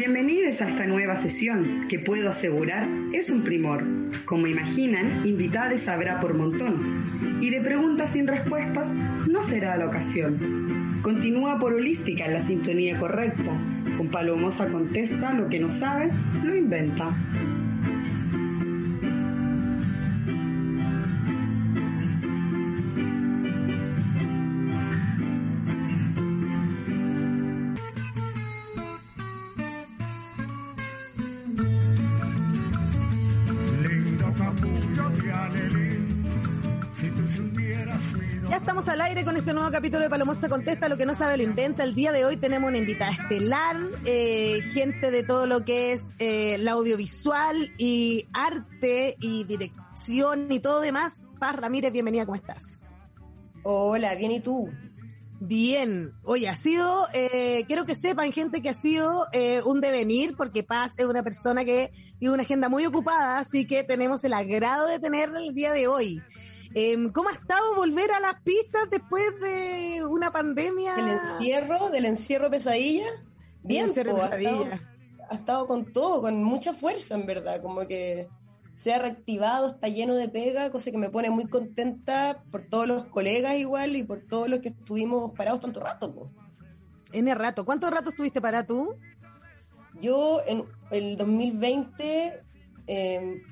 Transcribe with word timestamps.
Bienvenidos 0.00 0.62
a 0.62 0.68
esta 0.70 0.86
nueva 0.86 1.14
sesión 1.14 1.86
que 1.86 1.98
puedo 1.98 2.30
asegurar 2.30 2.88
es 3.12 3.28
un 3.28 3.44
primor. 3.44 3.84
Como 4.24 4.46
imaginan, 4.46 5.26
invitados 5.26 5.88
habrá 5.88 6.20
por 6.20 6.32
montón. 6.32 7.38
Y 7.42 7.50
de 7.50 7.60
preguntas 7.60 8.12
sin 8.12 8.26
respuestas 8.26 8.94
no 8.94 9.42
será 9.42 9.76
la 9.76 9.84
ocasión. 9.84 11.00
Continúa 11.02 11.58
por 11.58 11.74
holística 11.74 12.24
en 12.24 12.32
la 12.32 12.40
sintonía 12.40 12.98
correcta. 12.98 13.60
Con 13.98 14.08
Palomosa 14.08 14.70
contesta 14.72 15.34
lo 15.34 15.50
que 15.50 15.60
no 15.60 15.70
sabe, 15.70 16.10
lo 16.44 16.56
inventa. 16.56 17.14
Al 38.66 39.00
aire 39.00 39.24
con 39.24 39.36
este 39.36 39.52
nuevo 39.52 39.70
capítulo 39.70 40.02
de 40.02 40.10
Palomosa 40.10 40.48
Contesta, 40.48 40.88
lo 40.88 40.96
que 40.96 41.06
no 41.06 41.14
sabe 41.14 41.36
lo 41.36 41.42
inventa. 41.42 41.82
El 41.84 41.94
día 41.94 42.12
de 42.12 42.24
hoy 42.24 42.36
tenemos 42.36 42.68
una 42.68 42.78
invitada 42.78 43.12
estelar, 43.12 43.76
eh, 44.04 44.60
gente 44.72 45.10
de 45.10 45.22
todo 45.22 45.46
lo 45.46 45.64
que 45.64 45.92
es 45.92 46.02
eh, 46.18 46.56
la 46.58 46.72
audiovisual 46.72 47.72
y 47.78 48.26
arte 48.32 49.16
y 49.20 49.44
dirección 49.44 50.50
y 50.50 50.60
todo 50.60 50.80
demás. 50.80 51.22
Paz 51.38 51.56
Ramírez, 51.56 51.92
bienvenida, 51.92 52.26
¿cómo 52.26 52.36
estás? 52.36 52.84
Hola, 53.62 54.14
bien, 54.14 54.32
¿y 54.32 54.40
tú? 54.40 54.70
Bien, 55.40 56.12
oye, 56.22 56.48
ha 56.48 56.56
sido, 56.56 57.08
eh, 57.14 57.64
quiero 57.66 57.86
que 57.86 57.94
sepan 57.94 58.30
gente 58.32 58.60
que 58.60 58.68
ha 58.68 58.74
sido 58.74 59.26
eh, 59.32 59.62
un 59.64 59.80
devenir, 59.80 60.36
porque 60.36 60.62
Paz 60.62 60.92
es 60.98 61.06
una 61.06 61.22
persona 61.22 61.64
que 61.64 61.92
tiene 62.18 62.34
una 62.34 62.42
agenda 62.42 62.68
muy 62.68 62.84
ocupada, 62.84 63.38
así 63.38 63.66
que 63.66 63.84
tenemos 63.84 64.22
el 64.24 64.34
agrado 64.34 64.86
de 64.86 64.98
tenerla 64.98 65.40
el 65.40 65.54
día 65.54 65.72
de 65.72 65.88
hoy. 65.88 66.22
Eh, 66.74 67.10
¿Cómo 67.12 67.28
ha 67.28 67.32
estado 67.32 67.74
volver 67.74 68.12
a 68.12 68.20
las 68.20 68.40
pistas 68.42 68.88
después 68.90 69.24
de 69.40 70.04
una 70.04 70.30
pandemia? 70.30 70.94
Del 70.94 71.08
encierro, 71.08 71.90
del 71.90 72.04
encierro 72.04 72.50
pesadilla. 72.50 73.06
Bien, 73.62 73.86
encierro 73.86 74.12
po, 74.12 74.20
pesadilla. 74.20 74.50
Ha, 74.50 74.74
estado, 74.74 75.26
ha 75.30 75.34
estado 75.34 75.66
con 75.66 75.92
todo, 75.92 76.22
con 76.22 76.42
mucha 76.44 76.72
fuerza 76.72 77.14
en 77.16 77.26
verdad, 77.26 77.60
como 77.60 77.86
que 77.86 78.28
se 78.76 78.94
ha 78.94 78.98
reactivado, 78.98 79.68
está 79.68 79.88
lleno 79.88 80.14
de 80.14 80.28
pega, 80.28 80.70
cosa 80.70 80.90
que 80.90 80.96
me 80.96 81.10
pone 81.10 81.28
muy 81.28 81.46
contenta 81.46 82.42
por 82.50 82.62
todos 82.62 82.88
los 82.88 83.04
colegas 83.04 83.56
igual 83.56 83.94
y 83.94 84.04
por 84.04 84.22
todos 84.26 84.48
los 84.48 84.60
que 84.60 84.70
estuvimos 84.70 85.32
parados 85.36 85.60
tanto 85.60 85.80
rato. 85.80 86.14
Po. 86.14 86.30
N 87.12 87.34
rato. 87.34 87.64
¿Cuánto 87.64 87.90
rato 87.90 88.10
estuviste 88.10 88.40
para 88.40 88.66
tú? 88.66 88.94
Yo 90.00 90.40
en 90.46 90.64
el 90.90 91.16
2020, 91.16 92.42
eh, 92.86 93.42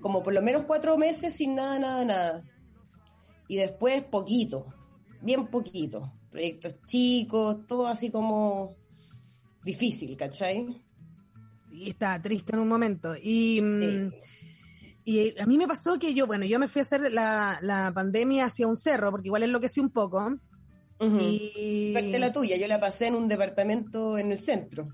como 0.00 0.22
por 0.22 0.34
lo 0.34 0.42
menos 0.42 0.64
cuatro 0.64 0.96
meses 0.96 1.34
sin 1.34 1.54
nada, 1.54 1.78
nada, 1.78 2.04
nada. 2.04 2.44
Y 3.48 3.56
después 3.56 4.02
poquito, 4.04 4.66
bien 5.22 5.46
poquito. 5.48 6.12
Proyectos 6.30 6.76
chicos, 6.86 7.66
todo 7.66 7.88
así 7.88 8.10
como 8.10 8.76
difícil, 9.64 10.16
¿cachai? 10.16 10.66
Sí, 11.70 11.88
estaba 11.88 12.20
triste 12.22 12.54
en 12.54 12.60
un 12.60 12.68
momento. 12.68 13.14
Y, 13.16 13.60
sí. 13.60 14.10
y 15.04 15.40
a 15.40 15.46
mí 15.46 15.58
me 15.58 15.66
pasó 15.66 15.98
que 15.98 16.14
yo, 16.14 16.26
bueno, 16.26 16.44
yo 16.44 16.58
me 16.58 16.68
fui 16.68 16.80
a 16.80 16.82
hacer 16.82 17.12
la, 17.12 17.58
la 17.62 17.92
pandemia 17.92 18.44
hacia 18.46 18.68
un 18.68 18.76
cerro, 18.76 19.10
porque 19.10 19.28
igual 19.28 19.42
enloquecí 19.42 19.80
un 19.80 19.90
poco. 19.90 20.18
Uh 21.00 21.04
-huh. 21.04 21.20
Y... 21.20 22.18
La 22.18 22.32
tuya, 22.32 22.56
yo 22.56 22.68
la 22.68 22.78
pasé 22.78 23.08
en 23.08 23.16
un 23.16 23.26
departamento 23.26 24.18
en 24.18 24.32
el 24.32 24.38
centro. 24.38 24.88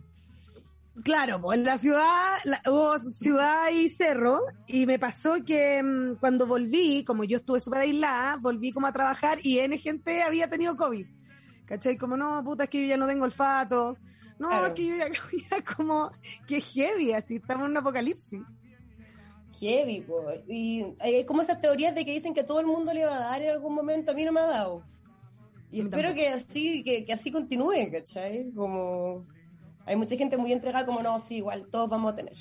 Claro, 1.04 1.40
pues 1.40 1.58
en 1.58 1.64
la 1.64 1.76
ciudad, 1.76 2.38
la, 2.44 2.62
hubo 2.66 2.98
ciudad 2.98 3.70
y 3.70 3.88
cerro, 3.88 4.40
y 4.66 4.86
me 4.86 4.98
pasó 4.98 5.34
que 5.44 5.82
mmm, 5.82 6.16
cuando 6.16 6.46
volví, 6.46 7.04
como 7.04 7.24
yo 7.24 7.36
estuve 7.36 7.60
súper 7.60 7.82
aislada, 7.82 8.36
volví 8.36 8.72
como 8.72 8.86
a 8.86 8.92
trabajar 8.92 9.38
y 9.42 9.58
N 9.58 9.76
gente 9.78 10.22
había 10.22 10.48
tenido 10.48 10.74
COVID. 10.74 11.06
¿Cachai? 11.66 11.96
Como, 11.96 12.16
no, 12.16 12.42
puta, 12.44 12.64
es 12.64 12.70
que 12.70 12.80
yo 12.82 12.88
ya 12.88 12.96
no 12.96 13.06
tengo 13.06 13.24
olfato. 13.24 13.98
No, 14.38 14.48
claro. 14.48 14.66
es 14.68 14.72
que 14.72 14.86
yo 14.86 14.96
ya, 14.96 15.08
ya, 15.50 15.76
como, 15.76 16.10
que 16.46 16.60
heavy, 16.60 17.12
así, 17.12 17.36
estamos 17.36 17.66
en 17.66 17.72
un 17.72 17.76
apocalipsis. 17.76 18.40
Heavy, 19.60 20.02
pues. 20.02 20.40
Y 20.48 20.84
hay 20.98 21.24
como 21.24 21.42
esas 21.42 21.60
teorías 21.60 21.94
de 21.94 22.04
que 22.04 22.12
dicen 22.12 22.34
que 22.34 22.44
todo 22.44 22.60
el 22.60 22.66
mundo 22.66 22.92
le 22.94 23.04
va 23.04 23.16
a 23.16 23.30
dar 23.30 23.42
en 23.42 23.50
algún 23.50 23.74
momento, 23.74 24.12
a 24.12 24.14
mí 24.14 24.24
no 24.24 24.32
me 24.32 24.40
ha 24.40 24.46
dado. 24.46 24.82
Y 25.70 25.80
espero 25.80 26.14
que 26.14 26.28
así, 26.28 26.82
que, 26.84 27.04
que 27.04 27.12
así 27.12 27.30
continúe, 27.30 27.90
¿cachai? 27.90 28.50
Como 28.54 29.26
hay 29.86 29.96
mucha 29.96 30.16
gente 30.16 30.36
muy 30.36 30.52
entregada 30.52 30.84
como 30.84 31.02
no, 31.02 31.20
sí, 31.20 31.36
igual 31.36 31.68
todos 31.70 31.88
vamos 31.88 32.12
a 32.12 32.16
tener. 32.16 32.36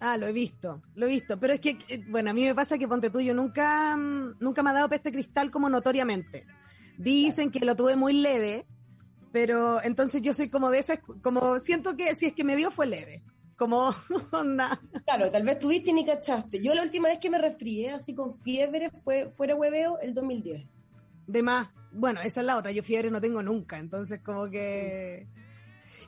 Ah, 0.00 0.18
lo 0.18 0.26
he 0.26 0.32
visto, 0.32 0.82
lo 0.96 1.06
he 1.06 1.08
visto. 1.08 1.38
Pero 1.38 1.54
es 1.54 1.60
que, 1.60 1.78
bueno, 2.08 2.30
a 2.30 2.34
mí 2.34 2.42
me 2.42 2.54
pasa 2.54 2.76
que 2.76 2.88
ponte 2.88 3.08
tú, 3.08 3.20
yo 3.20 3.32
nunca, 3.32 3.96
nunca 3.96 4.62
me 4.62 4.70
ha 4.70 4.74
dado 4.74 4.88
peste 4.88 5.12
cristal 5.12 5.50
como 5.50 5.70
notoriamente. 5.70 6.46
Dicen 6.98 7.50
que 7.50 7.64
lo 7.64 7.74
tuve 7.74 7.96
muy 7.96 8.12
leve, 8.12 8.66
pero 9.32 9.82
entonces 9.82 10.20
yo 10.20 10.34
soy 10.34 10.50
como 10.50 10.70
de 10.70 10.80
esas, 10.80 10.98
como 11.22 11.58
siento 11.60 11.96
que 11.96 12.14
si 12.16 12.26
es 12.26 12.32
que 12.34 12.44
me 12.44 12.56
dio 12.56 12.70
fue 12.70 12.86
leve. 12.86 13.22
Como 13.56 13.94
onda. 14.32 14.80
Claro, 15.06 15.30
tal 15.30 15.44
vez 15.44 15.58
tuviste 15.58 15.90
y 15.90 15.94
ni 15.94 16.04
cachaste. 16.04 16.60
Yo 16.62 16.74
la 16.74 16.82
última 16.82 17.08
vez 17.08 17.18
que 17.18 17.30
me 17.30 17.38
resfrié 17.38 17.92
así 17.92 18.14
con 18.14 18.34
fiebre 18.34 18.90
fue 18.90 19.28
fuera 19.28 19.54
hueveo 19.54 19.98
el 20.00 20.12
2010. 20.12 20.66
De 21.28 21.42
más. 21.42 21.68
Bueno, 21.92 22.20
esa 22.20 22.40
es 22.40 22.46
la 22.46 22.56
otra. 22.56 22.72
Yo 22.72 22.82
fiebre 22.82 23.10
no 23.10 23.20
tengo 23.20 23.42
nunca. 23.42 23.78
Entonces 23.78 24.20
como 24.22 24.50
que... 24.50 25.28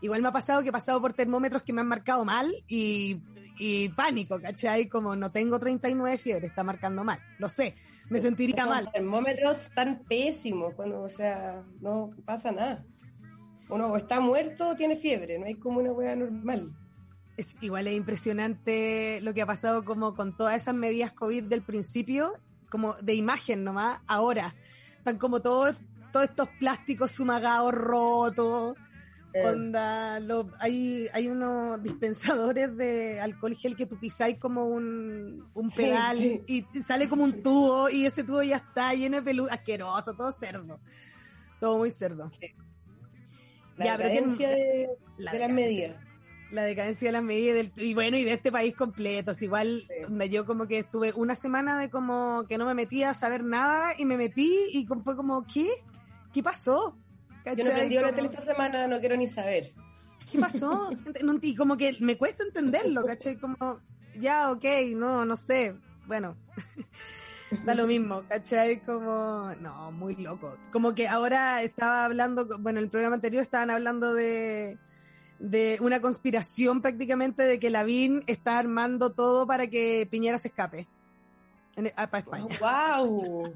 Igual 0.01 0.23
me 0.23 0.29
ha 0.29 0.33
pasado 0.33 0.62
que 0.62 0.69
he 0.69 0.73
pasado 0.73 1.01
por 1.01 1.12
termómetros 1.12 1.62
que 1.62 1.73
me 1.73 1.81
han 1.81 1.89
marcado 1.89 2.25
mal 2.25 2.53
y, 2.69 3.23
y 3.59 3.89
pánico, 3.91 4.41
¿cachai? 4.41 4.89
Como 4.89 5.17
no 5.17 5.31
tengo 5.31 5.59
39 5.59 6.19
fiebre, 6.19 6.47
está 6.47 6.62
marcando 6.65 7.05
mal. 7.05 7.21
Lo 7.39 7.49
sé, 7.49 7.75
me 8.09 8.19
sentiría 8.21 8.65
Los 8.65 8.75
mal. 8.75 8.91
termómetros 8.93 9.71
tan 9.75 10.05
pésimos, 10.05 10.75
cuando, 10.75 11.01
o 11.01 11.09
sea, 11.09 11.62
no 11.81 12.11
pasa 12.25 12.53
nada. 12.53 12.85
Uno 13.69 13.89
o 13.89 13.97
está 13.97 14.21
muerto 14.21 14.69
o 14.69 14.77
tiene 14.77 14.97
fiebre, 14.97 15.39
no 15.39 15.47
hay 15.47 15.55
como 15.55 15.81
una 15.81 15.93
hueá 15.93 16.15
normal. 16.15 16.71
Es, 17.37 17.49
igual 17.61 17.89
es 17.89 17.95
impresionante 17.95 19.21
lo 19.23 19.35
que 19.35 19.43
ha 19.43 19.47
pasado 19.47 19.85
como 19.85 20.15
con 20.15 20.37
todas 20.37 20.56
esas 20.56 20.75
medidas 20.75 21.12
COVID 21.12 21.45
del 21.45 21.62
principio, 21.62 22.35
como 22.71 22.95
de 22.95 23.15
imagen 23.15 23.65
nomás, 23.65 24.01
ahora. 24.06 24.55
Están 24.99 25.19
como 25.19 25.41
todos, 25.41 25.83
todos 26.12 26.29
estos 26.29 26.49
plásticos 26.61 27.12
sumagados 27.12 27.73
rotos. 27.73 28.77
Onda, 29.45 30.21
lo, 30.21 30.51
hay, 30.59 31.09
hay 31.13 31.29
unos 31.29 31.83
dispensadores 31.83 32.77
de 32.77 33.21
alcohol 33.21 33.57
gel 33.57 33.77
que 33.77 33.87
tú 33.87 33.99
pisáis 33.99 34.39
como 34.39 34.67
un, 34.67 35.49
un 35.55 35.71
pedal 35.71 36.19
sí, 36.19 36.43
sí. 36.47 36.67
y 36.75 36.83
sale 36.83 37.09
como 37.09 37.25
un 37.25 37.43
tubo 37.43 37.89
y 37.89 38.07
ese 38.07 38.25
tubo 38.25 38.43
ya 38.43 38.57
está 38.57 38.95
lleno 38.95 39.17
de 39.17 39.23
peludo, 39.23 39.51
asqueroso, 39.51 40.15
todo 40.15 40.33
cerdo. 40.33 40.81
Todo 41.61 41.79
muy 41.79 41.91
cerdo. 41.91 42.31
Sí. 42.39 42.55
La 43.77 43.85
ya, 43.85 43.99
decadencia 43.99 44.49
pero 44.49 44.57
que, 44.57 44.63
de, 44.63 44.89
la 45.19 45.33
de 45.33 45.39
las 45.39 45.51
medidas. 45.51 45.97
La 46.51 46.63
decadencia 46.63 47.09
de 47.09 47.13
las 47.13 47.23
medidas 47.23 47.57
del, 47.57 47.73
y 47.77 47.95
bueno, 47.95 48.17
y 48.17 48.25
de 48.25 48.33
este 48.33 48.53
país 48.53 48.75
completo. 48.75 49.33
igual, 49.41 49.83
donde 50.03 50.29
yo 50.29 50.47
como 50.47 50.67
que 50.67 50.79
estuve 50.79 51.13
una 51.15 51.35
semana 51.35 51.79
de 51.79 51.91
como 51.91 52.45
que 52.49 52.57
no 52.57 52.67
me 52.67 52.75
metía 52.75 53.11
a 53.11 53.15
saber 53.15 53.43
nada 53.43 53.95
y 53.99 54.05
me 54.05 54.17
metí 54.17 54.55
y 54.73 54.87
fue 54.87 55.17
como, 55.17 55.45
¿qué? 55.47 55.69
¿Qué 56.33 56.43
pasó? 56.43 56.97
¿Cachai? 57.47 57.65
Yo 57.65 57.71
no 57.71 57.77
aprendí 57.77 57.95
como... 57.95 58.07
la 58.09 58.12
tele 58.12 58.27
esta 58.27 58.43
semana, 58.43 58.87
no 58.89 58.99
quiero 58.99 59.17
ni 59.17 59.29
saber. 59.29 59.73
¿Qué 60.31 60.37
pasó? 60.37 60.91
y 61.43 61.55
como 61.55 61.77
que 61.77 61.97
me 62.01 62.19
cuesta 62.19 62.43
entenderlo, 62.43 63.05
¿cachai? 63.05 63.37
Como, 63.39 63.81
ya, 64.19 64.51
ok, 64.51 64.65
no, 64.97 65.25
no 65.25 65.37
sé. 65.37 65.77
Bueno, 66.06 66.37
da 67.65 67.77
lo 67.77 67.87
mismo, 67.87 68.25
¿cachai? 68.29 68.81
Como, 68.81 69.55
no, 69.61 69.93
muy 69.93 70.17
loco. 70.17 70.56
Como 70.73 70.93
que 70.97 71.06
ahora 71.06 71.62
estaba 71.62 72.05
hablando, 72.05 72.59
bueno, 72.59 72.81
en 72.81 72.87
el 72.87 72.91
programa 72.91 73.15
anterior 73.15 73.45
estaban 73.45 73.70
hablando 73.70 74.12
de, 74.12 74.76
de 75.38 75.79
una 75.81 76.00
conspiración 76.00 76.82
prácticamente 76.82 77.44
de 77.44 77.61
que 77.61 77.70
Lavín 77.70 78.25
está 78.26 78.59
armando 78.59 79.12
todo 79.12 79.47
para 79.47 79.69
que 79.69 80.09
Piñera 80.11 80.38
se 80.38 80.49
escape. 80.49 80.88
En, 81.76 81.93
a, 81.94 82.11
para 82.11 82.25
España. 82.25 82.47
Oh, 82.61 83.05
¡Wow! 83.05 83.55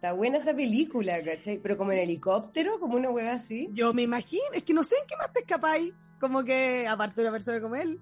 Está 0.00 0.14
buena 0.14 0.38
esa 0.38 0.54
película, 0.54 1.22
¿cachai? 1.22 1.58
Pero 1.58 1.76
como 1.76 1.92
en 1.92 1.98
helicóptero, 1.98 2.80
como 2.80 2.96
una 2.96 3.10
hueá 3.10 3.34
así. 3.34 3.68
Yo 3.74 3.92
me 3.92 4.00
imagino, 4.00 4.44
es 4.54 4.64
que 4.64 4.72
no 4.72 4.82
sé 4.82 4.94
en 4.96 5.06
qué 5.06 5.14
más 5.14 5.30
te 5.30 5.40
escapáis. 5.40 5.92
Como 6.18 6.42
que, 6.42 6.88
aparte 6.88 7.16
de 7.20 7.28
una 7.28 7.32
persona 7.32 7.60
como 7.60 7.74
él. 7.76 8.00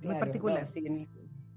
Claro, 0.00 0.14
muy 0.16 0.18
particular. 0.18 0.66
No, 0.66 0.72
sí, 0.72 0.84
en, 0.84 1.08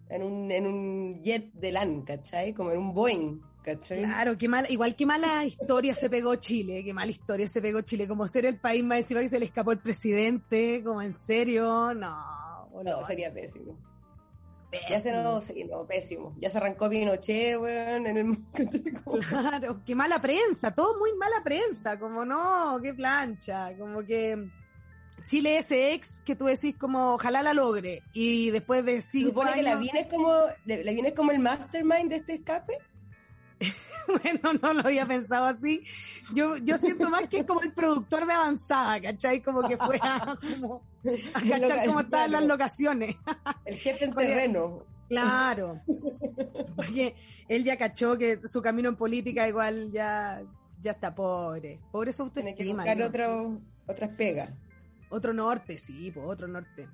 en, 0.10 0.22
un, 0.22 0.52
en 0.52 0.68
un 0.68 1.22
jet 1.24 1.52
de 1.54 1.72
LAN, 1.72 2.04
¿cachai? 2.04 2.54
Como 2.54 2.70
en 2.70 2.78
un 2.78 2.94
Boeing, 2.94 3.42
¿cachai? 3.64 4.04
Claro, 4.04 4.38
qué 4.38 4.48
mala, 4.48 4.70
igual 4.70 4.96
que 4.96 5.08
mala 5.08 5.44
historia 5.44 5.96
se 5.96 6.08
pegó 6.08 6.36
Chile, 6.36 6.84
qué 6.84 6.94
mala 6.94 7.10
historia 7.10 7.48
se 7.48 7.64
pegó 7.64 7.82
Chile. 7.82 8.08
Como 8.08 8.28
ser 8.28 8.46
el 8.46 8.60
país 8.60 8.84
más 8.84 9.00
encima 9.00 9.22
que 9.22 9.30
se 9.30 9.40
le 9.40 9.46
escapó 9.46 9.72
el 9.72 9.80
presidente, 9.80 10.84
como 10.84 11.02
en 11.02 11.14
serio, 11.14 11.96
no. 11.96 12.70
No, 12.84 13.08
sería 13.08 13.34
pésimo. 13.34 13.76
Pésimo. 14.72 14.90
Ya 14.90 15.00
se 15.02 15.14
no, 15.14 15.42
sí, 15.42 15.64
no, 15.66 15.86
pésimo. 15.86 16.34
Ya 16.40 16.50
se 16.50 16.58
arrancó 16.58 16.90
Pinochet, 16.90 17.60
weón, 17.60 18.08
en 18.08 18.18
el 18.18 18.38
Claro, 19.28 19.82
qué 19.86 19.94
mala 19.96 20.22
prensa, 20.22 20.74
todo 20.74 20.98
muy 20.98 21.14
mala 21.18 21.44
prensa, 21.44 22.00
como 22.00 22.24
no, 22.24 22.80
qué 22.82 22.94
plancha, 22.94 23.76
como 23.78 24.02
que 24.06 24.50
Chile 25.26 25.62
SX 25.62 26.22
que 26.22 26.36
tú 26.36 26.46
decís 26.46 26.76
como 26.78 27.16
ojalá 27.16 27.44
la 27.44 27.54
logre 27.54 28.04
y 28.14 28.50
después 28.50 28.84
de 28.86 29.02
cinco 29.02 29.42
¿Supone 29.42 29.54
que 29.54 29.64
la 29.64 29.72
años 29.72 29.82
viene 29.82 30.08
como, 30.08 30.32
la 30.66 30.92
viene 30.92 31.10
es 31.10 31.16
como 31.16 31.32
el 31.32 31.40
mastermind 31.40 32.10
de 32.10 32.16
este 32.16 32.34
escape? 32.36 32.78
bueno 34.08 34.54
no 34.62 34.74
lo 34.74 34.82
había 34.82 35.06
pensado 35.06 35.46
así 35.46 35.84
yo 36.34 36.58
yo 36.58 36.78
siento 36.78 37.10
más 37.10 37.28
que 37.28 37.40
es 37.40 37.46
como 37.46 37.62
el 37.62 37.72
productor 37.74 38.26
de 38.26 38.34
avanzada 38.34 39.00
¿cachai? 39.02 39.42
como 39.42 39.62
que 39.68 39.78
fue 39.78 39.98
a, 40.02 40.36
como, 40.60 40.82
a 41.34 41.42
cachar 41.42 41.86
cómo 41.86 42.00
estaban 42.02 42.32
las 42.32 42.44
locaciones 42.46 43.16
El 43.66 43.76
jefe 43.78 44.06
en 44.06 44.14
terreno. 44.16 44.86
claro 45.08 45.82
porque 46.76 47.16
él 47.48 47.64
ya 47.64 47.78
cachó 47.78 48.18
que 48.18 48.40
su 48.52 48.62
camino 48.62 48.90
en 48.90 48.96
política 48.96 49.48
igual 49.48 49.92
ya 49.92 50.42
ya 50.82 50.92
está 50.92 51.14
pobre 51.14 51.80
pobre 51.92 52.12
su 52.14 52.30
Tiene 52.32 52.56
que 52.56 52.64
autoestima 52.64 52.84
buscar 52.84 52.98
¿no? 52.98 53.06
otro, 53.06 53.62
otras 53.88 54.10
pegas. 54.16 54.50
otro 55.10 55.34
norte 55.34 55.78
sí 55.78 56.12
pues 56.12 56.26
otro 56.28 56.48
norte 56.48 56.88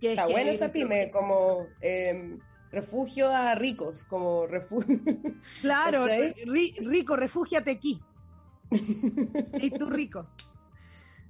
Que 0.00 0.12
Está 0.12 0.26
es 0.28 0.34
heavy, 0.34 0.48
esa 0.56 0.72
pyme, 0.72 1.08
como 1.12 1.66
eh, 1.82 2.38
refugio 2.70 3.28
a 3.30 3.54
ricos, 3.54 4.04
como 4.06 4.46
refugio. 4.46 5.00
Claro, 5.60 6.06
rico, 6.46 7.16
refúgiate 7.16 7.70
aquí. 7.70 8.00
y 8.70 9.70
tú 9.70 9.90
rico. 9.90 10.28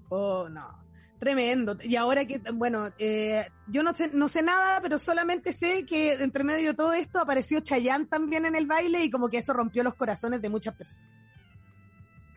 Oh, 0.09 0.49
no. 0.49 0.79
Tremendo. 1.19 1.77
Y 1.83 1.97
ahora 1.97 2.25
que, 2.25 2.41
bueno, 2.55 2.91
eh, 2.99 3.47
yo 3.67 3.83
no 3.83 3.93
sé, 3.93 4.11
no 4.13 4.27
sé 4.29 4.43
nada, 4.43 4.81
pero 4.81 4.99
solamente 4.99 5.53
sé 5.53 5.85
que 5.85 6.15
entre 6.15 6.45
medio 6.45 6.71
de 6.71 6.75
todo 6.75 6.95
esto 6.95 7.21
apareció 7.21 7.61
Chayanne 7.61 8.07
también 8.07 8.47
en 8.47 8.57
el 8.57 8.67
baile 8.67 9.05
y 9.05 9.11
como 9.11 9.29
que 9.29 9.39
eso 9.39 9.53
rompió 9.53 9.85
los 9.85 9.95
corazones 9.95 10.41
de 10.41 10.49
muchas 10.49 10.75
personas. 10.75 11.11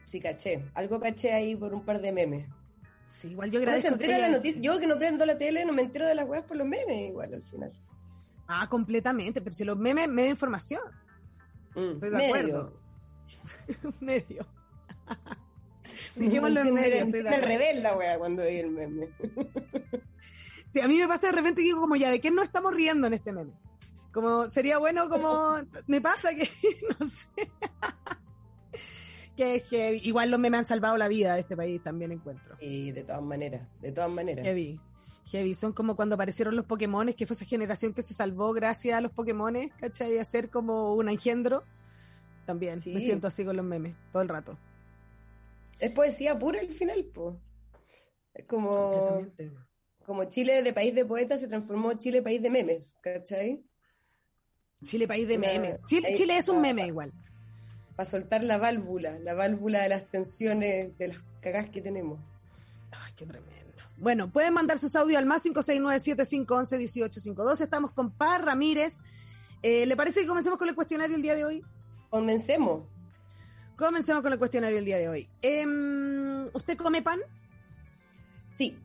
Sí, 0.05 0.19
caché. 0.19 0.65
Algo 0.73 0.99
caché 0.99 1.31
ahí 1.33 1.55
por 1.55 1.73
un 1.73 1.85
par 1.85 2.01
de 2.01 2.11
memes. 2.11 2.47
Sí, 3.09 3.29
igual 3.29 3.51
yo 3.51 3.59
se 3.59 3.65
agradezco 3.65 3.97
que 3.97 4.07
la 4.07 4.29
noticia. 4.29 4.61
Yo 4.61 4.77
que 4.79 4.87
no 4.87 4.97
prendo 4.97 5.25
la 5.25 5.37
tele, 5.37 5.63
no 5.65 5.71
me 5.73 5.81
entero 5.81 6.05
de 6.05 6.15
las 6.15 6.27
weas 6.27 6.43
por 6.43 6.57
los 6.57 6.67
memes 6.67 7.09
igual 7.09 7.33
al 7.33 7.43
final. 7.43 7.71
Ah, 8.47 8.67
completamente, 8.69 9.41
pero 9.41 9.55
si 9.55 9.63
los 9.63 9.77
memes 9.77 10.07
me 10.09 10.23
da 10.23 10.29
información. 10.29 10.81
Mm, 11.75 11.91
Estoy 11.93 12.09
de 12.09 12.17
medio. 12.17 12.27
acuerdo. 12.27 12.79
medio. 13.99 14.47
Dejémoslo 16.15 16.61
en 16.61 16.73
medio. 16.73 17.05
Me 17.07 17.73
la 17.75 17.95
wea 17.95 18.17
cuando 18.17 18.43
vi 18.43 18.57
el 18.57 18.71
meme. 18.71 19.09
Sí, 20.71 20.79
a 20.79 20.87
mí 20.87 20.97
me 20.97 21.07
pasa 21.07 21.27
de 21.27 21.33
repente 21.33 21.61
que 21.61 21.65
digo 21.65 21.81
como 21.81 21.95
ya, 21.95 22.09
¿de 22.09 22.19
qué 22.19 22.31
no 22.31 22.41
estamos 22.41 22.73
riendo 22.73 23.07
en 23.07 23.13
este 23.13 23.31
meme? 23.31 23.53
Como, 24.11 24.49
sería 24.49 24.77
bueno 24.77 25.09
como, 25.09 25.57
me 25.87 26.01
pasa 26.01 26.35
que, 26.35 26.47
no 26.99 27.07
sé. 27.07 27.51
que, 29.35 29.63
que 29.67 29.95
igual 29.95 30.29
los 30.29 30.39
memes 30.39 30.59
han 30.59 30.65
salvado 30.65 30.97
la 30.97 31.07
vida 31.07 31.33
de 31.33 31.41
este 31.41 31.55
país, 31.57 31.81
también 31.81 32.11
encuentro. 32.11 32.55
Y 32.59 32.91
de 32.91 33.03
todas 33.03 33.23
maneras, 33.23 33.67
de 33.81 33.91
todas 33.91 34.11
maneras. 34.11 34.45
Heavy. 34.45 34.79
Heavy. 35.25 35.55
Son 35.55 35.73
como 35.73 35.95
cuando 35.95 36.15
aparecieron 36.15 36.55
los 36.55 36.65
Pokémones, 36.65 37.15
que 37.15 37.25
fue 37.25 37.35
esa 37.35 37.45
generación 37.45 37.93
que 37.93 38.01
se 38.03 38.13
salvó 38.13 38.53
gracias 38.53 38.97
a 38.97 39.01
los 39.01 39.11
Pokémones, 39.11 39.71
¿cachai? 39.79 40.17
A 40.19 40.25
ser 40.25 40.49
como 40.49 40.93
un 40.93 41.09
engendro. 41.09 41.63
También, 42.45 42.81
Sí. 42.81 42.93
me 42.93 42.99
siento 42.99 43.27
así 43.27 43.45
con 43.45 43.55
los 43.55 43.65
memes, 43.65 43.95
todo 44.11 44.21
el 44.21 44.29
rato. 44.29 44.57
Es 45.79 45.91
poesía 45.91 46.37
pura 46.37 46.59
al 46.59 46.67
final, 46.69 47.05
pues. 47.13 47.35
Es 48.33 48.45
como, 48.45 49.25
como 50.05 50.25
Chile 50.25 50.61
de 50.63 50.73
país 50.73 50.93
de 50.95 51.05
poetas 51.05 51.39
se 51.39 51.47
transformó 51.47 51.93
Chile 51.93 52.21
país 52.21 52.41
de 52.41 52.49
memes, 52.49 52.93
¿cachai? 53.01 53.63
Chile, 54.83 55.07
país 55.07 55.27
de 55.27 55.37
memes. 55.37 55.79
Chile, 55.85 56.13
Chile 56.13 56.37
es 56.37 56.49
un 56.49 56.59
meme 56.61 56.85
igual. 56.85 57.13
Para 57.95 58.09
soltar 58.09 58.43
la 58.43 58.57
válvula, 58.57 59.17
la 59.19 59.33
válvula 59.33 59.81
de 59.83 59.89
las 59.89 60.09
tensiones, 60.09 60.97
de 60.97 61.07
las 61.09 61.17
cagás 61.41 61.69
que 61.69 61.81
tenemos. 61.81 62.19
Ay, 62.91 63.13
qué 63.15 63.25
tremendo. 63.25 63.62
Bueno, 63.97 64.31
pueden 64.31 64.53
mandar 64.53 64.79
sus 64.79 64.95
audios 64.95 65.19
al 65.19 65.25
más 65.25 65.43
569-7511-1852. 65.45 67.61
Estamos 67.61 67.91
con 67.91 68.11
Paz 68.11 68.41
Ramírez. 68.43 68.95
Eh, 69.61 69.85
¿Le 69.85 69.95
parece 69.95 70.19
que 70.21 70.27
comencemos 70.27 70.57
con 70.59 70.67
el 70.67 70.75
cuestionario 70.75 71.15
el 71.15 71.21
día 71.21 71.35
de 71.35 71.45
hoy? 71.45 71.63
Comencemos. 72.09 72.83
Comencemos 73.77 74.21
con 74.21 74.33
el 74.33 74.39
cuestionario 74.39 74.77
el 74.77 74.85
día 74.85 74.97
de 74.97 75.09
hoy. 75.09 75.29
Em, 75.41 76.45
¿Usted 76.53 76.77
come 76.77 77.01
pan? 77.01 77.19
Sí, 78.55 78.77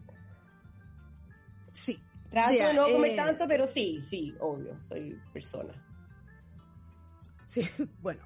Sí. 1.72 2.00
trato 2.30 2.52
de 2.52 2.74
no 2.74 2.86
comer 2.88 3.12
eh, 3.12 3.16
tanto, 3.16 3.44
pero 3.46 3.68
sí, 3.68 4.00
sí, 4.00 4.34
obvio, 4.40 4.80
soy 4.82 5.18
persona. 5.32 5.74
Sí, 7.46 7.62
bueno. 8.02 8.20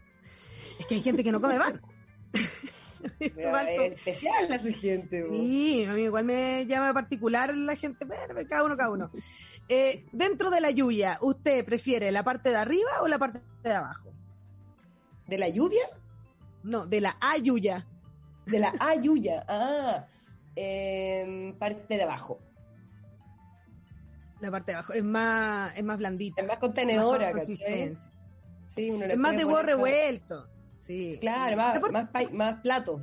Es 0.79 0.87
que 0.87 0.94
hay 0.96 1.00
gente 1.00 1.25
que 1.25 1.32
no 1.32 1.40
come 1.40 1.58
pan. 1.58 1.81
Pero 3.19 3.56
es 3.69 3.93
especial 3.93 4.49
la 4.49 4.58
gente. 4.58 5.26
Sí, 5.31 5.84
a 5.84 5.93
mí 5.93 6.02
igual 6.02 6.25
me 6.25 6.66
llama 6.66 6.93
particular 6.93 7.54
la 7.54 7.76
gente, 7.76 8.04
bueno, 8.04 8.34
cada 8.49 8.64
uno, 8.64 8.76
cada 8.76 8.90
uno. 8.90 9.10
Eh, 9.69 10.06
dentro 10.12 10.50
de 10.50 10.60
la 10.60 10.70
lluvia, 10.70 11.19
¿usted 11.22 11.64
prefiere 11.64 12.10
la 12.10 12.25
parte 12.25 12.50
de 12.50 12.56
arriba 12.56 12.90
o 13.00 13.08
la 13.08 13.19
parte 13.19 13.40
de 13.62 13.72
abajo? 13.72 14.12
¿De 15.28 15.38
la 15.38 15.49
lluvia? 15.49 15.84
No, 16.64 16.84
de 16.84 17.00
la 17.00 17.16
ayuya. 17.20 17.87
De 18.44 18.58
la 18.58 18.75
ayuya. 18.81 19.44
Ah, 19.48 20.08
em, 20.56 21.56
parte 21.56 21.96
de 21.96 22.02
abajo. 22.02 22.40
La 24.40 24.50
parte 24.50 24.72
de 24.72 24.78
abajo. 24.78 24.93
Es 24.93 25.05
más, 25.05 25.72
es 25.76 25.84
más 25.84 25.96
blandita. 25.96 26.43
Es 26.43 26.48
más 26.48 26.58
contenedora, 26.58 27.32
Más. 27.32 27.46
Sí, 28.75 28.90
uno 28.90 29.06
le 29.06 29.12
Es 29.12 29.19
más 29.19 29.37
de 29.37 29.44
huevo 29.44 29.62
revuelto. 29.62 30.48
Sí. 30.92 31.18
Claro, 31.20 31.56
más, 31.56 31.76
Aparte, 31.76 32.28
más, 32.32 32.60
plato. 32.60 33.00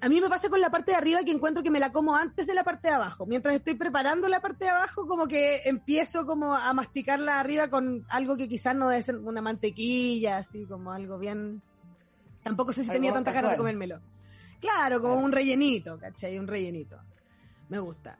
A 0.00 0.08
mí 0.08 0.20
me 0.20 0.28
pasa 0.28 0.48
con 0.48 0.60
la 0.60 0.70
parte 0.70 0.92
de 0.92 0.96
arriba 0.96 1.24
que 1.24 1.32
encuentro 1.32 1.62
que 1.64 1.70
me 1.70 1.80
la 1.80 1.90
como 1.90 2.14
antes 2.14 2.46
de 2.46 2.54
la 2.54 2.62
parte 2.62 2.88
de 2.88 2.94
abajo. 2.94 3.26
Mientras 3.26 3.56
estoy 3.56 3.74
preparando 3.74 4.28
la 4.28 4.40
parte 4.40 4.66
de 4.66 4.70
abajo, 4.70 5.06
como 5.08 5.26
que 5.26 5.62
empiezo 5.64 6.26
como 6.26 6.54
a 6.54 6.72
masticarla 6.74 7.40
arriba 7.40 7.68
con 7.68 8.04
algo 8.08 8.36
que 8.36 8.46
quizás 8.46 8.76
no 8.76 8.88
debe 8.88 9.02
ser 9.02 9.16
una 9.16 9.40
mantequilla, 9.40 10.38
así 10.38 10.64
como 10.66 10.92
algo 10.92 11.18
bien... 11.18 11.60
Tampoco 12.44 12.72
sé 12.72 12.82
si 12.84 12.90
Algo 12.90 12.98
tenía 12.98 13.12
tanta 13.12 13.32
ganas 13.32 13.52
de 13.52 13.56
comérmelo. 13.56 14.00
Claro, 14.60 15.00
como 15.00 15.14
Claro. 15.14 15.26
un 15.26 15.32
rellenito, 15.32 15.98
¿cachai? 15.98 16.38
Un 16.38 16.46
rellenito. 16.46 17.00
Me 17.68 17.80
gusta. 17.80 18.16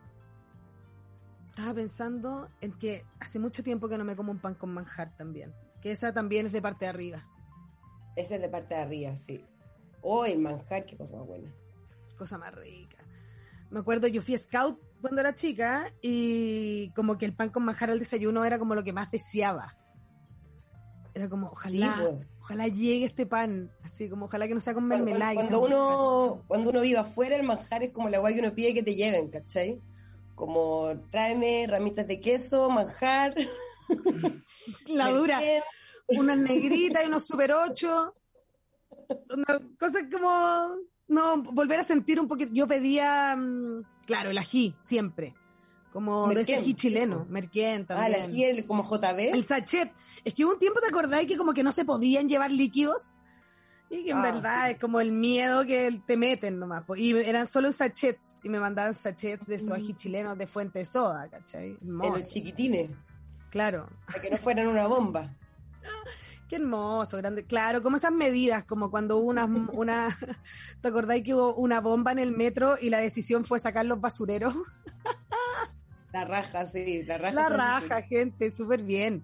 Estaba 1.50 1.74
pensando 1.74 2.48
en 2.60 2.72
que 2.72 3.04
hace 3.20 3.38
mucho 3.38 3.62
tiempo 3.62 3.88
que 3.88 3.96
no 3.96 4.04
me 4.04 4.16
como 4.16 4.32
un 4.32 4.40
pan 4.40 4.54
con 4.54 4.74
manjar 4.74 5.16
también. 5.16 5.54
Que 5.80 5.92
esa 5.92 6.12
también 6.12 6.46
es 6.46 6.52
de 6.52 6.60
parte 6.60 6.86
de 6.86 6.88
arriba. 6.88 7.24
Ese 8.16 8.36
es 8.36 8.40
de 8.40 8.48
parte 8.48 8.74
de 8.74 8.80
arriba, 8.80 9.14
sí. 9.16 9.44
Oh, 10.02 10.24
el 10.24 10.38
manjar, 10.38 10.84
qué 10.86 10.96
cosa 10.96 11.16
más 11.16 11.26
buena. 11.26 11.52
cosa 12.18 12.38
más 12.38 12.54
rica. 12.54 12.96
Me 13.70 13.81
acuerdo, 13.81 14.06
yo 14.06 14.22
fui 14.22 14.36
scout 14.38 14.81
cuando 15.00 15.20
era 15.20 15.34
chica 15.34 15.93
y 16.00 16.91
como 16.91 17.19
que 17.19 17.26
el 17.26 17.34
pan 17.34 17.50
con 17.50 17.64
manjar 17.64 17.91
al 17.91 17.98
desayuno 17.98 18.44
era 18.44 18.58
como 18.58 18.74
lo 18.74 18.82
que 18.84 18.93
más 18.93 19.10
deseaba. 19.10 19.76
Era 21.14 21.29
como, 21.29 21.48
ojalá, 21.48 21.96
Sí, 21.96 22.02
po. 22.05 22.20
ojalá 22.41 22.69
llegue 22.69 23.05
este 23.06 23.26
pan, 23.26 23.70
así 23.82 24.08
como 24.08 24.26
ojalá 24.26 24.46
que 24.46 24.55
no 24.55 24.60
sea 24.60 24.74
con 24.74 24.86
mermelada. 24.86 25.34
cuando 25.34 25.62
uno, 25.62 26.43
cuando 26.46 26.70
uno 26.70 26.81
vive 26.82 26.98
afuera, 26.98 27.36
el 27.36 27.43
manjar 27.43 27.82
es 27.82 27.91
como 27.91 28.08
la 28.08 28.19
guay 28.19 28.34
que 28.34 28.41
uno 28.41 28.55
pide 28.55 28.72
que 28.74 28.82
te 28.82 28.94
lleven, 28.94 29.29
¿cachai? 29.31 29.81
Como 30.34 30.93
tráeme 31.10 31.67
ramitas 31.67 32.06
de 32.06 32.20
queso, 32.20 32.69
manjar. 32.70 33.34
La 34.86 35.08
dura. 35.10 35.41
Unas 36.08 36.39
negritas 36.39 37.03
y 37.05 37.06
unos 37.08 37.27
super 37.27 37.53
ocho. 37.53 38.15
Una 39.31 39.60
cosa 39.79 39.98
como, 40.10 40.77
no, 41.08 41.43
volver 41.43 41.81
a 41.81 41.84
sentir 41.84 42.20
un 42.20 42.29
poquito. 42.29 42.53
Yo 42.55 42.67
pedía, 42.67 43.36
mm, 43.36 43.82
claro, 44.06 44.31
el 44.31 44.39
ají, 44.39 44.75
siempre. 44.79 45.34
Como 45.93 46.29
de 46.29 46.43
ese 46.43 46.56
ají 46.56 46.75
chileno, 46.75 47.27
merquén 47.31 47.82
Ah, 47.84 47.86
también. 47.94 48.13
la 48.13 48.25
ají, 48.27 48.44
el- 48.44 48.67
como 48.67 48.84
JB. 48.84 49.31
El 49.32 49.44
sachet. 49.44 49.93
Es 50.25 50.34
que 50.34 50.44
hubo 50.44 50.53
un 50.53 50.58
tiempo, 50.58 50.81
¿te 50.81 50.89
acordáis 50.89 51.27
que 51.27 51.36
como 51.36 51.55
que 51.55 51.63
no 51.63 51.72
se 51.72 51.84
podían 51.84 52.29
llevar 52.29 52.51
líquidos? 52.51 53.15
Y 53.89 54.03
que 54.05 54.10
en 54.10 54.19
Ah, 54.19 54.22
verdad 54.22 54.67
sí. 54.67 54.72
es 54.72 54.79
como 54.81 55.01
el 55.01 55.13
miedo 55.13 55.65
que 55.65 56.01
te 56.06 56.17
meten 56.17 56.58
nomás. 56.58 56.84
Y 56.96 57.17
eran 57.17 57.46
solo 57.46 57.70
sachets. 57.72 58.36
Y 58.43 58.48
me 58.48 58.58
mandaban 58.58 58.94
sachets 58.94 59.46
de 59.46 59.58
su 59.60 59.72
ají 59.72 59.94
chileno 59.94 60.34
de 60.36 60.46
fuente 60.48 60.81
de 60.81 60.84
soda, 60.84 61.29
¿cachai? 61.31 61.79
en 61.81 61.96
los 61.98 62.29
chiquitines, 62.29 62.91
Claro. 63.51 63.89
para 64.06 64.20
que 64.20 64.29
no 64.31 64.36
fueran 64.39 64.67
una 64.67 64.86
bomba. 64.89 65.31
Qué 66.48 66.56
hermoso, 66.56 67.16
grande. 67.16 67.44
Claro, 67.44 67.82
como 67.82 67.96
esas 67.96 68.12
medidas, 68.12 68.64
como 68.64 68.88
cuando 68.90 69.16
hubo 69.16 69.28
una, 69.31 69.46
una, 69.46 70.16
¿te 70.81 70.88
acordáis 70.88 71.24
que 71.24 71.34
hubo 71.34 71.55
una 71.56 71.81
bomba 71.81 72.12
en 72.12 72.20
el 72.20 72.31
metro 72.31 72.76
y 72.81 72.88
la 72.90 72.98
decisión 72.98 73.44
fue 73.44 73.58
sacar 73.58 73.84
los 73.86 74.00
basureros? 74.00 74.55
La 76.12 76.24
raja, 76.24 76.66
sí, 76.66 77.02
la 77.02 77.19
raja. 77.19 77.34
La 77.34 77.48
sí, 77.48 77.52
raja, 77.52 78.02
gente, 78.02 78.50
súper 78.50 78.82
bien. 78.82 79.22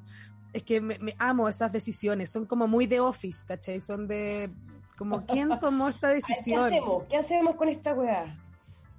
Es 0.53 0.63
que 0.63 0.81
me, 0.83 0.99
me 0.99 1.15
amo 1.19 1.49
esas 1.49 1.73
decisiones, 1.73 2.31
son 2.31 2.45
como 2.45 2.69
muy 2.69 2.87
de 2.87 3.01
office, 3.01 3.41
¿cachai? 3.47 3.81
Son 3.81 4.07
de, 4.07 4.51
como, 4.99 5.25
¿quién 5.25 5.59
tomó 5.59 5.89
esta 5.89 6.09
Ay, 6.09 6.21
¿Qué 6.21 6.35
decisión? 6.35 6.65
hacemos? 6.65 7.05
¿Qué 7.09 7.17
hacemos 7.17 7.55
con 7.55 7.69
esta 7.71 7.95
weá? 7.95 8.37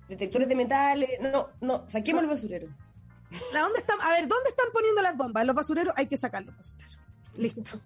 Detectores 0.09 0.47
de 0.47 0.55
metales. 0.55 1.09
No, 1.21 1.49
no, 1.61 1.87
saquemos 1.87 2.23
el 2.23 2.29
basurero. 2.29 2.67
¿La- 3.51 3.61
¿Dónde 3.61 3.79
están? 3.79 4.01
A 4.01 4.09
ver, 4.09 4.27
¿dónde 4.27 4.49
están 4.49 4.67
poniendo 4.73 5.01
las 5.03 5.15
bombas? 5.15 5.45
Los 5.45 5.55
basureros 5.55 5.93
hay 5.95 6.07
que 6.07 6.17
sacar 6.17 6.43
los 6.43 6.55
basureros. 6.57 6.97
Listo. 7.35 7.79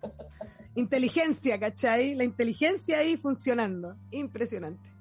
inteligencia, 0.76 1.60
¿cachai? 1.60 2.16
La 2.16 2.24
inteligencia 2.24 3.00
ahí 3.00 3.18
funcionando. 3.18 3.96
Impresionante. 4.12 4.98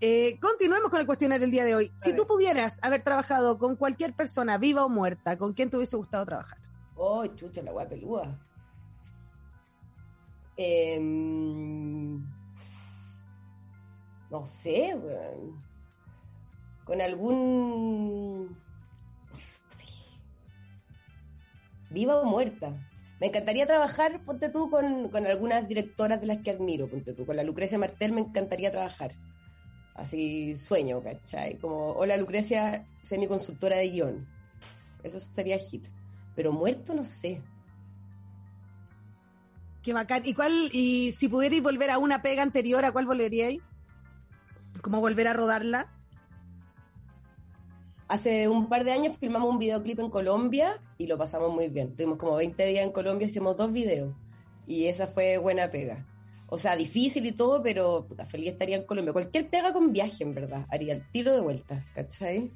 Eh, 0.00 0.38
continuemos 0.40 0.90
con 0.90 1.00
el 1.00 1.06
cuestionario 1.06 1.44
el 1.44 1.50
día 1.50 1.64
de 1.64 1.74
hoy. 1.74 1.92
Si 1.96 2.10
ver. 2.10 2.20
tú 2.20 2.26
pudieras 2.26 2.78
haber 2.82 3.02
trabajado 3.02 3.58
con 3.58 3.76
cualquier 3.76 4.12
persona, 4.12 4.58
viva 4.58 4.84
o 4.84 4.88
muerta, 4.88 5.38
¿con 5.38 5.52
quién 5.52 5.70
te 5.70 5.76
hubiese 5.76 5.96
gustado 5.96 6.26
trabajar? 6.26 6.58
Oh, 6.96 7.26
chucha, 7.26 7.62
la 7.62 7.72
weá 7.72 7.88
pelúa. 7.88 8.38
Em, 10.56 12.22
no 14.30 14.46
sé, 14.46 14.94
weón. 14.94 15.64
Con 16.84 17.00
algún. 17.00 18.48
no 18.48 19.38
sé. 19.38 19.86
Viva 21.90 22.16
o 22.16 22.24
muerta. 22.24 22.76
Me 23.20 23.28
encantaría 23.28 23.66
trabajar, 23.66 24.22
ponte 24.24 24.48
tú, 24.48 24.70
con, 24.70 25.08
con 25.08 25.26
algunas 25.26 25.68
directoras 25.68 26.20
de 26.20 26.26
las 26.26 26.38
que 26.38 26.50
admiro, 26.50 26.88
ponte 26.88 27.14
tú. 27.14 27.24
Con 27.24 27.36
la 27.36 27.44
Lucrecia 27.44 27.78
Martel 27.78 28.12
me 28.12 28.20
encantaría 28.20 28.70
trabajar. 28.72 29.12
Así 29.94 30.56
sueño, 30.56 31.02
¿cachai? 31.02 31.58
Como, 31.58 31.92
hola 31.92 32.16
Lucrecia, 32.16 32.84
sé 33.02 33.16
mi 33.16 33.28
consultora 33.28 33.76
de 33.76 33.88
guion. 33.88 34.26
Eso 35.04 35.20
sería 35.32 35.58
hit. 35.58 35.86
Pero 36.34 36.50
muerto 36.50 36.94
no 36.94 37.04
sé. 37.04 37.40
Qué 39.82 39.92
bacán. 39.92 40.22
¿Y 40.24 40.34
cuál, 40.34 40.70
y 40.72 41.12
si 41.12 41.28
pudierais 41.28 41.62
volver 41.62 41.90
a 41.90 41.98
una 41.98 42.22
pega 42.22 42.42
anterior, 42.42 42.84
¿a 42.84 42.90
cuál 42.90 43.06
volveríais? 43.06 43.60
¿Cómo 44.80 45.00
volver 45.00 45.28
a 45.28 45.32
rodarla? 45.32 45.92
Hace 48.06 48.48
un 48.48 48.68
par 48.68 48.84
de 48.84 48.92
años 48.92 49.16
filmamos 49.18 49.50
un 49.50 49.58
videoclip 49.58 49.98
en 49.98 50.10
Colombia 50.10 50.80
y 50.98 51.06
lo 51.06 51.16
pasamos 51.16 51.52
muy 51.52 51.68
bien. 51.68 51.96
Tuvimos 51.96 52.18
como 52.18 52.36
20 52.36 52.66
días 52.66 52.84
en 52.84 52.92
Colombia, 52.92 53.26
hicimos 53.26 53.56
dos 53.56 53.72
videos. 53.72 54.14
Y 54.66 54.86
esa 54.86 55.06
fue 55.06 55.38
buena 55.38 55.70
pega. 55.70 56.06
O 56.48 56.58
sea, 56.58 56.76
difícil 56.76 57.26
y 57.26 57.32
todo, 57.32 57.62
pero 57.62 58.06
puta, 58.06 58.26
feliz 58.26 58.52
estaría 58.52 58.76
en 58.76 58.84
Colombia. 58.84 59.12
Cualquier 59.12 59.48
pega 59.48 59.72
con 59.72 59.92
viaje, 59.92 60.22
en 60.22 60.34
verdad. 60.34 60.66
Haría 60.70 60.92
el 60.92 61.10
tiro 61.10 61.32
de 61.34 61.40
vuelta, 61.40 61.84
¿cachai? 61.94 62.52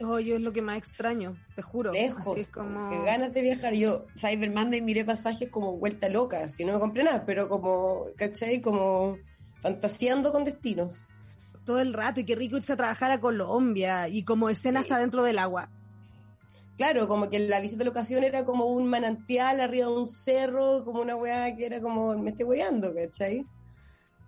Oh, 0.00 0.18
yo 0.18 0.36
es 0.36 0.40
lo 0.40 0.52
que 0.52 0.62
más 0.62 0.78
extraño, 0.78 1.36
te 1.56 1.62
juro. 1.62 1.92
Lejos. 1.92 2.26
Así 2.26 2.42
es 2.42 2.48
como... 2.48 2.90
Qué 2.90 3.04
ganas 3.04 3.32
de 3.32 3.40
viajar. 3.40 3.74
Yo, 3.74 4.06
Cyberman, 4.16 4.72
y 4.74 4.80
miré 4.80 5.04
pasajes 5.04 5.48
como 5.50 5.76
vuelta 5.76 6.08
loca. 6.08 6.48
Si 6.48 6.64
no 6.64 6.72
me 6.72 6.80
compré 6.80 7.04
nada, 7.04 7.24
pero 7.24 7.48
como, 7.48 8.06
¿cachai? 8.16 8.60
Como 8.60 9.16
fantaseando 9.60 10.32
con 10.32 10.44
destinos. 10.44 11.06
Todo 11.68 11.80
el 11.80 11.92
rato, 11.92 12.20
y 12.20 12.24
qué 12.24 12.34
rico 12.34 12.56
irse 12.56 12.72
a 12.72 12.76
trabajar 12.76 13.10
a 13.10 13.20
Colombia, 13.20 14.08
y 14.08 14.24
como 14.24 14.48
escenas 14.48 14.86
Sí. 14.86 14.94
adentro 14.94 15.22
del 15.22 15.38
agua. 15.38 15.68
Claro, 16.78 17.06
como 17.06 17.28
que 17.28 17.38
la 17.40 17.60
visita 17.60 17.80
de 17.80 17.84
la 17.84 17.90
ocasión 17.90 18.24
era 18.24 18.46
como 18.46 18.64
un 18.64 18.88
manantial 18.88 19.60
arriba 19.60 19.86
de 19.88 19.92
un 19.92 20.06
cerro, 20.06 20.82
como 20.86 21.02
una 21.02 21.14
weá 21.14 21.54
que 21.54 21.66
era 21.66 21.82
como, 21.82 22.16
me 22.16 22.30
estoy 22.30 22.46
weando, 22.46 22.94
¿cachai? 22.94 23.44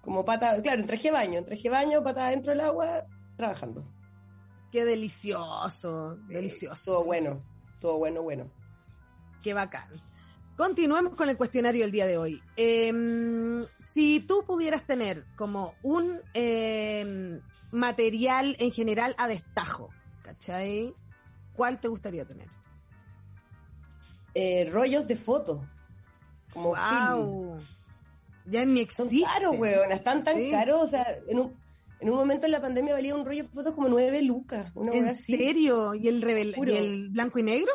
Como 0.02 0.22
pata, 0.22 0.60
claro, 0.60 0.82
en 0.82 0.86
traje 0.86 1.04
de 1.04 1.12
baño, 1.12 1.38
en 1.38 1.46
traje 1.46 1.62
de 1.62 1.70
baño, 1.70 2.02
pata 2.04 2.26
adentro 2.26 2.52
del 2.52 2.60
agua, 2.60 3.06
trabajando. 3.36 3.90
Qué 4.70 4.84
delicioso, 4.84 6.16
delicioso. 6.28 6.74
Estuvo 6.74 7.04
bueno, 7.06 7.42
estuvo 7.72 7.96
bueno, 7.96 8.20
bueno. 8.22 8.50
Qué 9.42 9.54
bacán. 9.54 9.88
Continuemos 10.60 11.14
con 11.14 11.30
el 11.30 11.38
cuestionario 11.38 11.80
del 11.84 11.90
día 11.90 12.04
de 12.04 12.18
hoy. 12.18 12.42
Em, 12.54 13.64
si 13.78 14.20
tú 14.20 14.44
pudieras 14.46 14.86
tener 14.86 15.24
como 15.34 15.72
un 15.82 16.20
em, 16.34 17.40
material 17.70 18.56
en 18.58 18.70
general 18.70 19.14
a 19.16 19.26
destajo, 19.26 19.88
¿cachai? 20.20 20.92
¿Cuál 21.54 21.80
te 21.80 21.88
gustaría 21.88 22.26
tener? 22.26 22.46
Eh, 24.34 24.68
rollos 24.70 25.08
de 25.08 25.16
fotos, 25.16 25.64
como 26.52 26.74
film. 26.74 27.24
¡Wow! 27.24 27.60
Ya 28.44 28.62
ni 28.66 28.84
Son 28.90 29.06
existe. 29.06 29.32
caros, 29.32 29.58
weón, 29.58 29.92
están 29.92 30.24
tan 30.24 30.36
Sí. 30.36 30.50
caros, 30.50 30.82
o 30.82 30.86
sea, 30.88 31.06
en 31.26 31.38
un, 31.38 31.56
en 32.00 32.10
un 32.10 32.16
momento 32.16 32.44
en 32.44 32.52
la 32.52 32.60
pandemia 32.60 32.92
valía 32.92 33.14
un 33.14 33.24
rollo 33.24 33.44
de 33.44 33.48
fotos 33.48 33.72
como 33.72 33.88
nueve 33.88 34.20
lucas, 34.20 34.70
una 34.74 34.92
¿En 34.92 35.18
serio? 35.20 35.94
¿Y 35.94 36.08
el, 36.08 36.22
Juro. 36.54 36.70
¿Y 36.70 36.76
el 36.76 37.08
blanco 37.08 37.38
y 37.38 37.44
negro? 37.44 37.72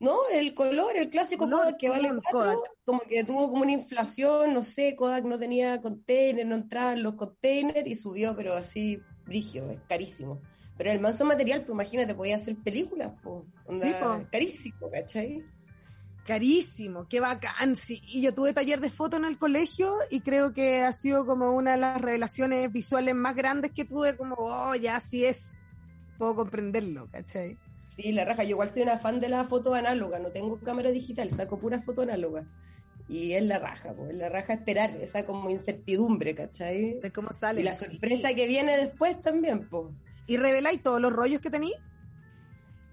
No, 0.00 0.28
el 0.32 0.54
color, 0.54 0.96
el 0.96 1.10
clásico 1.10 1.50
Kodak 1.50 1.76
que 1.76 1.88
vale 1.88 2.08
cuatro, 2.08 2.30
Kodak. 2.30 2.58
como 2.84 3.00
que 3.00 3.24
tuvo 3.24 3.50
como 3.50 3.62
una 3.62 3.72
inflación, 3.72 4.54
no 4.54 4.62
sé, 4.62 4.94
Kodak 4.94 5.24
no 5.24 5.38
tenía 5.38 5.80
container, 5.80 6.46
no 6.46 6.54
entraban 6.54 7.02
los 7.02 7.14
containers 7.14 7.88
y 7.88 7.96
subió, 7.96 8.36
pero 8.36 8.54
así, 8.54 9.00
brígido, 9.26 9.70
es 9.70 9.80
carísimo. 9.88 10.40
Pero 10.76 10.92
el 10.92 11.00
manso 11.00 11.24
material, 11.24 11.62
pues 11.62 11.74
imagínate, 11.74 12.14
podía 12.14 12.36
hacer 12.36 12.56
películas, 12.56 13.12
pues, 13.22 13.44
Sí, 13.80 13.92
carísimo, 14.30 14.88
¿cachai? 14.88 15.44
Carísimo, 16.24 17.08
qué 17.08 17.18
bacán. 17.18 17.74
Sí, 17.74 18.00
y 18.06 18.20
yo 18.20 18.32
tuve 18.32 18.52
taller 18.52 18.80
de 18.80 18.90
foto 18.90 19.16
en 19.16 19.24
el 19.24 19.36
colegio 19.36 19.92
y 20.10 20.20
creo 20.20 20.52
que 20.52 20.82
ha 20.82 20.92
sido 20.92 21.26
como 21.26 21.52
una 21.52 21.72
de 21.72 21.78
las 21.78 22.00
revelaciones 22.00 22.70
visuales 22.70 23.16
más 23.16 23.34
grandes 23.34 23.72
que 23.72 23.84
tuve, 23.84 24.16
como, 24.16 24.36
oh, 24.38 24.74
ya 24.76 24.96
así 24.96 25.24
es, 25.24 25.58
puedo 26.18 26.36
comprenderlo, 26.36 27.08
¿cachai? 27.10 27.58
Sí, 27.98 28.12
la 28.12 28.24
raja, 28.24 28.44
yo 28.44 28.50
igual 28.50 28.70
soy 28.70 28.82
una 28.82 28.96
fan 28.96 29.18
de 29.18 29.28
la 29.28 29.42
foto 29.42 29.74
análoga, 29.74 30.20
no 30.20 30.30
tengo 30.30 30.60
cámara 30.60 30.92
digital, 30.92 31.32
saco 31.32 31.58
pura 31.58 31.80
foto 31.80 32.02
análoga. 32.02 32.46
Y 33.08 33.32
es 33.32 33.42
la 33.42 33.58
raja, 33.58 33.92
pues, 33.92 34.10
es 34.10 34.16
la 34.16 34.28
raja 34.28 34.52
esperar, 34.52 34.96
esa 35.00 35.26
como 35.26 35.50
incertidumbre, 35.50 36.32
¿cachai? 36.34 37.00
De 37.00 37.10
cómo 37.10 37.32
sale. 37.32 37.60
Y 37.60 37.64
la 37.64 37.74
sorpresa 37.74 38.32
que 38.34 38.46
viene 38.46 38.76
después 38.76 39.20
también, 39.20 39.68
pues. 39.68 39.86
¿Y 40.28 40.36
reveláis 40.36 40.80
todos 40.80 41.00
los 41.00 41.12
rollos 41.12 41.40
que 41.40 41.50
tení? 41.50 41.72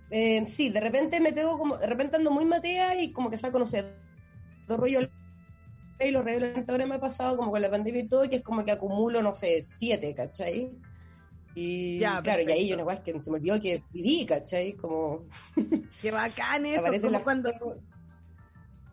Eh, 0.10 0.44
sí, 0.48 0.70
de 0.70 0.80
repente 0.80 1.20
me 1.20 1.34
pego 1.34 1.56
como, 1.58 1.78
de 1.78 1.86
repente 1.86 2.16
ando 2.16 2.32
muy 2.32 2.46
matea 2.46 3.00
y 3.00 3.12
como 3.12 3.30
que 3.30 3.38
saco, 3.38 3.60
no 3.60 3.68
sé, 3.68 3.86
dos 4.68 4.80
rollos 4.80 5.08
y 6.00 6.12
los 6.12 6.26
reventadores 6.26 6.88
me 6.88 6.96
ha 6.96 7.00
pasado 7.00 7.38
como 7.38 7.52
con 7.52 7.62
la 7.62 7.70
pandemia 7.70 8.02
y 8.02 8.08
todo, 8.08 8.28
que 8.28 8.38
es 8.38 8.42
como 8.42 8.66
que 8.66 8.72
acumulo, 8.72 9.22
no 9.22 9.36
sé, 9.36 9.62
siete, 9.62 10.16
¿cachai? 10.16 10.72
Y 11.56 12.00
Ya, 12.00 12.22
claro, 12.22 12.44
y 12.44 12.52
ahí 12.52 12.68
yo 12.68 12.76
una 12.76 12.84
weá 12.84 13.02
que 13.02 13.20
se 13.20 13.32
me 13.32 13.38
olvidó 13.38 13.60
que 13.60 13.84
viví, 13.92 14.26
¿cachai? 14.26 14.74
Como 14.74 15.26
Qué 16.02 16.12
bacán 16.12 16.66
eso, 16.66 16.92
como 17.02 17.24
cuando, 17.24 17.52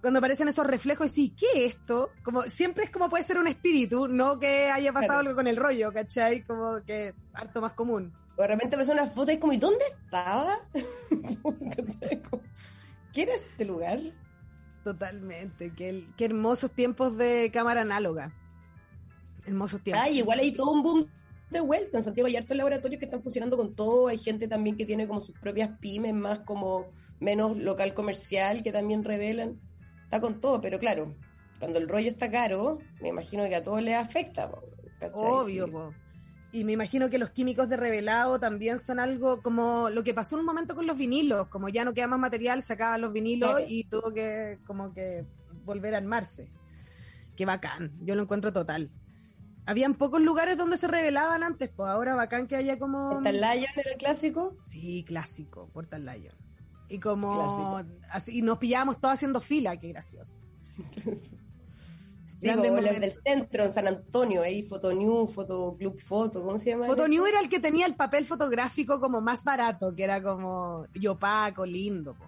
cuando 0.01 0.19
aparecen 0.21 0.49
esos 0.49 0.67
reflejos 0.67 1.11
y 1.11 1.15
sí, 1.29 1.35
¿qué 1.37 1.47
es 1.67 1.75
esto? 1.75 2.11
Como, 2.23 2.43
siempre 2.45 2.85
es 2.85 2.91
como 2.91 3.11
puede 3.11 3.25
ser 3.25 3.39
un 3.39 3.49
espíritu, 3.49 4.07
no 4.09 4.39
que 4.39 4.71
haya 4.71 4.93
pasado 4.93 5.15
Claro. 5.15 5.21
algo 5.29 5.35
con 5.37 5.47
el 5.49 5.57
rollo, 5.57 5.93
¿cachai? 5.93 6.45
Como 6.45 6.81
que 6.87 7.13
harto 7.35 7.61
más 7.61 7.73
común. 7.73 8.13
O 8.37 8.43
de 8.43 8.49
repente 8.49 8.77
aparece 8.77 8.93
una 8.93 9.09
foto 9.09 9.31
y 9.31 9.35
es 9.35 9.41
como, 9.41 9.53
¿y 9.53 9.59
dónde 9.59 9.85
estaba? 10.05 10.61
¿Qué 13.13 13.23
era 13.23 13.35
este 13.35 13.65
lugar? 13.65 14.01
Totalmente, 14.85 15.73
qué, 15.77 16.07
qué 16.17 16.25
hermosos 16.25 16.73
tiempos 16.73 17.17
de 17.17 17.51
cámara 17.53 17.83
análoga. 17.83 18.33
Hermosos 19.47 19.81
tiempos. 19.83 20.05
Ay, 20.05 20.19
igual 20.19 20.41
hay 20.41 20.53
todo 20.53 20.73
un 20.73 20.83
boom 20.83 21.07
de 21.53 21.61
vuelta. 21.61 21.99
En 21.99 22.05
Santiago 22.05 22.27
hay 22.27 22.37
hartos 22.37 22.57
laboratorios 22.57 22.99
que 22.99 23.05
están 23.05 23.21
funcionando 23.21 23.57
con 23.57 23.75
todo. 23.75 24.09
Hay 24.09 24.19
gente 24.19 24.49
también 24.49 24.77
que 24.77 24.87
tiene 24.87 25.07
como 25.07 25.21
sus 25.21 25.39
propias 25.39 25.79
pymes, 25.79 26.15
más 26.15 26.41
como 26.41 26.87
menos 27.21 27.57
local 27.57 27.95
comercial, 27.95 28.63
que 28.63 28.73
también 28.73 29.05
revelan. 29.05 29.61
Está 30.05 30.21
con 30.21 30.41
todo, 30.41 30.61
pero 30.61 30.79
claro, 30.79 31.15
cuando 31.61 31.79
el 31.79 31.89
rollo 31.89 32.09
está 32.09 32.31
caro, 32.31 32.79
me 33.01 33.09
imagino 33.09 33.45
que 33.49 33.55
a 33.57 33.63
todos 33.63 33.83
les 33.83 33.95
afecta. 33.95 34.51
Obvio, 35.15 35.67
Sí. 35.67 35.71
po. 35.73 35.95
Y 36.55 36.65
me 36.65 36.73
imagino 36.73 37.09
que 37.09 37.17
los 37.19 37.31
químicos 37.31 37.69
de 37.71 37.79
revelado 37.79 38.39
también 38.39 38.79
son 38.79 39.01
algo 39.01 39.41
como 39.41 39.89
lo 39.89 40.05
que 40.05 40.13
pasó 40.13 40.37
en 40.37 40.41
un 40.41 40.47
momento 40.47 40.75
con 40.75 40.87
los 40.87 40.99
vinilos, 40.99 41.49
como 41.49 41.71
ya 41.71 41.83
no 41.85 41.95
queda 41.95 42.09
más 42.09 42.19
material, 42.19 42.63
sacaban 42.63 43.01
los 43.01 43.13
vinilos 43.13 43.51
Claro. 43.53 43.65
y 43.69 43.85
tuvo 43.85 44.13
que 44.13 44.59
como 44.67 44.93
que 44.93 45.25
volver 45.65 45.95
a 45.95 45.99
armarse. 45.99 46.51
Qué 47.37 47.47
bacán, 47.47 47.93
yo 48.03 48.15
lo 48.15 48.23
encuentro 48.25 48.53
total. 48.53 48.91
Habían 49.65 49.95
pocos 49.95 50.21
lugares 50.21 50.57
donde 50.57 50.77
se 50.77 50.89
revelaban 50.89 51.43
antes, 51.43 51.71
pues 51.71 51.89
ahora 51.89 52.15
bacán 52.15 52.47
que 52.47 52.57
haya 52.57 52.79
como... 52.79 53.11
¿Portal 53.11 53.41
Lion 53.41 53.71
era 53.77 53.91
el 53.93 53.97
clásico? 53.97 54.57
Sí, 54.67 55.05
clásico, 55.07 55.69
Portal 55.73 56.05
Lion. 56.05 56.35
Y 56.89 56.99
como 56.99 57.81
así, 58.11 58.39
y 58.39 58.43
nos 58.43 58.59
pillábamos 58.59 59.01
todos 59.01 59.15
haciendo 59.15 59.41
fila, 59.41 59.77
qué 59.79 59.89
gracioso. 59.89 60.37
Sí, 62.37 62.51
como 62.51 62.81
las 62.81 62.99
del 62.99 63.15
centro, 63.23 63.65
en 63.65 63.73
San 63.73 63.87
Antonio, 63.87 64.43
ahí 64.43 64.65
Fotonew, 64.65 65.29
Foto 65.29 65.77
Club 65.79 66.01
Foto, 66.01 66.43
¿cómo 66.43 66.59
se 66.59 66.71
llama? 66.71 66.87
Fotonew 66.87 67.25
era 67.25 67.39
el 67.39 67.49
que 67.49 67.61
tenía 67.61 67.87
el 67.87 67.95
papel 67.95 68.27
fotográfico 68.27 68.99
como 68.99 69.21
más 69.21 69.45
barato, 69.45 69.95
que 69.95 70.03
era 70.03 70.21
como 70.21 70.87
y 70.93 71.07
opaco, 71.07 71.65
lindo. 71.65 72.15
po. 72.15 72.25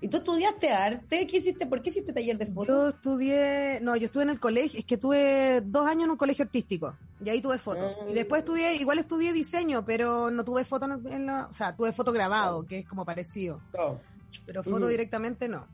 ¿Y 0.00 0.08
tú 0.08 0.18
estudiaste 0.18 0.70
arte? 0.72 1.26
¿Qué 1.26 1.38
hiciste? 1.38 1.66
¿Por 1.66 1.80
qué 1.80 1.88
hiciste 1.90 2.12
taller 2.12 2.36
de 2.36 2.46
foto? 2.46 2.66
Yo 2.66 2.88
estudié, 2.88 3.80
no, 3.80 3.96
yo 3.96 4.06
estuve 4.06 4.24
en 4.24 4.30
el 4.30 4.38
colegio, 4.40 4.78
es 4.78 4.84
que 4.84 4.98
tuve 4.98 5.62
dos 5.62 5.86
años 5.86 6.04
en 6.04 6.10
un 6.10 6.16
colegio 6.18 6.44
artístico 6.44 6.94
y 7.24 7.30
ahí 7.30 7.40
tuve 7.40 7.58
fotos. 7.58 7.92
Ah. 8.02 8.04
Y 8.10 8.12
después 8.14 8.40
estudié, 8.40 8.74
igual 8.76 8.98
estudié 8.98 9.32
diseño, 9.32 9.84
pero 9.86 10.30
no 10.30 10.44
tuve 10.44 10.64
foto 10.66 10.84
en, 10.86 11.12
en 11.12 11.26
la, 11.26 11.46
o 11.46 11.52
sea, 11.52 11.74
tuve 11.74 11.92
foto 11.92 12.12
grabado, 12.12 12.66
que 12.66 12.80
es 12.80 12.86
como 12.86 13.04
parecido, 13.06 13.60
No. 13.72 13.98
pero 14.44 14.62
foto 14.62 14.76
Ujú. 14.76 14.86
directamente 14.88 15.48
no. 15.48 15.66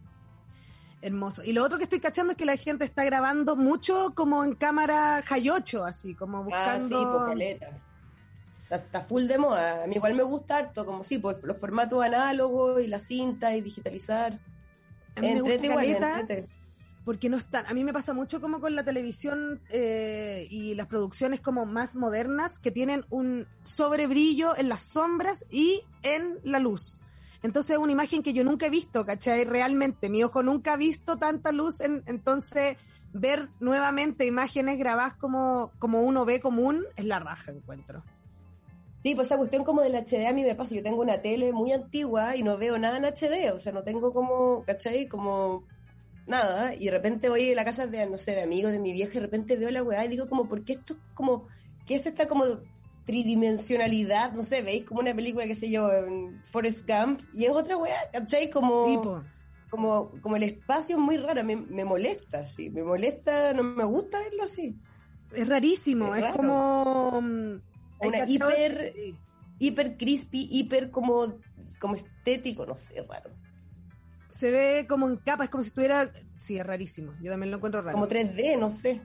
Hermoso. 1.03 1.43
Y 1.43 1.53
lo 1.53 1.65
otro 1.65 1.79
que 1.79 1.85
estoy 1.85 1.99
cachando 1.99 2.31
es 2.31 2.39
que 2.39 2.45
la 2.45 2.57
gente 2.57 2.85
está 2.85 3.05
grabando 3.05 3.57
mucho 3.57 4.13
como 4.15 4.45
en 4.45 4.55
cámara 4.55 5.21
Hayocho, 5.29 5.85
así, 5.85 6.15
como 6.15 6.39
Ah, 6.39 6.43
buscando. 6.79 6.89
sí, 6.89 7.05
pues. 7.35 7.59
Está, 8.77 9.03
full 9.03 9.25
de 9.25 9.39
moda. 9.39 9.85
A 9.85 9.87
mí 9.87 9.97
igual 9.97 10.15
me 10.15 10.23
gusta 10.23 10.57
harto, 10.57 10.87
como 10.87 11.05
sí, 11.05 11.19
por 11.19 11.43
los 11.45 11.57
formatos 11.59 12.03
análogos 12.03 12.83
y 12.83 12.87
la 12.87 12.99
cinta 12.99 13.55
y 13.55 13.61
digitalizar. 13.61 14.39
A 15.15 15.21
mí 15.21 15.35
me 15.35 15.41
gusta 15.41 15.55
Entrete 15.55 15.67
igual, 15.67 15.87
entrete. 15.87 16.49
porque 17.05 17.29
no 17.29 17.37
están. 17.37 17.67
A 17.67 17.75
mí 17.75 17.85
me 17.85 17.93
pasa 17.93 18.15
mucho 18.15 18.41
como 18.41 18.61
con 18.61 18.75
la 18.75 18.83
televisión 18.83 19.61
eh, 19.71 20.47
y 20.51 20.75
las 20.75 20.87
producciones 20.87 21.41
como 21.41 21.67
más 21.67 21.97
modernas 21.97 22.59
que 22.59 22.71
tienen 22.71 23.05
un 23.11 23.47
sobrebrillo 23.65 24.57
en 24.57 24.71
las 24.71 24.85
sombras 24.85 25.45
y 25.51 25.83
en 26.03 26.39
la 26.43 26.59
luz. 26.59 26.99
Entonces 27.43 27.73
es 27.73 27.79
una 27.79 27.93
imagen 27.93 28.23
que 28.23 28.33
yo 28.33 28.45
nunca 28.45 28.67
he 28.67 28.71
visto, 28.71 29.05
¿cachai? 29.05 29.45
Realmente, 29.45 30.09
mi 30.09 30.23
ojo 30.23 30.43
nunca 30.43 30.75
ha 30.75 30.77
visto 30.77 31.19
tanta 31.19 31.53
luz, 31.53 31.81
en, 31.81 32.05
entonces 32.07 32.77
ver 33.13 33.49
nuevamente 33.61 34.25
imágenes 34.25 34.79
grabadas 34.79 35.15
como, 35.17 35.73
como 35.79 36.03
uno 36.03 36.25
ve 36.25 36.41
común 36.41 36.85
es 36.97 37.05
la 37.05 37.19
raja, 37.19 37.51
encuentro. 37.51 38.03
Sí, 39.03 39.17
pues 39.17 39.27
esa 39.27 39.37
cuestión 39.37 39.65
como 39.65 39.81
del 39.83 39.97
HD 39.97 40.29
a 40.29 40.33
mí 40.33 40.45
me 40.45 40.55
pasa, 40.55 40.77
yo 40.77 40.83
tengo 40.83 41.01
una 41.01 41.21
tele 41.21 41.53
muy 41.53 41.73
antigua 41.73 42.37
y 42.37 42.45
no 42.45 42.57
veo 42.57 42.79
nada 42.79 42.99
en 42.99 43.05
HD, 43.05 43.51
o 43.53 43.59
sea, 43.59 43.73
no 43.73 43.83
tengo 43.83 44.13
como, 44.13 44.63
¿cachai? 44.65 45.09
Como 45.09 45.65
nada, 46.29 46.73
y 46.73 46.85
de 46.85 46.93
repente 46.93 47.29
voy 47.29 47.51
a 47.51 47.55
la 47.57 47.65
casa 47.65 47.89
de, 47.89 48.09
no 48.09 48.17
sé, 48.17 48.31
de 48.31 48.45
amigos 48.45 48.71
de 48.71 48.79
mi 48.79 48.93
vieja 48.93 49.11
y 49.11 49.15
de 49.15 49.23
repente 49.23 49.57
veo 49.57 49.73
la 49.73 49.83
weá 49.83 50.05
y 50.05 50.09
digo 50.09 50.29
como, 50.29 50.49
¿por 50.49 50.65
qué 50.65 50.75
esto 50.75 50.93
es 50.93 51.01
como, 51.15 51.49
qué 51.85 51.97
es 51.97 52.07
esta 52.07 52.29
como 52.29 52.45
tridimensionalidad? 53.05 54.35
No 54.35 54.45
sé, 54.45 54.63
veis 54.63 54.85
como 54.85 55.01
una 55.01 55.13
película, 55.13 55.49
qué 55.49 55.57
sé 55.57 55.69
yo, 55.69 55.93
en 55.93 56.41
Forrest 56.53 56.89
Gump, 56.89 57.23
y 57.35 57.47
es 57.47 57.51
otra 57.51 57.77
weá, 57.77 58.09
¿cachai? 58.13 58.51
Como, 58.51 59.25
como, 59.69 60.13
como 60.21 60.37
el 60.37 60.45
espacio 60.45 60.95
es 60.95 61.03
muy 61.03 61.17
raro, 61.17 61.43
me, 61.43 61.57
me 61.57 61.85
molesta, 61.85 62.45
sí, 62.45 62.71
me 62.71 62.85
molesta, 62.85 63.53
no 63.53 63.65
me 63.65 63.85
gusta 63.85 64.21
verlo 64.21 64.45
así. 64.45 64.77
Es 65.35 65.49
rarísimo, 65.49 66.15
es, 66.15 66.27
como 66.37 67.21
mm, 67.21 67.72
una 68.03 68.29
hiper, 68.29 68.95
hiper 69.59 69.97
crispy, 69.97 70.49
hiper 70.51 70.91
como, 70.91 71.39
como 71.79 71.95
estético, 71.95 72.67
no 72.67 72.75
sé, 72.75 73.03
raro. 73.03 73.31
Se 74.31 74.51
ve 74.51 74.87
como 74.89 75.09
en 75.09 75.17
capa, 75.17 75.45
es 75.45 75.51
como 75.51 75.63
si 75.63 75.69
estuviera. 75.69 76.11
Sí, 76.39 76.59
es 76.59 76.67
rarísimo. 76.67 77.13
Yo 77.21 77.31
también 77.31 77.51
lo 77.51 77.59
encuentro 77.59 77.83
raro. 77.83 77.93
Como 77.93 78.09
3D, 78.09 78.59
no 78.59 78.71
sé. 78.71 79.03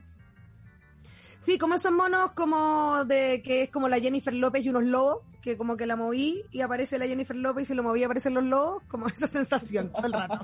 Sí, 1.38 1.56
como 1.56 1.74
esos 1.74 1.92
monos 1.92 2.32
como 2.32 3.04
de 3.04 3.42
que 3.42 3.62
es 3.62 3.70
como 3.70 3.88
la 3.88 4.00
Jennifer 4.00 4.34
López 4.34 4.64
y 4.64 4.70
unos 4.70 4.82
lobos, 4.84 5.20
que 5.40 5.56
como 5.56 5.76
que 5.76 5.86
la 5.86 5.94
moví 5.94 6.42
y 6.50 6.62
aparece 6.62 6.98
la 6.98 7.06
Jennifer 7.06 7.36
López 7.36 7.62
y 7.62 7.66
si 7.66 7.74
lo 7.74 7.84
moví 7.84 8.02
aparecen 8.02 8.34
los 8.34 8.42
lobos, 8.42 8.82
como 8.88 9.06
esa 9.08 9.26
sensación 9.26 9.92
todo 9.92 10.06
el 10.06 10.12
rato. 10.12 10.38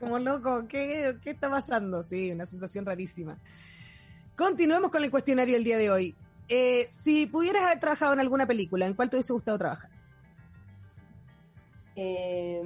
como 0.00 0.18
loco, 0.18 0.66
¿qué, 0.68 1.16
¿qué 1.22 1.30
está 1.30 1.48
pasando? 1.48 2.02
Sí, 2.02 2.32
una 2.32 2.44
sensación 2.44 2.84
rarísima. 2.84 3.38
Continuemos 4.36 4.90
con 4.90 5.02
el 5.04 5.10
cuestionario 5.10 5.54
del 5.54 5.64
día 5.64 5.78
de 5.78 5.90
hoy. 5.90 6.16
Eh, 6.48 6.88
si 6.90 7.26
pudieras 7.26 7.64
haber 7.64 7.80
trabajado 7.80 8.14
en 8.14 8.20
alguna 8.20 8.46
película, 8.46 8.86
¿en 8.86 8.94
cuál 8.94 9.10
te 9.10 9.16
hubiese 9.16 9.32
gustado 9.32 9.58
trabajar? 9.58 9.90
Eh, 12.00 12.62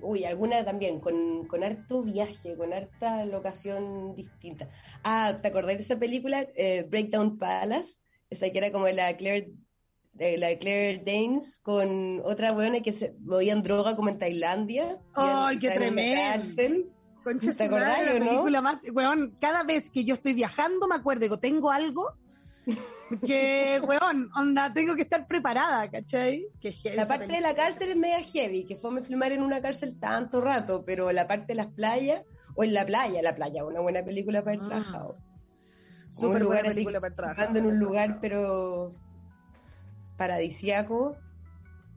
uy, 0.00 0.24
alguna 0.24 0.64
también, 0.64 1.00
con, 1.00 1.46
con, 1.46 1.64
harto 1.64 2.02
viaje, 2.02 2.56
con 2.56 2.72
harta 2.72 3.24
locación 3.24 4.14
distinta. 4.14 4.68
Ah, 5.02 5.38
¿te 5.42 5.48
acordás 5.48 5.76
de 5.76 5.82
esa 5.82 5.98
película? 5.98 6.46
Eh, 6.54 6.86
Breakdown 6.88 7.36
Palace, 7.36 7.94
esa 8.30 8.48
que 8.48 8.58
era 8.58 8.70
como 8.70 8.86
la 8.88 9.16
Claire, 9.16 9.50
de 10.12 10.38
la 10.38 10.56
Claire 10.56 11.02
Danes 11.04 11.58
con 11.62 12.20
otra 12.24 12.52
buena 12.52 12.80
que 12.80 12.92
se 12.92 13.16
movían 13.20 13.62
droga 13.62 13.96
como 13.96 14.08
en 14.08 14.18
Tailandia. 14.18 14.98
¡Ay, 15.14 15.58
qué 15.58 15.72
tremendo! 15.72 16.54
¿Te 17.24 17.64
acordás, 17.64 18.04
la 18.04 18.24
película 18.24 18.60
más, 18.60 18.78
cada 19.40 19.64
vez 19.64 19.90
que 19.90 20.04
yo 20.04 20.14
estoy 20.14 20.32
viajando 20.32 20.86
me 20.86 20.94
acuerdo 20.94 21.28
que 21.28 21.38
tengo 21.38 21.72
algo 21.72 22.14
que, 23.24 23.80
weón, 23.80 24.30
onda, 24.34 24.72
tengo 24.72 24.96
que 24.96 25.02
estar 25.02 25.26
preparada, 25.26 25.88
¿cachai? 25.90 26.48
Que 26.60 26.74
la 26.94 27.06
parte 27.06 27.32
de 27.32 27.40
la 27.40 27.54
cárcel 27.54 27.90
es 27.90 27.96
media 27.96 28.22
heavy, 28.22 28.64
que 28.64 28.76
fue 28.76 28.90
me 28.90 29.02
filmar 29.02 29.32
en 29.32 29.42
una 29.42 29.60
cárcel 29.60 29.98
tanto 29.98 30.40
rato, 30.40 30.84
pero 30.84 31.12
la 31.12 31.26
parte 31.26 31.48
de 31.48 31.54
las 31.54 31.68
playas, 31.68 32.22
o 32.54 32.64
en 32.64 32.74
la 32.74 32.84
playa, 32.84 33.22
la 33.22 33.34
playa, 33.34 33.64
una 33.64 33.80
buena 33.80 34.04
película 34.04 34.42
para 34.42 34.56
haber 34.56 34.64
ah. 34.64 34.68
trabajado. 34.68 35.18
Súper 36.10 36.44
buena 36.44 36.68
película 36.68 37.00
para 37.00 37.14
trabajar. 37.14 37.56
en 37.56 37.66
un 37.66 37.78
lugar, 37.78 38.18
pero 38.20 38.94
paradisiaco. 40.16 41.16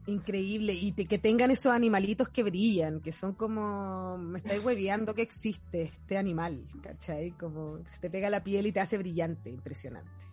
Increíble, 0.06 0.72
y 0.74 0.92
que 0.92 1.18
tengan 1.18 1.50
esos 1.50 1.72
animalitos 1.72 2.28
que 2.28 2.42
brillan, 2.42 3.00
que 3.00 3.12
son 3.12 3.34
como, 3.34 4.18
me 4.18 4.38
estáis 4.38 4.64
hueveando 4.64 5.14
que 5.14 5.22
existe 5.22 5.82
este 5.82 6.16
animal, 6.16 6.66
¿cachai? 6.82 7.32
Como 7.32 7.78
se 7.86 8.00
te 8.00 8.10
pega 8.10 8.30
la 8.30 8.42
piel 8.42 8.66
y 8.66 8.72
te 8.72 8.80
hace 8.80 8.98
brillante, 8.98 9.50
impresionante. 9.50 10.29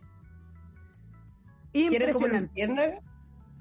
Impresionante. 1.86 2.52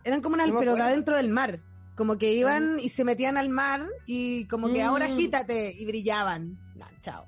Eran 0.05 0.21
como 0.21 0.35
unas, 0.35 0.51
pero 0.59 0.77
de 0.77 0.83
adentro 0.83 1.17
del 1.17 1.29
mar. 1.31 1.61
Como 1.97 2.19
que 2.19 2.33
iban 2.33 2.79
y 2.79 2.91
se 2.91 3.05
metían 3.05 3.37
al 3.39 3.49
mar 3.49 3.87
y 4.07 4.45
como 4.47 4.73
que 4.73 4.83
ahora 4.83 5.09
mm. 5.09 5.13
agítate 5.13 5.73
y 5.73 5.87
brillaban. 5.87 6.59
chao. 7.01 7.25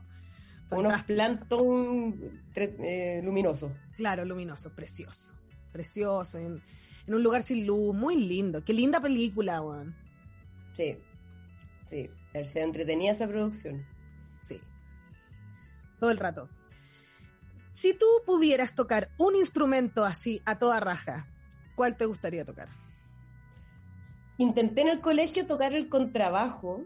Unos 0.71 1.03
plancton 1.05 2.15
eh, 2.55 3.23
luminosos. 3.25 3.73
Claro, 3.97 4.25
luminoso, 4.25 4.71
precioso. 4.75 5.33
Precioso. 5.73 6.39
En, 6.39 6.63
un 7.07 7.23
lugar 7.23 7.43
sin 7.43 7.67
luz, 7.67 7.95
muy 7.95 8.17
lindo. 8.17 8.63
Qué 8.63 8.75
linda 8.75 9.01
película, 9.01 9.63
weón. 9.63 9.97
Sí, 10.75 10.99
sí. 11.87 12.11
Se 12.45 12.61
entretenía 12.63 13.13
esa 13.13 13.27
producción. 13.27 13.87
Sí. 14.43 14.61
Todo 15.99 16.11
el 16.11 16.19
rato. 16.19 16.51
Si 17.81 17.95
tú 17.95 18.07
pudieras 18.27 18.75
tocar 18.75 19.09
un 19.19 19.37
instrumento 19.37 20.05
así 20.05 20.43
a 20.45 20.59
toda 20.59 20.81
raja, 20.81 21.29
¿cuál 21.77 21.97
te 21.97 22.07
gustaría 22.07 22.45
tocar? 22.45 22.67
Intenté 24.37 24.81
en 24.81 24.89
el 24.89 25.01
colegio 25.01 25.47
tocar 25.47 25.73
el 25.75 25.89
contrabajo, 25.89 26.83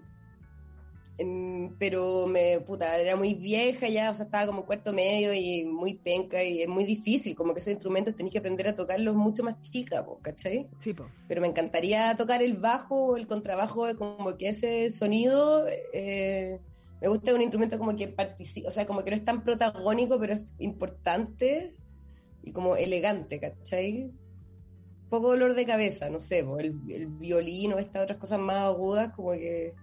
pero 1.78 2.26
me 2.26 2.60
puta, 2.60 2.94
era 2.98 3.16
muy 3.16 3.32
vieja 3.32 3.88
ya, 3.88 4.10
o 4.10 4.14
sea, 4.14 4.26
estaba 4.26 4.44
como 4.44 4.66
cuarto 4.66 4.92
medio 4.92 5.32
y 5.32 5.64
muy 5.64 5.94
penca 5.94 6.44
y 6.44 6.60
es 6.60 6.68
muy 6.68 6.84
difícil, 6.84 7.34
como 7.34 7.54
que 7.54 7.60
esos 7.60 7.72
instrumentos 7.72 8.14
tenés 8.14 8.30
que 8.30 8.40
aprender 8.40 8.68
a 8.68 8.74
tocarlos 8.74 9.14
mucho 9.14 9.42
más 9.42 9.62
chica, 9.62 10.04
¿cachai? 10.20 10.68
Sí, 10.78 10.92
po. 10.92 11.06
Pero 11.26 11.40
me 11.40 11.48
encantaría 11.48 12.14
tocar 12.18 12.42
el 12.42 12.58
bajo 12.58 13.12
o 13.12 13.16
el 13.16 13.26
contrabajo, 13.26 13.86
como 13.96 14.36
que 14.36 14.50
ese 14.50 14.90
sonido 14.90 15.66
eh, 15.94 16.60
me 17.02 17.08
gusta 17.08 17.34
un 17.34 17.42
instrumento 17.42 17.78
como 17.78 17.96
que 17.96 18.06
participa, 18.06 18.68
o 18.68 18.70
sea, 18.70 18.86
como 18.86 19.02
que 19.02 19.10
no 19.10 19.16
es 19.16 19.24
tan 19.24 19.42
protagónico, 19.42 20.20
pero 20.20 20.34
es 20.34 20.54
importante 20.60 21.74
y 22.44 22.52
como 22.52 22.76
elegante, 22.76 23.40
¿cachai? 23.40 24.12
Poco 25.10 25.30
dolor 25.30 25.54
de 25.54 25.66
cabeza, 25.66 26.08
no 26.10 26.20
sé, 26.20 26.38
el, 26.38 26.78
el 26.88 27.08
violín 27.08 27.72
o 27.72 27.78
estas 27.80 28.04
otras 28.04 28.18
cosas 28.18 28.38
más 28.38 28.62
agudas, 28.66 29.12
como 29.16 29.32
que... 29.32 29.74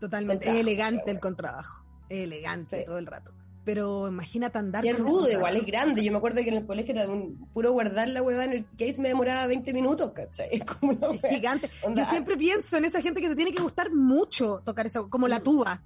Totalmente, 0.00 0.50
es 0.50 0.56
elegante 0.56 1.12
el 1.12 1.20
contrabajo, 1.20 1.84
es 2.08 2.24
elegante 2.24 2.82
todo 2.82 2.98
el 2.98 3.06
rato 3.06 3.32
pero 3.64 4.08
imagínate 4.08 4.58
andar. 4.58 4.84
Y 4.84 4.88
es 4.88 4.98
rudo, 4.98 5.30
igual 5.30 5.56
es 5.56 5.66
grande. 5.66 6.02
Yo 6.02 6.10
me 6.10 6.18
acuerdo 6.18 6.42
que 6.42 6.48
en 6.48 6.56
el 6.56 6.66
colegio 6.66 6.94
era 6.94 7.08
un 7.08 7.48
puro 7.52 7.72
guardar 7.72 8.08
la 8.08 8.22
hueva 8.22 8.44
en 8.44 8.52
el 8.52 8.66
case 8.78 9.00
me 9.00 9.08
demoraba 9.08 9.46
20 9.46 9.72
minutos, 9.72 10.10
¿cachai? 10.12 10.48
Es 10.52 10.64
como 10.64 10.92
una 10.92 11.08
es 11.14 11.20
gigante. 11.22 11.70
Yo 11.94 12.04
siempre 12.06 12.36
pienso 12.36 12.76
en 12.76 12.84
esa 12.84 13.00
gente 13.00 13.20
que 13.20 13.28
te 13.28 13.36
tiene 13.36 13.52
que 13.52 13.62
gustar 13.62 13.92
mucho 13.92 14.62
tocar 14.64 14.86
esa, 14.86 15.02
como 15.04 15.28
la 15.28 15.40
tuba. 15.40 15.82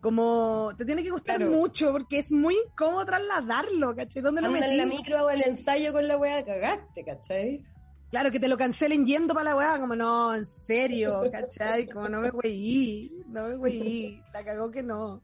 Como 0.00 0.72
te 0.76 0.84
tiene 0.84 1.02
que 1.02 1.10
gustar 1.10 1.44
mucho 1.44 1.90
porque 1.90 2.18
es 2.18 2.30
muy 2.30 2.54
incómodo 2.54 3.04
trasladarlo, 3.06 3.96
¿cachai? 3.96 4.22
¿Dónde 4.22 4.42
lo 4.42 4.50
metí? 4.50 4.64
en 4.64 4.76
la 4.76 4.86
micro 4.86 5.24
o 5.24 5.30
el 5.30 5.42
ensayo 5.42 5.92
con 5.92 6.06
la 6.06 6.16
hueá, 6.16 6.44
cagaste, 6.44 7.04
¿cachai? 7.04 7.64
Claro, 8.10 8.30
que 8.30 8.38
te 8.38 8.46
lo 8.46 8.56
cancelen 8.56 9.04
yendo 9.04 9.34
para 9.34 9.50
la 9.50 9.56
hueá, 9.56 9.80
como 9.80 9.96
no, 9.96 10.34
en 10.34 10.44
serio, 10.44 11.24
¿cachai? 11.32 11.88
Como 11.88 12.08
no 12.08 12.20
me 12.20 12.30
weí, 12.30 13.10
no 13.26 13.48
me 13.48 13.56
weí, 13.56 14.22
la 14.32 14.44
cagó 14.44 14.70
que 14.70 14.82
no. 14.82 15.22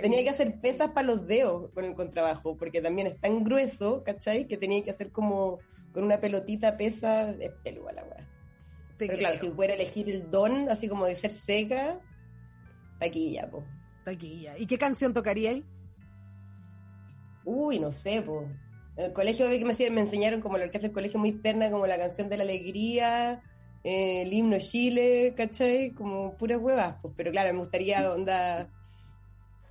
Tenía 0.00 0.22
que 0.22 0.30
hacer 0.30 0.60
pesas 0.60 0.90
para 0.90 1.06
los 1.06 1.26
dedos 1.26 1.70
con 1.72 1.84
el 1.84 1.94
contrabajo, 1.94 2.56
porque 2.56 2.80
también 2.80 3.08
es 3.08 3.20
tan 3.20 3.44
grueso, 3.44 4.02
¿cachai? 4.02 4.46
Que 4.46 4.56
tenía 4.56 4.82
que 4.82 4.90
hacer 4.90 5.10
como 5.12 5.58
con 5.92 6.04
una 6.04 6.20
pelotita 6.20 6.76
pesa 6.76 7.26
de 7.26 7.50
pelo 7.50 7.88
a 7.88 7.92
la 7.92 8.04
weá. 8.04 8.28
Pero 8.98 9.18
claro, 9.18 9.38
si 9.40 9.50
fuera 9.50 9.74
elegir 9.74 10.08
el 10.08 10.30
don, 10.30 10.70
así 10.70 10.88
como 10.88 11.06
de 11.06 11.16
ser 11.16 11.32
seca, 11.32 12.00
taquilla, 12.98 13.50
po. 13.50 13.64
Taquilla. 14.04 14.56
¿Y 14.58 14.66
qué 14.66 14.78
canción 14.78 15.12
tocaría 15.12 15.50
ahí? 15.50 15.64
Uy, 17.44 17.78
no 17.78 17.90
sé, 17.90 18.22
po. 18.22 18.46
En 18.96 19.06
el 19.06 19.12
colegio 19.12 19.48
que 19.48 19.64
me, 19.64 19.90
me 19.90 20.00
enseñaron 20.00 20.40
como 20.40 20.56
la 20.56 20.64
orquesta 20.64 20.86
del 20.86 20.94
colegio 20.94 21.18
muy 21.18 21.32
perna, 21.32 21.70
como 21.70 21.86
la 21.86 21.98
canción 21.98 22.28
de 22.28 22.36
la 22.36 22.44
alegría, 22.44 23.42
eh, 23.84 24.22
el 24.22 24.32
himno 24.32 24.58
Chile, 24.58 25.34
¿cachai? 25.36 25.90
Como 25.90 26.36
puras 26.36 26.60
huevas, 26.60 26.96
pues. 27.02 27.14
Pero 27.16 27.32
claro, 27.32 27.52
me 27.52 27.60
gustaría 27.60 28.12
onda 28.12 28.70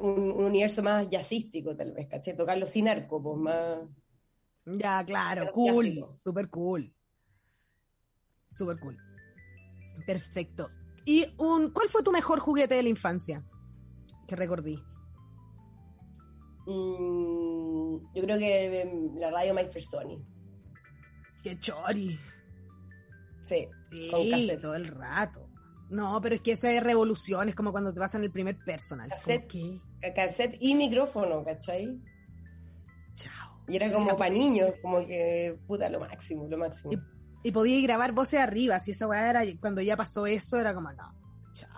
un, 0.02 0.32
universo 0.32 0.82
más 0.84 1.08
jazzístico, 1.10 1.76
tal 1.76 1.92
vez, 1.94 2.08
¿caché? 2.08 2.34
Tocarlo 2.34 2.66
sin 2.66 2.88
arco, 2.88 3.22
pues 3.22 3.38
más. 3.38 3.80
Ya, 4.66 5.04
claro, 5.06 5.52
cool, 5.54 6.06
super 6.16 6.50
cool. 6.50 6.94
Super 8.50 8.80
cool. 8.80 8.98
Perfecto. 10.06 10.70
¿Y 11.06 11.26
un, 11.38 11.72
cuál 11.72 11.90
fue 11.90 12.04
tu 12.04 12.12
mejor 12.12 12.40
juguete 12.40 12.76
de 12.76 12.84
la 12.84 12.90
infancia? 12.90 13.44
Que 14.28 14.36
recordí. 14.36 14.76
Mm, 16.66 18.14
yo 18.14 18.22
creo 18.24 18.38
que 18.38 18.82
em, 18.82 19.16
la 19.16 19.32
radio 19.32 19.54
My 19.54 19.66
First 19.66 19.92
Sony. 19.92 20.24
¡Qué 21.42 21.58
chori! 21.58 22.20
Sí, 23.46 23.68
sí 23.90 24.10
con 24.12 24.62
todo 24.62 24.76
el 24.76 24.88
rato. 24.88 25.50
No, 25.90 26.22
pero 26.22 26.36
es 26.36 26.42
que 26.42 26.54
esa 26.54 26.72
es 26.72 26.82
revolución, 26.82 27.50
es 27.50 27.56
como 27.56 27.72
cuando 27.72 27.94
te 27.94 28.00
pasan 28.00 28.24
el 28.24 28.32
primer 28.32 28.58
personal. 28.64 29.10
Cassette. 29.10 29.48
¿Qué? 29.48 29.82
Cassette 30.16 30.58
y 30.60 30.76
micrófono, 30.76 31.44
¿cachai? 31.44 32.00
Chao. 33.16 33.64
Y 33.68 33.76
era 33.76 33.92
como 33.92 34.16
para 34.16 34.34
niños, 34.34 34.74
como 34.82 35.06
que, 35.06 35.58
puta, 35.68 35.90
lo 35.90 36.00
máximo, 36.00 36.48
lo 36.50 36.58
máximo. 36.58 36.94
Y, 36.94 37.50
y 37.50 37.52
podías 37.52 37.84
grabar 37.84 38.12
voces 38.12 38.40
arriba, 38.40 38.80
si 38.80 38.92
esa 38.92 39.08
weá 39.08 39.30
era, 39.30 39.42
cuando 39.60 39.82
ya 39.82 39.96
pasó 39.96 40.26
eso, 40.26 40.60
era 40.60 40.74
como, 40.74 40.92
no, 40.92 41.14
chao. 41.54 41.70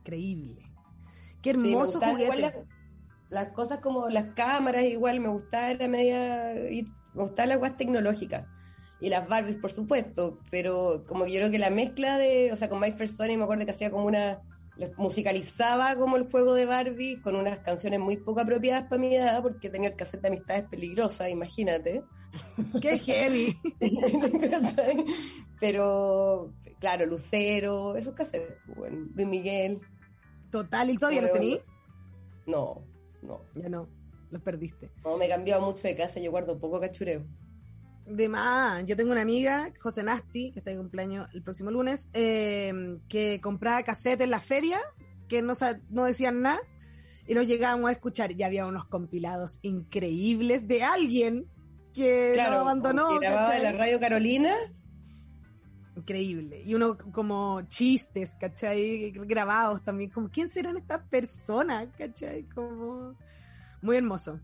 Increíble. 0.00 0.62
Qué 1.42 1.50
hermoso 1.50 2.00
juguete. 2.00 2.40
las, 2.40 2.54
las 3.30 3.48
cosas 3.52 3.80
como 3.80 4.08
las 4.08 4.34
cámaras, 4.34 4.84
igual 4.84 5.20
me 5.20 5.28
gustaba, 5.28 5.70
era 5.70 5.88
media. 5.88 6.70
y 6.70 6.82
Me 7.14 7.22
gustaban 7.22 7.48
las 7.48 7.58
cosas 7.58 7.76
tecnológicas. 7.76 8.46
Y 9.00 9.08
las 9.08 9.26
Barbies, 9.26 9.56
por 9.56 9.72
supuesto, 9.72 10.38
pero 10.50 11.04
como 11.08 11.24
que 11.24 11.32
yo 11.32 11.38
creo 11.40 11.50
que 11.50 11.58
la 11.58 11.70
mezcla 11.70 12.18
de. 12.18 12.52
O 12.52 12.56
sea, 12.56 12.68
con 12.68 12.78
My 12.78 12.92
First 12.92 13.16
Sony 13.16 13.36
me 13.36 13.42
acuerdo 13.44 13.64
que 13.64 13.72
hacía 13.72 13.90
como 13.90 14.04
una. 14.06 14.40
Les 14.76 14.96
musicalizaba 14.96 15.96
como 15.96 16.16
el 16.16 16.30
juego 16.30 16.54
de 16.54 16.66
Barbie 16.66 17.20
con 17.20 17.36
unas 17.36 17.58
canciones 17.58 18.00
muy 18.00 18.16
poco 18.16 18.40
apropiadas 18.40 18.84
para 18.84 19.00
mi 19.00 19.14
edad, 19.14 19.42
porque 19.42 19.68
tenía 19.68 19.90
el 19.90 19.96
cassette 19.96 20.22
de 20.22 20.28
amistades 20.28 20.64
peligrosas, 20.68 21.28
imagínate. 21.30 22.02
Qué 22.80 22.98
heavy. 22.98 23.56
Pero, 25.60 26.52
claro, 26.80 27.06
Lucero, 27.06 27.96
esos 27.96 28.14
cassettes, 28.14 28.60
bueno, 28.74 29.08
Luis 29.14 29.28
Miguel, 29.28 29.80
Total, 30.52 30.90
¿y 30.90 30.98
todavía 30.98 31.22
los 31.22 31.32
tení? 31.32 31.58
no, 32.46 32.82
no. 33.22 33.40
Ya 33.54 33.70
no, 33.70 33.88
los 34.30 34.42
perdiste. 34.42 34.90
No, 35.02 35.16
me 35.16 35.24
he 35.24 35.28
cambiado 35.28 35.62
mucho 35.62 35.88
de 35.88 35.96
casa, 35.96 36.20
yo 36.20 36.30
guardo 36.30 36.58
poco 36.58 36.78
cachureo. 36.78 37.24
De 38.14 38.28
más, 38.28 38.84
yo 38.84 38.94
tengo 38.94 39.12
una 39.12 39.22
amiga, 39.22 39.72
José 39.80 40.02
Nasti, 40.02 40.52
que 40.52 40.58
está 40.58 40.70
de 40.70 40.76
cumpleaños 40.76 41.28
el 41.32 41.42
próximo 41.42 41.70
lunes, 41.70 42.08
eh, 42.12 42.98
que 43.08 43.40
compraba 43.40 43.82
cassette 43.84 44.20
en 44.20 44.30
la 44.30 44.40
feria, 44.40 44.80
que 45.28 45.40
no, 45.40 45.54
no 45.88 46.04
decían 46.04 46.42
nada, 46.42 46.60
y 47.26 47.32
los 47.32 47.46
llegábamos 47.46 47.88
a 47.88 47.92
escuchar. 47.92 48.32
Y 48.32 48.42
había 48.42 48.66
unos 48.66 48.84
compilados 48.86 49.58
increíbles 49.62 50.68
de 50.68 50.82
alguien 50.82 51.46
que 51.94 52.32
Claro, 52.34 52.56
lo 52.56 52.60
abandonó. 52.60 53.08
que 53.18 53.26
grababa 53.26 53.56
en 53.56 53.62
la 53.62 53.72
radio 53.72 53.98
Carolina, 53.98 54.54
Increíble. 55.96 56.62
Y 56.64 56.74
uno 56.74 56.96
como 57.12 57.62
chistes, 57.68 58.34
¿cachai? 58.40 59.10
Grabados 59.10 59.82
también. 59.84 60.10
Como, 60.10 60.30
¿quién 60.30 60.48
serán 60.48 60.76
estas 60.76 61.06
personas? 61.08 61.88
¿cachai? 61.96 62.44
Como... 62.54 63.14
Muy 63.82 63.96
hermoso. 63.96 64.40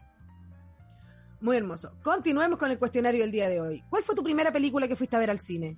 Muy 1.41 1.57
hermoso. 1.57 1.93
Continuemos 2.03 2.59
con 2.59 2.71
el 2.71 2.79
cuestionario 2.79 3.21
del 3.23 3.31
día 3.31 3.49
de 3.49 3.61
hoy. 3.61 3.83
¿Cuál 3.89 4.03
fue 4.03 4.15
tu 4.15 4.23
primera 4.23 4.53
película 4.53 4.89
que 4.89 4.97
fuiste 4.97 5.17
a 5.17 5.21
ver 5.21 5.31
al 5.31 5.39
cine? 5.39 5.77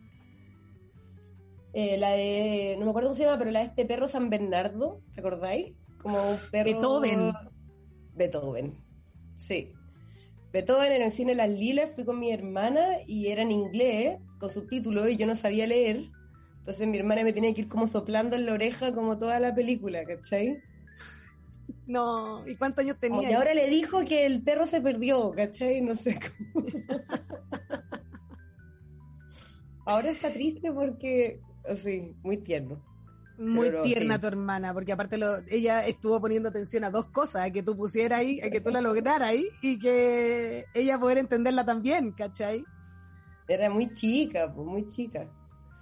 eh, 1.73 1.97
la 1.99 2.11
de, 2.13 2.77
no 2.79 2.85
me 2.85 2.91
acuerdo 2.91 3.11
cómo 3.11 3.15
se 3.15 3.25
llama, 3.25 3.39
pero 3.39 3.51
la 3.51 3.61
de 3.61 3.67
este 3.67 3.85
perro 3.85 4.09
San 4.09 4.31
Bernardo, 4.31 5.03
¿te 5.15 5.21
acordáis? 5.21 5.75
Como 6.03 6.33
un 6.33 6.39
perro... 6.51 6.65
Beethoven. 6.65 7.33
Beethoven, 8.15 8.75
sí. 9.37 9.73
Beethoven 10.53 10.93
en 10.93 11.03
el 11.03 11.13
cine 11.13 11.35
Las 11.35 11.51
Lilas, 11.51 11.91
fui 11.95 12.05
con 12.05 12.19
mi 12.19 12.33
hermana 12.33 12.99
y 13.07 13.29
era 13.29 13.43
en 13.43 13.53
inglés, 13.53 14.19
con 14.39 14.51
subtítulos, 14.51 15.09
y 15.09 15.17
yo 15.17 15.27
no 15.27 15.37
sabía 15.37 15.67
leer. 15.67 16.11
Entonces 16.59 16.89
mi 16.89 16.99
hermana 16.99 17.23
me 17.23 17.33
tenía 17.33 17.55
que 17.55 17.63
ir 17.63 17.69
como 17.69 17.87
soplando 17.87 18.37
en 18.37 18.47
la 18.47 18.53
oreja 18.53 18.93
como 18.93 19.19
toda 19.19 19.39
la 19.39 19.55
película, 19.55 20.05
¿cachai? 20.05 20.61
No, 21.91 22.47
¿y 22.47 22.55
cuántos 22.55 22.85
años 22.85 22.99
tenía? 23.01 23.29
que 23.29 23.35
ahora 23.35 23.53
le 23.53 23.69
dijo 23.69 24.05
que 24.05 24.25
el 24.25 24.43
perro 24.43 24.65
se 24.65 24.81
perdió, 24.81 25.33
¿cachai? 25.33 25.81
No 25.81 25.97
sé 25.97 26.21
cómo. 26.21 26.65
ahora 29.87 30.11
está 30.11 30.33
triste 30.33 30.71
porque, 30.71 31.41
sí, 31.83 32.15
muy 32.23 32.37
tierno. 32.37 32.81
Muy 33.39 33.71
pero 33.71 33.83
tierna 33.83 34.15
sí. 34.15 34.21
tu 34.21 34.27
hermana, 34.29 34.73
porque 34.73 34.93
aparte 34.93 35.19
lo, 35.19 35.39
ella 35.49 35.85
estuvo 35.85 36.21
poniendo 36.21 36.51
atención 36.51 36.85
a 36.85 36.91
dos 36.91 37.09
cosas, 37.09 37.47
a 37.47 37.51
que 37.51 37.65
tú 37.65 37.77
pusieras 37.77 38.21
ahí, 38.21 38.41
a 38.41 38.51
que 38.51 38.61
tú 38.61 38.71
la 38.71 38.83
lograras 38.83 39.31
ahí, 39.31 39.49
y 39.61 39.77
que 39.81 40.67
ella 40.75 40.97
poder 40.97 41.19
entenderla 41.19 41.65
también, 41.65 42.13
¿cachai? 42.13 42.65
Era 43.49 43.69
muy 43.69 43.93
chica, 43.95 44.53
pues 44.55 44.65
muy 44.65 44.87
chica. 44.87 45.27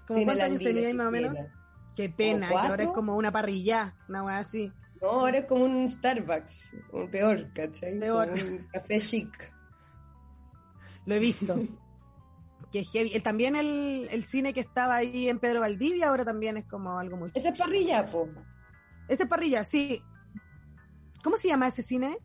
¿Como 0.06 0.20
Sí, 0.20 0.24
cuántos 0.24 0.46
años 0.46 0.62
tenía 0.62 0.86
ahí 0.86 0.94
más 0.94 1.08
o 1.08 1.10
menos? 1.10 1.34
pena. 1.34 1.54
Qué 1.94 2.08
pena, 2.08 2.48
¿Como 2.48 2.62
que 2.62 2.66
ahora 2.68 2.82
es 2.84 2.90
como 2.90 3.16
una 3.16 3.30
parrilla, 3.30 3.94
una 4.08 4.22
weá 4.22 4.38
así. 4.38 4.72
No, 5.00 5.08
ahora 5.10 5.38
es 5.38 5.46
como 5.46 5.64
un 5.64 5.88
Starbucks, 5.88 6.74
un 6.92 7.10
peor, 7.10 7.52
¿cachai? 7.52 7.98
Peor. 7.98 8.30
Como 8.30 8.42
un 8.42 8.58
café 8.72 9.00
chic. 9.00 9.52
Lo 11.06 11.14
he 11.14 11.18
visto. 11.20 11.54
que 12.72 12.84
heavy. 12.84 13.14
Eh, 13.14 13.20
También 13.20 13.56
el, 13.56 14.08
el 14.10 14.24
cine 14.24 14.52
que 14.52 14.60
estaba 14.60 14.96
ahí 14.96 15.28
en 15.28 15.38
Pedro 15.38 15.60
Valdivia 15.60 16.08
ahora 16.08 16.24
también 16.24 16.56
es 16.56 16.66
como 16.66 16.98
algo 16.98 17.16
muy... 17.16 17.30
Esa 17.34 17.50
es 17.50 17.58
parrilla, 17.58 18.10
po. 18.10 18.28
Ese 19.08 19.22
es 19.22 19.28
parrilla, 19.28 19.64
sí. 19.64 20.02
¿Cómo 21.22 21.36
se 21.36 21.48
llama 21.48 21.68
ese 21.68 21.82
cine? 21.82 22.18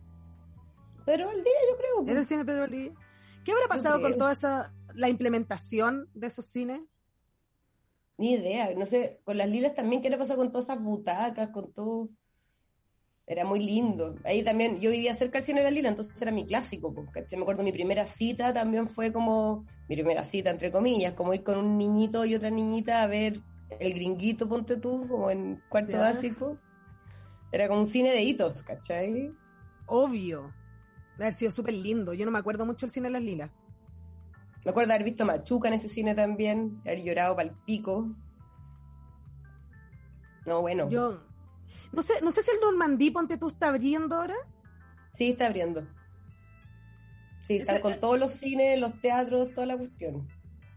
Pero 1.05 1.29
el 1.29 1.43
día 1.43 1.53
yo 1.69 1.77
creo. 1.77 2.05
po. 2.05 2.11
¿Era 2.11 2.19
el 2.19 2.25
cine 2.25 2.45
Pedro 2.45 2.61
Valdivia? 2.61 2.93
¿Qué 3.43 3.51
habrá 3.51 3.67
pasado 3.67 4.01
con 4.01 4.17
toda 4.17 4.31
esa, 4.31 4.73
la 4.93 5.09
implementación 5.09 6.09
de 6.13 6.27
esos 6.27 6.45
cines? 6.45 6.81
Ni 8.17 8.33
idea, 8.33 8.73
no 8.75 8.85
sé, 8.85 9.21
con 9.25 9.37
las 9.37 9.49
lilas 9.49 9.73
también, 9.75 10.01
¿qué 10.01 10.09
le 10.09 10.17
pasa 10.17 10.35
con 10.35 10.51
todas 10.51 10.65
esas 10.65 10.81
butacas, 10.81 11.49
con 11.49 11.73
todo? 11.73 12.09
Era 13.25 13.45
muy 13.45 13.59
lindo. 13.59 14.15
Ahí 14.25 14.43
también, 14.43 14.79
yo 14.79 14.91
vivía 14.91 15.13
cerca 15.13 15.37
del 15.37 15.45
cine 15.45 15.71
lilas, 15.71 15.91
entonces 15.91 16.21
era 16.21 16.31
mi 16.31 16.45
clásico. 16.45 16.93
po, 16.93 17.05
¿cachai? 17.11 17.37
Me 17.37 17.43
acuerdo 17.43 17.63
mi 17.63 17.71
primera 17.71 18.05
cita 18.05 18.53
también 18.53 18.89
fue 18.89 19.13
como, 19.13 19.65
mi 19.87 19.95
primera 19.95 20.25
cita 20.25 20.49
entre 20.49 20.71
comillas, 20.71 21.13
como 21.13 21.33
ir 21.33 21.43
con 21.43 21.57
un 21.57 21.77
niñito 21.77 22.25
y 22.25 22.35
otra 22.35 22.49
niñita 22.49 23.01
a 23.01 23.07
ver 23.07 23.39
el 23.79 23.93
gringuito, 23.93 24.47
ponte 24.47 24.77
tú, 24.77 25.07
como 25.07 25.31
en 25.31 25.61
cuarto 25.69 25.97
básico. 25.97 26.57
Era 27.51 27.67
como 27.67 27.81
un 27.81 27.87
cine 27.87 28.11
de 28.11 28.23
hitos, 28.23 28.61
¿cachai? 28.63 29.31
Obvio. 29.85 30.53
De 31.17 31.25
haber 31.25 31.33
sido 31.33 31.51
súper 31.51 31.75
lindo. 31.75 32.13
Yo 32.13 32.25
no 32.25 32.31
me 32.31 32.39
acuerdo 32.39 32.65
mucho 32.65 32.85
del 32.85 32.91
cine 32.91 33.07
de 33.07 33.13
las 33.13 33.21
lilas. 33.21 33.51
Me 34.65 34.71
acuerdo 34.71 34.89
de 34.89 34.95
haber 34.95 35.05
visto 35.05 35.25
Machuca 35.25 35.67
en 35.67 35.75
ese 35.75 35.87
cine 35.89 36.15
también, 36.15 36.81
haber 36.81 37.03
llorado 37.03 37.35
pal 37.35 37.55
pico. 37.65 38.09
No, 40.45 40.61
bueno, 40.61 40.89
Yo 40.89 41.21
no 41.93 42.01
sé, 42.01 42.13
no 42.21 42.31
sé 42.31 42.41
si 42.41 42.51
el 42.51 42.57
Normandí 42.61 43.11
Ponte 43.11 43.37
tú 43.37 43.47
está 43.47 43.69
abriendo 43.69 44.15
ahora. 44.15 44.35
sí 45.13 45.29
está 45.31 45.45
abriendo. 45.47 45.87
Sí, 47.43 47.57
está 47.57 47.81
con 47.81 47.99
todos 47.99 48.17
los 48.19 48.33
cines, 48.33 48.79
los 48.79 48.99
teatros, 49.01 49.53
toda 49.53 49.67
la 49.67 49.77
cuestión. 49.77 50.27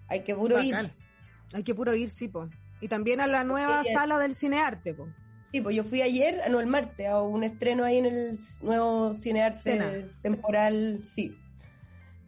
Hay 0.09 0.23
que 0.25 0.35
puro 0.35 0.61
ir. 0.63 0.75
Hay 1.55 1.63
que 1.63 1.75
puro 1.75 1.95
ir, 1.95 2.11
sí, 2.11 2.27
po. 2.29 2.49
Y 2.81 2.89
también 2.89 3.21
a 3.21 3.27
la 3.29 3.45
nueva 3.45 3.83
Sí, 3.85 3.93
sala 3.93 4.19
del 4.19 4.35
cinearte, 4.35 4.93
po. 4.95 5.09
Sí, 5.53 5.61
pues 5.61 5.77
yo 5.77 5.85
fui 5.85 6.03
ayer, 6.03 6.43
ah, 6.45 6.49
no, 6.49 6.59
el 6.61 6.67
martes, 6.67 7.07
a 7.07 7.23
un 7.23 7.45
estreno 7.45 7.85
ahí 7.85 7.99
en 7.99 8.07
el 8.07 8.39
nuevo 8.63 9.15
cinearte 9.15 9.63
Cena. 9.63 9.93
temporal, 10.23 11.03
sí, 11.15 11.37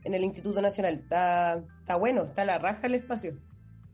en 0.05 0.15
el 0.15 0.23
Instituto 0.23 0.63
Nacional. 0.63 0.95
Está, 0.95 1.61
está 1.81 1.97
bueno, 1.97 2.23
está 2.23 2.43
a 2.43 2.45
la 2.47 2.59
raja 2.59 2.87
el 2.87 2.95
espacio. 2.95 3.37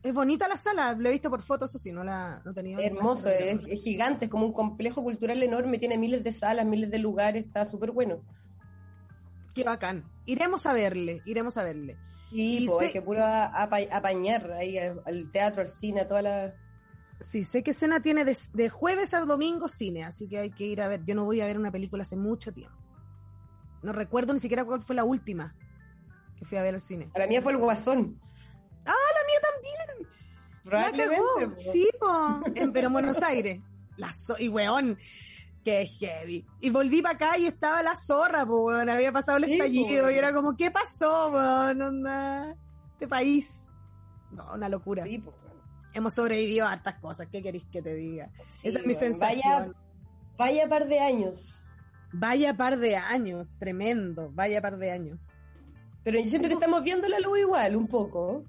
Es 0.05 0.13
bonita 0.13 0.47
la 0.47 0.57
sala, 0.59 0.93
lo 0.93 1.09
he 1.09 1.13
visto 1.13 1.31
por 1.31 1.43
fotos, 1.43 1.71
eso 1.71 1.79
sí, 1.79 1.91
no 1.91 2.05
la 2.05 2.41
no 2.45 2.53
la 2.53 2.83
Hermoso, 2.83 3.27
es, 3.27 3.67
gigante, 3.83 4.27
es 4.27 4.31
como 4.31 4.45
un 4.47 4.53
complejo 4.53 5.03
cultural 5.03 5.43
enorme, 5.43 5.79
tiene 5.79 5.97
miles 5.97 6.23
de 6.23 6.31
salas, 6.31 6.67
miles 6.67 6.91
de 6.91 6.99
lugares, 6.99 7.47
está 7.47 7.65
súper 7.65 7.91
bueno. 7.91 8.21
Qué 9.55 9.65
bacán. 9.65 10.05
Iremos 10.27 10.67
a 10.67 10.75
verle, 10.75 11.23
iremos 11.25 11.57
a 11.57 11.65
verle. 11.65 11.97
Sí, 12.29 12.59
Y 12.65 12.67
pues 12.67 12.79
sé- 12.81 12.85
hay 12.87 12.93
que 12.93 13.01
puro 13.03 13.25
apa- 13.25 13.79
apañar 13.91 14.53
ahí 14.53 14.77
al, 14.77 15.01
al 15.07 15.31
teatro, 15.31 15.63
al 15.63 15.69
cine, 15.69 16.03
a 16.03 16.09
toda 16.09 16.21
la... 16.21 16.55
Sí, 17.21 17.45
sé 17.45 17.63
que 17.63 17.73
Cena 17.73 18.01
tiene 18.01 18.25
de, 18.27 18.37
de 18.53 18.69
jueves 18.69 19.15
al 19.15 19.27
domingo 19.27 19.69
cine, 19.69 20.05
así 20.05 20.29
que 20.29 20.39
hay 20.39 20.51
que 20.51 20.67
ir 20.67 20.83
a 20.83 20.89
ver. 20.89 21.03
Yo 21.07 21.15
no 21.15 21.25
voy 21.25 21.41
a 21.41 21.47
ver 21.47 21.57
una 21.59 21.71
película 21.71 22.03
hace 22.03 22.17
mucho 22.17 22.53
tiempo. 22.53 22.77
No 23.83 23.93
recuerdo 23.93 24.35
ni 24.35 24.41
siquiera 24.41 24.65
cuál 24.67 24.83
fue 24.83 24.97
la 24.97 25.05
última 25.05 25.55
que 26.37 26.45
fui 26.45 26.59
a 26.59 26.63
ver 26.63 26.75
al 26.75 26.81
cine. 26.83 27.09
A 27.15 27.21
la 27.21 27.27
mía 27.27 27.41
fue 27.41 27.53
el 27.53 27.59
Guasón. 27.59 28.21
¡Ah, 28.87 28.91
la 28.93 29.27
mía 29.27 29.39
también! 29.41 29.94
La 30.65 30.71
Probablemente. 30.71 31.17
cagó, 31.17 31.53
po. 31.53 31.73
Sí, 31.73 31.89
po. 32.01 32.41
En, 32.55 32.73
pero 32.73 32.87
en 32.89 32.93
Buenos 32.93 33.23
Aires. 33.23 33.61
La 33.97 34.09
zo- 34.09 34.37
y 34.39 34.49
weón, 34.49 34.99
qué 35.65 35.87
heavy. 35.87 36.45
Y 36.61 36.71
volví 36.71 37.01
para 37.03 37.15
acá 37.15 37.39
y 37.39 37.47
estaba 37.47 37.83
la 37.83 37.95
zorra, 37.97 38.45
po, 38.47 38.65
weón. 38.67 38.89
Había 38.89 39.13
pasado 39.13 39.39
el 39.39 39.45
Sí, 39.45 39.53
estallido 39.53 40.05
po. 40.05 40.11
y 40.11 40.15
era 40.15 40.33
como, 40.33 40.57
¿qué 40.57 40.71
pasó, 40.71 41.31
weón? 41.31 41.81
Onda, 41.83 42.57
este 42.93 43.07
país. 43.09 43.49
No, 44.33 44.53
una 44.55 44.69
locura. 44.69 45.05
Sí, 45.05 45.19
pues. 45.19 45.37
Hemos 45.93 46.15
sobrevivido 46.15 46.67
a 46.67 46.73
hartas 46.73 46.97
cosas. 46.99 47.29
¿Qué 47.31 47.41
queréis 47.41 47.65
que 47.71 47.81
te 47.81 47.95
diga? 47.95 48.31
Esa 48.65 48.79
es 48.81 48.87
mi 48.87 48.95
weón. 48.95 48.99
sensación. 49.05 49.43
Vaya, 50.37 50.63
vaya 50.63 50.69
par 50.69 50.89
de 50.89 50.99
años. 50.99 51.61
Vaya 52.13 52.57
par 52.57 52.79
de 52.79 52.97
años, 52.97 53.55
tremendo. 53.59 54.31
Vaya 54.33 54.61
par 54.63 54.77
de 54.79 54.91
años. 54.91 55.27
Pero 56.03 56.19
yo 56.21 56.29
siento 56.29 56.49
que 56.49 56.55
estamos 56.55 56.83
viendo 56.83 57.07
la 57.09 57.19
luz 57.21 57.39
igual, 57.41 57.77
un 57.77 57.87
poco. 57.87 58.45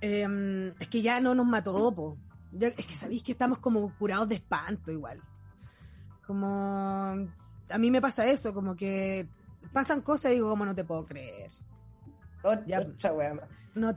Eh, 0.00 0.72
es 0.80 0.88
que 0.88 1.02
ya 1.02 1.20
no 1.20 1.34
nos 1.34 1.46
mató, 1.46 1.92
po. 1.94 2.16
Ya- 2.52 2.68
es 2.68 2.74
que 2.86 2.92
sabéis 2.92 3.22
que 3.22 3.32
estamos 3.32 3.58
como 3.58 3.92
curados 3.98 4.28
de 4.28 4.36
espanto 4.36 4.90
igual. 4.90 5.20
Como 6.26 6.46
a 7.68 7.78
mí 7.78 7.90
me 7.90 8.00
pasa 8.00 8.26
eso, 8.26 8.52
como 8.54 8.76
que 8.76 9.26
pasan 9.72 10.00
cosas 10.02 10.32
y 10.32 10.34
digo, 10.36 10.50
como 10.50 10.64
no 10.64 10.74
te 10.74 10.84
puedo 10.84 11.04
creer. 11.06 11.50
Otra, 12.42 12.64
otra 12.80 13.12
wea 13.12 13.34
más. 13.34 13.44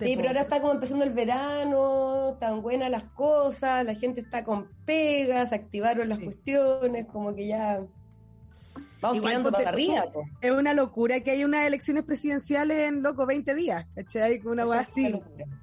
sí, 0.05 0.15
pero 0.17 0.27
ahora 0.29 0.41
está 0.41 0.61
como 0.61 0.73
empezando 0.73 1.03
el 1.03 1.13
verano, 1.13 2.37
tan 2.39 2.61
buenas 2.61 2.91
las 2.91 3.03
cosas, 3.05 3.83
la 3.85 3.95
gente 3.95 4.21
está 4.21 4.43
con 4.43 4.67
pegas, 4.85 5.51
activaron 5.53 6.09
las 6.09 6.19
cuestiones, 6.25 7.07
como 7.07 7.33
que 7.33 7.47
ya 7.47 7.81
vamos 9.03 9.51
para 9.51 9.69
arriba. 9.69 10.05
Es 10.41 10.51
una 10.51 10.73
locura 10.73 11.19
que 11.21 11.31
haya 11.31 11.45
unas 11.45 11.65
elecciones 11.65 12.03
presidenciales 12.03 12.77
en, 12.87 13.03
loco, 13.03 13.25
20 13.25 13.53
días, 13.53 13.85
¿cachai? 13.95 14.39
Como 14.39 14.53
una 14.53 14.79
así, 14.79 15.13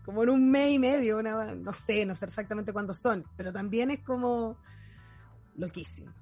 como 0.04 0.22
en 0.22 0.30
un 0.30 0.50
mes 0.50 0.70
y 0.72 0.78
medio, 0.78 1.18
una, 1.18 1.54
no 1.54 1.72
sé, 1.72 2.06
no 2.06 2.14
sé 2.14 2.26
exactamente 2.26 2.72
cuándo 2.72 2.94
son, 2.94 3.24
pero 3.36 3.52
también 3.52 3.90
es 3.90 4.00
como 4.00 4.58
loquísimo, 5.56 6.12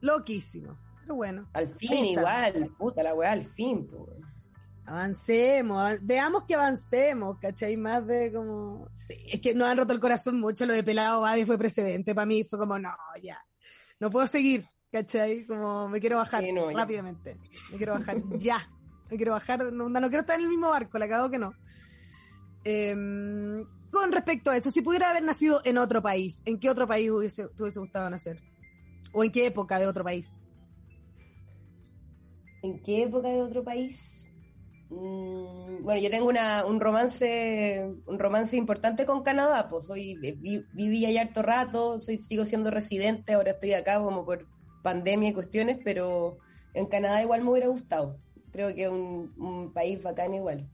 loquísimo, 0.00 0.78
pero 1.02 1.14
bueno. 1.14 1.48
Al 1.52 1.68
fin 1.68 2.04
igual, 2.04 2.70
puta 2.78 3.02
la 3.02 3.14
weá, 3.14 3.32
al 3.32 3.44
fin. 3.44 3.88
Avancemos, 4.88 5.98
veamos 6.02 6.44
que 6.44 6.54
avancemos, 6.54 7.38
¿cachai? 7.40 7.76
Más 7.76 8.06
de 8.06 8.32
como. 8.32 8.88
Sí, 9.06 9.16
es 9.32 9.40
que 9.40 9.52
nos 9.52 9.68
han 9.68 9.78
roto 9.78 9.92
el 9.92 9.98
corazón 9.98 10.38
mucho 10.38 10.64
lo 10.64 10.74
de 10.74 10.84
Pelado 10.84 11.22
Badi 11.22 11.44
fue 11.44 11.58
precedente. 11.58 12.14
Para 12.14 12.26
mí 12.26 12.44
fue 12.44 12.58
como, 12.58 12.78
no, 12.78 12.90
ya. 13.20 13.38
No 13.98 14.10
puedo 14.10 14.28
seguir, 14.28 14.68
¿cachai? 14.96 15.44
Como 15.44 15.88
me 15.88 16.00
quiero 16.00 16.16
bajar 16.16 16.42
rápidamente. 16.74 17.36
Me 17.70 17.76
quiero 17.76 17.92
bajar 17.94 18.16
ya. 18.38 18.68
Me 19.10 19.16
quiero 19.16 19.32
bajar, 19.32 19.72
no, 19.72 19.88
no 19.88 20.08
quiero 20.08 20.20
estar 20.20 20.36
en 20.36 20.44
el 20.44 20.48
mismo 20.48 20.70
barco, 20.70 20.98
la 20.98 21.06
cago 21.06 21.30
que 21.30 21.38
no. 21.38 21.52
Em, 22.64 23.64
con 23.92 24.10
respecto 24.10 24.50
a 24.50 24.56
eso, 24.56 24.70
si 24.70 24.80
pudiera 24.80 25.10
haber 25.10 25.22
nacido 25.22 25.60
en 25.64 25.78
otro 25.78 26.02
país, 26.02 26.42
¿en 26.44 26.58
qué 26.58 26.70
otro 26.70 26.88
país 26.88 27.10
hubiese, 27.10 27.46
te 27.48 27.62
hubiese 27.62 27.78
gustado 27.78 28.10
nacer? 28.10 28.42
¿O 29.12 29.22
en 29.22 29.30
qué 29.30 29.46
época 29.46 29.78
de 29.78 29.86
otro 29.86 30.02
país? 30.02 30.44
¿En 32.62 32.82
qué 32.82 33.02
época 33.04 33.28
de 33.28 33.42
otro 33.42 33.62
país? 33.62 34.26
Mm, 34.88 35.84
bueno, 35.84 36.00
yo 36.00 36.10
tengo 36.10 36.28
una, 36.28 36.64
un 36.64 36.80
romance 36.80 37.84
un 38.06 38.18
romance 38.18 38.56
importante 38.56 39.04
con 39.04 39.22
Canadá, 39.22 39.68
pues 39.68 39.86
soy 39.86 40.16
viví 40.16 41.06
allá 41.06 41.22
harto 41.22 41.42
rato, 41.42 42.00
soy 42.00 42.18
sigo 42.18 42.44
siendo 42.44 42.70
residente, 42.70 43.34
ahora 43.34 43.52
estoy 43.52 43.74
acá 43.74 44.00
como 44.00 44.24
por 44.24 44.46
pandemia 44.86 45.30
y 45.30 45.32
cuestiones, 45.32 45.78
pero 45.82 46.38
en 46.72 46.86
Canadá 46.86 47.20
igual 47.20 47.42
me 47.42 47.50
hubiera 47.50 47.66
gustado. 47.66 48.20
Creo 48.52 48.72
que 48.72 48.84
es 48.84 48.88
un, 48.88 49.72
país 49.74 50.00
bacán 50.00 50.32
igual. 50.32 50.70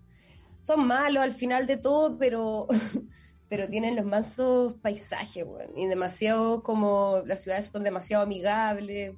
Son 0.60 0.86
malos 0.86 1.22
al 1.22 1.32
final 1.32 1.66
de 1.66 1.78
todo, 1.78 2.18
pero 2.18 2.66
pero 3.48 3.68
tienen 3.68 3.96
los 3.96 4.04
mansos 4.04 4.74
paisajes, 4.82 5.46
bueno, 5.46 5.72
y 5.76 5.86
demasiado 5.86 6.62
como 6.62 7.22
las 7.24 7.42
ciudades 7.42 7.70
son 7.72 7.84
demasiado 7.84 8.22
amigables 8.22 9.14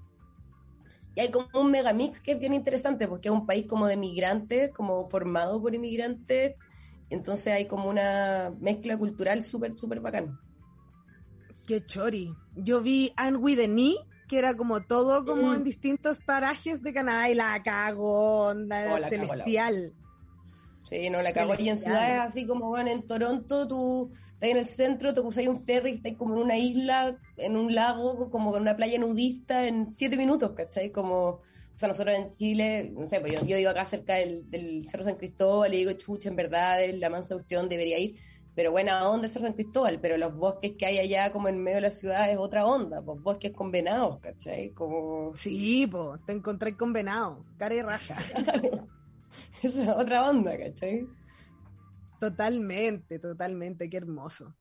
y 1.17 1.21
hay 1.21 1.31
como 1.31 1.47
un 1.55 1.71
megamix 1.71 2.21
que 2.21 2.33
es 2.33 2.41
bien 2.41 2.55
interesante, 2.55 3.09
porque 3.09 3.29
es 3.29 3.35
un 3.35 3.47
país 3.47 3.67
como 3.67 3.87
de 3.87 3.97
migrantes, 3.97 4.73
como 4.73 5.05
formado 5.05 5.61
por 5.61 5.75
inmigrantes, 5.75 6.55
entonces 7.11 7.49
hay 7.49 7.67
como 7.67 7.89
una 7.89 8.53
mezcla 8.61 8.97
cultural 8.97 9.45
súper, 9.45 9.77
súper 9.77 10.01
bacán. 10.01 10.39
Qué 11.67 11.85
chori. 11.85 12.35
Yo 12.57 12.81
vi 12.83 13.13
Anne 13.17 13.39
with 13.39 13.59
que 14.35 14.41
era 14.41 14.57
como 14.57 14.83
todo 14.83 15.25
como 15.25 15.51
mm. 15.51 15.55
en 15.55 15.65
distintos 15.65 16.19
parajes 16.19 16.83
de 16.83 16.93
Canadá, 16.93 17.31
y 17.31 17.35
la 17.35 17.63
cago, 17.63 18.49
onda 18.49 18.97
oh, 18.99 19.09
celestial. 19.09 19.93
sí, 20.91 21.09
no, 21.09 21.23
la 21.23 21.33
cago. 21.33 21.55
Y 21.57 21.69
en 21.69 21.79
ciudades 21.79 22.19
así 22.19 22.45
como 22.45 22.71
van 22.71 22.89
en 22.89 23.07
Toronto, 23.07 23.69
tú 23.69 24.11
estás 24.33 24.51
en 24.51 24.57
el 24.57 24.65
centro, 24.65 25.15
te 25.15 25.21
cruzas 25.21 25.47
un 25.47 25.65
ferry, 25.65 25.93
estás 25.93 26.15
como 26.17 26.35
en 26.35 26.43
una 26.43 26.59
isla, 26.59 27.17
en 27.37 27.57
un 27.57 27.73
lago, 27.73 28.29
como 28.29 28.57
en 28.57 28.63
una 28.63 28.75
playa 28.75 28.99
nudista 28.99 29.69
en 29.69 29.89
siete 29.89 30.17
minutos, 30.17 30.51
¿cachai? 30.51 30.91
Como, 30.91 31.27
o 31.29 31.43
sea, 31.77 31.89
nosotros 31.89 32.17
en 32.17 32.33
Chile, 32.33 32.91
no 32.93 33.07
sé, 33.07 33.21
pues 33.21 33.41
yo, 33.41 33.57
yo 33.57 33.71
acá 33.71 33.85
cerca 33.85 34.15
del, 34.15 34.85
Cerro 34.91 35.05
San 35.05 35.15
Cristóbal 35.15 35.73
y 35.75 35.77
digo, 35.77 35.93
chucha, 35.93 36.29
en 36.29 36.35
verdad, 36.35 36.79
la 36.95 37.09
mansa 37.09 37.37
cuestión 37.37 37.69
debería 37.69 38.01
ir, 38.01 38.17
pero 38.55 38.71
buena 38.71 39.09
onda 39.09 39.29
Cerro 39.29 39.47
San 39.47 39.55
Cristóbal, 39.55 40.01
pero 40.01 40.17
los 40.17 40.35
bosques 40.35 40.73
que 40.79 40.87
hay 40.87 40.99
allá 40.99 41.33
como 41.33 41.49
en 41.49 41.63
medio 41.63 41.77
de 41.77 41.83
la 41.83 41.91
ciudad 41.91 42.31
es 42.31 42.39
otra 42.39 42.67
onda, 42.67 43.03
pues 43.03 43.21
bosques 43.21 43.53
con 43.53 43.71
venados, 43.71 44.21
¿cachai? 44.21 44.71
Como... 44.71 45.37
Sí, 45.37 45.87
pues, 45.87 46.25
te 46.25 46.33
encontré 46.33 46.77
con 46.77 46.93
venados, 46.93 47.45
cara 47.57 47.75
y 47.75 47.83
raja. 47.83 48.17
Esa 49.63 49.83
es 49.83 49.89
otra 49.89 50.29
onda, 50.29 50.57
¿cachai? 50.57 51.07
Totalmente, 52.21 53.19
totalmente, 53.19 53.91
qué 53.91 53.97
hermoso. 53.97 54.55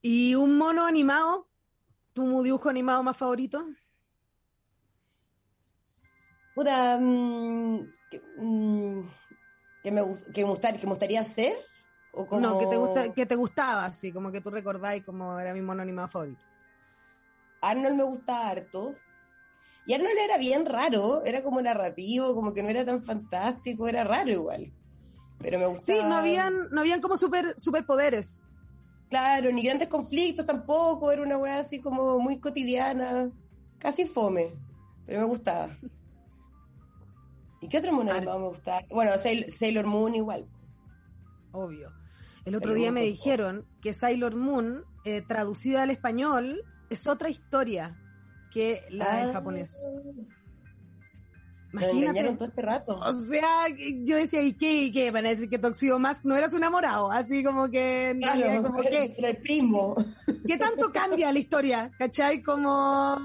¿Y 0.00 0.34
un 0.34 0.56
mono 0.56 0.86
animado? 0.86 1.48
¿Tu 2.14 2.42
dibujo 2.42 2.68
animado 2.68 3.02
más 3.02 3.16
favorito? 3.16 3.66
Puta, 6.54 6.98
mm, 6.98 7.80
mm, 8.38 9.10
que, 9.82 9.90
me, 9.90 10.02
que, 10.32 10.44
me 10.44 10.90
gustaría 10.90 11.20
hacer. 11.20 11.54
¿O 12.16 12.26
como... 12.26 12.40
No, 12.40 12.58
que 12.58 12.66
te, 12.66 12.76
gusta, 12.76 13.12
que 13.12 13.26
te 13.26 13.34
gustaba, 13.34 13.86
así, 13.86 14.12
como 14.12 14.30
que 14.30 14.40
tú 14.40 14.50
recordáis 14.50 15.04
como 15.04 15.38
era 15.38 15.52
mi 15.52 15.60
mono 15.60 15.82
animado 15.82 16.08
favorito. 16.08 16.44
Arnold 17.60 17.96
me 17.96 18.04
gustaba 18.04 18.48
harto. 18.48 18.94
Y 19.86 19.94
Arnold 19.94 20.18
era 20.18 20.38
bien 20.38 20.64
raro, 20.64 21.24
era 21.24 21.42
como 21.42 21.60
narrativo, 21.60 22.34
como 22.34 22.54
que 22.54 22.62
no 22.62 22.68
era 22.68 22.84
tan 22.84 23.02
fantástico, 23.02 23.88
era 23.88 24.04
raro 24.04 24.30
igual. 24.30 24.72
Pero 25.38 25.58
me 25.58 25.66
gustaba. 25.66 25.98
Sí, 25.98 26.04
no 26.06 26.16
habían, 26.16 26.70
no 26.70 26.80
habían 26.80 27.00
como 27.00 27.16
super, 27.16 27.58
superpoderes. 27.58 28.44
Claro, 29.10 29.50
ni 29.52 29.62
grandes 29.62 29.88
conflictos 29.88 30.46
tampoco, 30.46 31.10
era 31.12 31.22
una 31.22 31.36
weá 31.36 31.60
así 31.60 31.80
como 31.80 32.18
muy 32.18 32.38
cotidiana, 32.38 33.30
casi 33.78 34.06
fome, 34.06 34.54
pero 35.06 35.20
me 35.20 35.26
gustaba. 35.26 35.76
¿Y 37.60 37.68
qué 37.68 37.78
otro 37.78 37.92
mono 37.92 38.12
me 38.12 38.48
gustaba? 38.48 38.82
Bueno, 38.90 39.12
Sailor 39.18 39.86
Moon 39.86 40.14
igual. 40.14 40.46
Obvio. 41.52 42.03
El 42.44 42.54
otro 42.54 42.74
día 42.74 42.92
me 42.92 43.02
dijeron 43.02 43.66
que 43.80 43.92
Sailor 43.92 44.36
Moon, 44.36 44.84
eh, 45.04 45.22
traducida 45.22 45.82
al 45.82 45.90
español, 45.90 46.62
es 46.90 47.06
otra 47.06 47.30
historia 47.30 47.96
que 48.52 48.84
la 48.90 49.22
en 49.22 49.30
ah. 49.30 49.32
japonés. 49.32 49.74
Imagínate. 51.72 52.34
todo 52.34 52.44
este 52.44 52.62
rato. 52.62 52.94
O 52.94 53.12
sea, 53.12 53.66
yo 54.04 54.16
decía, 54.16 54.42
¿y 54.42 54.52
qué? 54.52 54.84
¿Y 54.84 54.92
qué? 54.92 55.10
Van 55.10 55.26
a 55.26 55.30
decir 55.30 55.48
que 55.48 55.58
Toxido 55.58 55.98
más 55.98 56.24
no 56.24 56.36
era 56.36 56.48
su 56.48 56.56
enamorado, 56.56 57.10
así 57.10 57.42
como 57.42 57.68
que... 57.68 58.16
Claro, 58.20 58.62
como 58.62 58.82
que, 58.82 59.14
el 59.16 59.36
primo. 59.38 59.96
¿Qué 60.46 60.56
tanto 60.56 60.92
cambia 60.92 61.32
la 61.32 61.38
historia? 61.40 61.90
¿Cachai? 61.98 62.42
Como, 62.42 63.18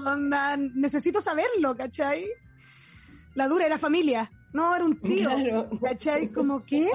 necesito 0.74 1.20
saberlo, 1.20 1.76
¿cachai? 1.76 2.26
La 3.34 3.46
dura 3.46 3.66
era 3.66 3.78
familia, 3.78 4.28
no 4.52 4.74
era 4.74 4.84
un 4.84 5.00
tío, 5.00 5.30
¿cachai? 5.80 6.32
Como, 6.32 6.64
¿qué? 6.64 6.90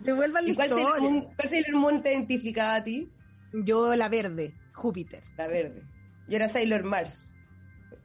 Devuelvan 0.00 0.46
la 0.46 0.54
cuál. 0.54 0.70
Sailor 0.70 1.34
¿Cuál 1.36 1.48
Sailor 1.50 1.74
Moon 1.74 2.02
te 2.02 2.12
identificaba 2.12 2.76
a 2.76 2.84
ti? 2.84 3.10
Yo 3.52 3.94
la 3.96 4.08
verde, 4.08 4.54
Júpiter. 4.74 5.22
La 5.36 5.46
verde. 5.46 5.82
Yo 6.28 6.36
era 6.36 6.48
Sailor 6.48 6.84
Mars, 6.84 7.32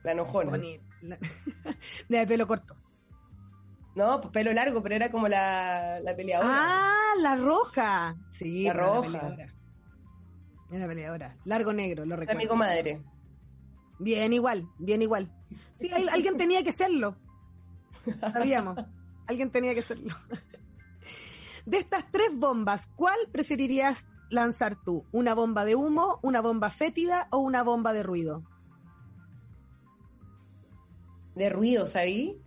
la 0.03 0.11
enojona. 0.13 0.51
Bonito 0.51 0.83
de 2.09 2.27
pelo 2.27 2.47
corto. 2.47 2.75
No, 3.95 4.19
pues 4.19 4.31
pelo 4.33 4.51
largo, 4.51 4.83
pero 4.83 4.95
era 4.95 5.09
como 5.09 5.27
la, 5.27 5.99
la 6.01 6.15
peleadora. 6.15 6.49
Ah, 6.51 7.13
la 7.21 7.35
roja. 7.37 8.15
Sí, 8.29 8.63
la 8.65 8.73
roja. 8.73 9.35
Era 10.71 10.87
peleadora. 10.87 11.37
Largo 11.45 11.71
negro, 11.71 12.05
lo 12.05 12.15
recuerdo. 12.15 12.39
mi 12.39 12.47
comadre. 12.47 13.01
Bien 13.99 14.33
igual, 14.33 14.67
bien 14.77 15.01
igual. 15.01 15.31
Sí, 15.75 15.89
alguien 16.11 16.35
tenía 16.35 16.63
que 16.63 16.73
serlo. 16.73 17.15
Sabíamos. 18.33 18.77
alguien 19.27 19.49
tenía 19.51 19.73
que 19.73 19.81
serlo. 19.81 20.13
De 21.65 21.77
estas 21.77 22.11
tres 22.11 22.29
bombas, 22.33 22.87
¿cuál 22.95 23.17
preferirías 23.31 24.07
lanzar 24.29 24.75
tú? 24.83 25.05
¿Una 25.11 25.33
bomba 25.33 25.65
de 25.65 25.75
humo, 25.75 26.19
una 26.21 26.41
bomba 26.41 26.69
fétida 26.69 27.27
o 27.31 27.37
una 27.37 27.63
bomba 27.63 27.93
de 27.93 28.03
ruido? 28.03 28.43
de 31.35 31.49
ruido, 31.49 31.85
¿sabí? 31.85 32.41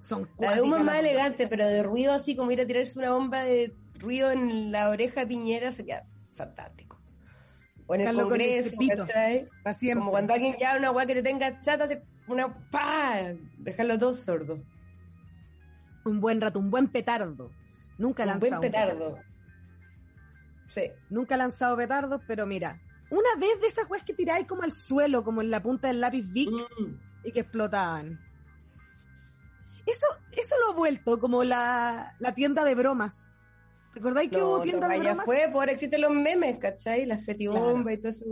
Son 0.00 0.28
La 0.38 0.54
de 0.54 0.62
humo 0.62 0.76
es 0.76 0.84
más 0.84 0.98
elegante, 0.98 1.48
pero 1.48 1.66
de 1.66 1.82
ruido 1.82 2.12
así 2.12 2.36
como 2.36 2.50
ir 2.50 2.60
a 2.60 2.66
tirarse 2.66 2.98
una 2.98 3.12
bomba 3.12 3.42
de 3.42 3.72
ruido 3.94 4.30
en 4.30 4.70
la 4.70 4.90
oreja 4.90 5.20
de 5.20 5.26
Piñera 5.28 5.72
sería 5.72 6.04
fantástico. 6.34 7.00
O 7.86 7.94
en 7.94 8.02
el 8.02 8.16
Congreso, 8.16 8.76
¿cachai? 8.96 9.48
Como 9.94 10.10
cuando 10.10 10.34
alguien 10.34 10.56
ya 10.58 10.76
una 10.76 10.90
weá 10.90 11.06
que 11.06 11.14
te 11.14 11.22
tenga 11.22 11.60
chata, 11.62 11.88
una 12.26 12.68
pa, 12.70 13.32
dejarlo 13.58 13.98
todo 13.98 14.14
sordo. 14.14 14.58
Un 16.04 16.20
buen 16.20 16.40
rato, 16.40 16.58
un 16.58 16.70
buen 16.70 16.88
petardo. 16.88 17.50
Nunca 17.98 18.24
lanzado. 18.26 18.52
Un 18.54 18.58
buen 18.60 18.72
petardo. 18.72 19.18
Sí. 20.68 20.82
Nunca 21.10 21.34
he 21.34 21.38
lanzado 21.38 21.76
petardos, 21.76 22.20
pero 22.26 22.46
mira, 22.46 22.80
una 23.10 23.28
vez 23.38 23.60
de 23.60 23.68
esas 23.68 23.88
weas 23.88 24.04
que 24.04 24.14
tiráis 24.14 24.46
como 24.46 24.62
al 24.62 24.72
suelo, 24.72 25.22
como 25.24 25.40
en 25.40 25.50
la 25.50 25.62
punta 25.62 25.88
del 25.88 26.00
lápiz 26.00 26.24
Vic, 26.30 26.50
mm 26.50 27.06
y 27.24 27.32
que 27.32 27.40
explotaban. 27.40 28.20
Eso, 29.84 30.06
eso 30.32 30.54
lo 30.64 30.72
ha 30.72 30.76
vuelto 30.76 31.18
como 31.18 31.42
la, 31.42 32.14
la 32.20 32.34
tienda 32.34 32.64
de 32.64 32.74
bromas. 32.76 33.32
¿Recordáis 33.94 34.30
que 34.30 34.42
hubo 34.42 34.60
tienda 34.62 34.86
de 34.88 34.98
bromas? 35.00 35.24
fue, 35.24 35.48
por 35.52 35.68
existen 35.68 36.02
los 36.02 36.12
memes, 36.12 36.58
¿cachai? 36.58 37.04
Las 37.06 37.24
fetibombas 37.24 37.94
y 37.94 37.96
todo 37.98 38.08
eso, 38.10 38.24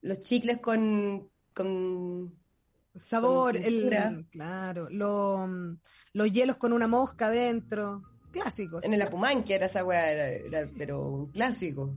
Los 0.00 0.20
chicles 0.20 0.58
con, 0.60 1.28
con 1.54 2.34
Sabor, 2.94 3.54
Con 3.54 3.64
el, 3.64 4.26
claro, 4.30 4.88
lo- 4.90 5.76
los 6.14 6.32
hielos 6.32 6.56
con 6.56 6.72
una 6.72 6.86
mosca 6.86 7.28
dentro, 7.30 8.02
clásicos. 8.40 8.84
En 8.84 8.94
el 8.94 9.02
Apumán, 9.02 9.44
que 9.44 9.54
era 9.54 9.66
esa 9.66 9.84
weá, 9.84 10.10
era, 10.10 10.28
era- 10.30 10.70
pero 10.76 11.06
un 11.06 11.26
clásico. 11.32 11.94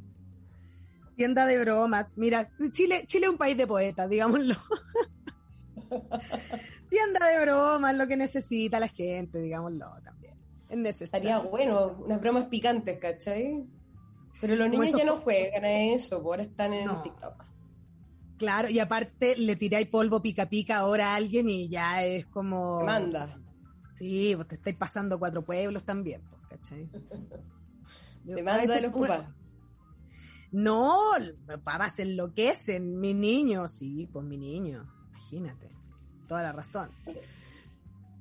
Tienda 1.16 1.46
de 1.46 1.60
bromas. 1.60 2.14
Mira, 2.16 2.50
Chile, 2.72 3.04
Chile 3.06 3.26
es 3.28 3.32
un 3.32 3.38
país 3.38 3.56
de 3.58 3.68
poetas, 3.68 4.10
digámoslo. 4.10 4.56
Tienda 6.90 7.26
de 7.28 7.42
bromas, 7.46 7.96
lo 7.96 8.08
que 8.08 8.18
necesita 8.18 8.80
la 8.80 8.88
gente, 8.88 9.40
digámoslo 9.40 9.86
también. 10.04 10.36
Es 10.70 10.78
necesario. 10.78 11.30
Estaría 11.30 11.50
bueno, 11.50 11.98
unas 12.06 12.20
bromas 12.20 12.46
picantes, 12.46 12.98
¿cachai? 12.98 13.64
Pero 14.40 14.56
los 14.56 14.70
niños 14.70 14.94
ya 14.98 15.06
no 15.06 15.18
juegan 15.18 15.66
a 15.66 15.84
eso, 15.94 16.16
ahora 16.18 16.44
están 16.44 16.74
en 16.74 16.86
No. 16.88 17.02
TikTok. 17.04 17.46
Claro, 18.38 18.70
y 18.70 18.80
aparte 18.80 19.36
le 19.38 19.56
tiráis 19.56 19.88
polvo 19.88 20.22
pica 20.22 20.50
pica 20.50 20.78
ahora 20.78 21.12
a 21.12 21.16
alguien 21.16 21.48
y 21.48 21.70
ya 21.70 22.04
es 22.04 22.26
como. 22.26 22.84
Manda. 22.84 23.38
Sí, 24.02 24.36
pues 24.36 24.48
te 24.48 24.56
estáis 24.56 24.76
pasando 24.78 25.20
cuatro 25.20 25.44
pueblos 25.44 25.84
también, 25.84 26.24
¿cachai? 26.50 26.90
Te 28.26 28.42
manda 28.42 28.82
los 28.82 28.96
una-. 28.96 29.36
No, 30.52 31.20
los 31.20 31.62
papás 31.62 31.98
se 31.98 32.02
enloquecen. 32.02 33.00
Mi 33.00 33.14
niño, 33.14 33.68
sí, 33.68 34.10
pues 34.12 34.26
mi 34.26 34.38
niño. 34.38 34.92
Imagínate. 35.12 35.70
Toda 36.28 36.42
la 36.42 36.52
razón. 36.52 36.90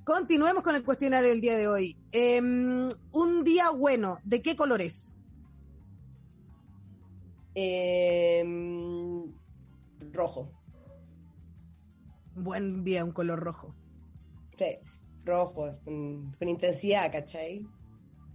Continuemos 0.04 0.62
con 0.62 0.74
el 0.74 0.84
cuestionario 0.84 1.30
del 1.30 1.40
día 1.40 1.56
de 1.56 1.66
hoy. 1.66 1.96
Em, 2.12 2.90
un 3.12 3.42
día 3.42 3.70
bueno, 3.70 4.18
¿de 4.22 4.42
qué 4.42 4.56
color 4.56 4.82
es? 4.82 5.18
Eh, 7.54 8.44
rojo. 10.12 10.52
Buen 12.34 12.84
día, 12.84 13.02
un 13.02 13.12
color 13.12 13.40
rojo. 13.40 13.74
Sí, 14.58 14.78
rojo, 15.24 15.76
con, 15.84 16.32
con 16.32 16.48
intensidad, 16.48 17.10
¿cachai? 17.12 17.66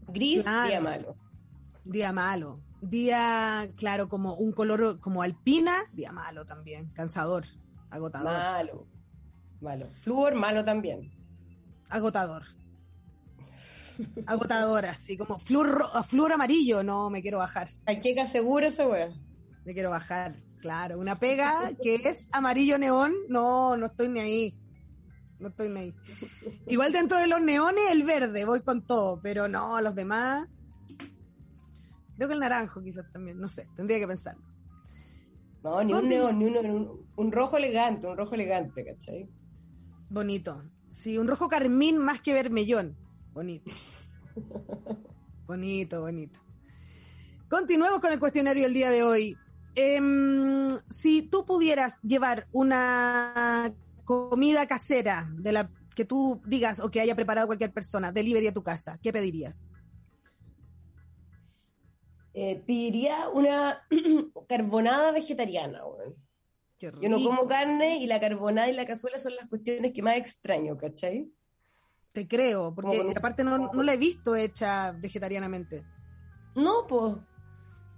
Gris, 0.08 0.44
Claro. 0.44 0.68
día 0.70 0.82
malo. 0.82 1.16
Día 1.84 2.12
malo. 2.12 2.60
Día, 2.82 3.70
claro, 3.78 4.08
como 4.10 4.36
un 4.36 4.52
color 4.52 5.00
como 5.00 5.22
alpina, 5.24 5.86
día 5.94 6.12
malo 6.12 6.46
también. 6.46 6.90
Cansador, 6.94 7.46
agotador. 7.90 8.34
Malo. 8.34 8.88
Malo. 9.62 9.90
Flúor, 9.96 10.36
malo 10.36 10.64
también. 10.64 11.12
Agotador. 11.90 12.44
Agotador, 14.28 14.86
así 14.86 15.16
como 15.18 15.40
flúor, 15.40 15.68
ro- 15.70 16.04
flúor 16.04 16.34
amarillo, 16.34 16.84
no 16.84 17.10
me 17.10 17.22
quiero 17.22 17.38
bajar. 17.38 17.70
Hay 17.86 18.02
que 18.02 18.20
asegurar 18.20 18.68
esa 18.70 18.86
wea. 18.88 19.10
Me 19.64 19.74
quiero 19.74 19.90
bajar, 19.90 20.36
claro. 20.60 21.00
Una 21.00 21.18
pega 21.18 21.72
que 21.82 21.96
es 21.96 22.28
amarillo 22.34 22.78
neón, 22.78 23.14
no, 23.30 23.78
no 23.78 23.86
estoy 23.88 24.10
ni 24.10 24.20
ahí. 24.20 24.60
No 25.40 25.50
estoy 25.50 25.68
ahí. 25.78 25.94
Igual 26.68 26.94
dentro 26.94 27.20
de 27.20 27.28
los 27.28 27.42
neones, 27.42 27.84
el 27.92 28.04
verde, 28.04 28.46
voy 28.46 28.62
con 28.62 28.82
todo, 28.86 29.20
pero 29.22 29.48
no, 29.48 29.80
los 29.82 29.96
demás. 29.96 30.48
Creo 32.16 32.28
que 32.28 32.34
el 32.34 32.40
naranjo 32.40 32.82
quizás 32.82 33.12
también, 33.12 33.40
no 33.40 33.48
sé, 33.48 33.68
tendría 33.76 34.00
que 34.00 34.08
pensarlo. 34.08 34.44
No, 35.64 35.84
ni 35.84 35.94
un 35.94 36.08
neón, 36.08 36.40
ni 36.40 36.46
un, 36.46 36.58
un, 36.58 37.08
un 37.16 37.32
rojo 37.32 37.58
elegante, 37.58 38.08
un 38.08 38.16
rojo 38.16 38.36
elegante, 38.36 38.86
¿cachai? 38.86 39.28
Bonito. 40.10 40.64
Sí, 40.92 41.18
un 41.18 41.28
rojo 41.28 41.50
carmín 41.50 41.98
más 41.98 42.22
que 42.22 42.34
vermellón. 42.34 42.96
Bonito. 43.34 43.72
Bonito, 45.48 46.02
bonito. 46.02 46.40
Continuemos 47.48 48.00
con 48.00 48.12
el 48.12 48.20
cuestionario 48.20 48.64
del 48.64 48.74
día 48.74 48.90
de 48.90 49.04
hoy. 49.04 49.38
Em, 49.76 50.80
si 50.90 51.22
tú 51.22 51.46
pudieras 51.46 52.00
llevar 52.02 52.48
una 52.52 53.72
comida 54.06 54.68
casera 54.68 55.28
de 55.34 55.52
la 55.52 55.70
que 55.96 56.06
tú 56.06 56.42
digas 56.46 56.80
o 56.80 56.90
que 56.90 57.02
haya 57.02 57.16
preparado 57.16 57.48
cualquier 57.48 57.74
persona, 57.74 58.12
delivery 58.12 58.48
a 58.48 58.54
tu 58.54 58.64
casa, 58.64 59.00
¿qué 59.02 59.12
pedirías? 59.12 59.68
Eh, 62.34 62.62
pediría 62.66 63.30
una 63.30 63.88
carbonada 64.50 65.12
vegetariana, 65.12 65.82
Yo 66.80 66.92
no 67.10 67.24
como 67.24 67.48
carne 67.48 67.98
y 67.98 68.08
la 68.08 68.20
carbonada 68.20 68.70
y 68.70 68.74
la 68.74 68.86
cazuela 68.86 69.18
son 69.18 69.36
las 69.36 69.48
cuestiones 69.48 69.94
que 69.94 70.02
más 70.02 70.18
extraño, 70.18 70.78
¿cachai? 70.78 71.32
Te 72.12 72.28
creo, 72.28 72.74
porque 72.74 73.14
aparte 73.16 73.44
no, 73.44 73.58
no 73.58 73.84
la 73.84 73.94
he 73.94 73.98
visto 73.98 74.36
hecha 74.36 74.92
vegetarianamente. 74.92 75.86
No, 76.56 76.86
pues. 76.88 77.16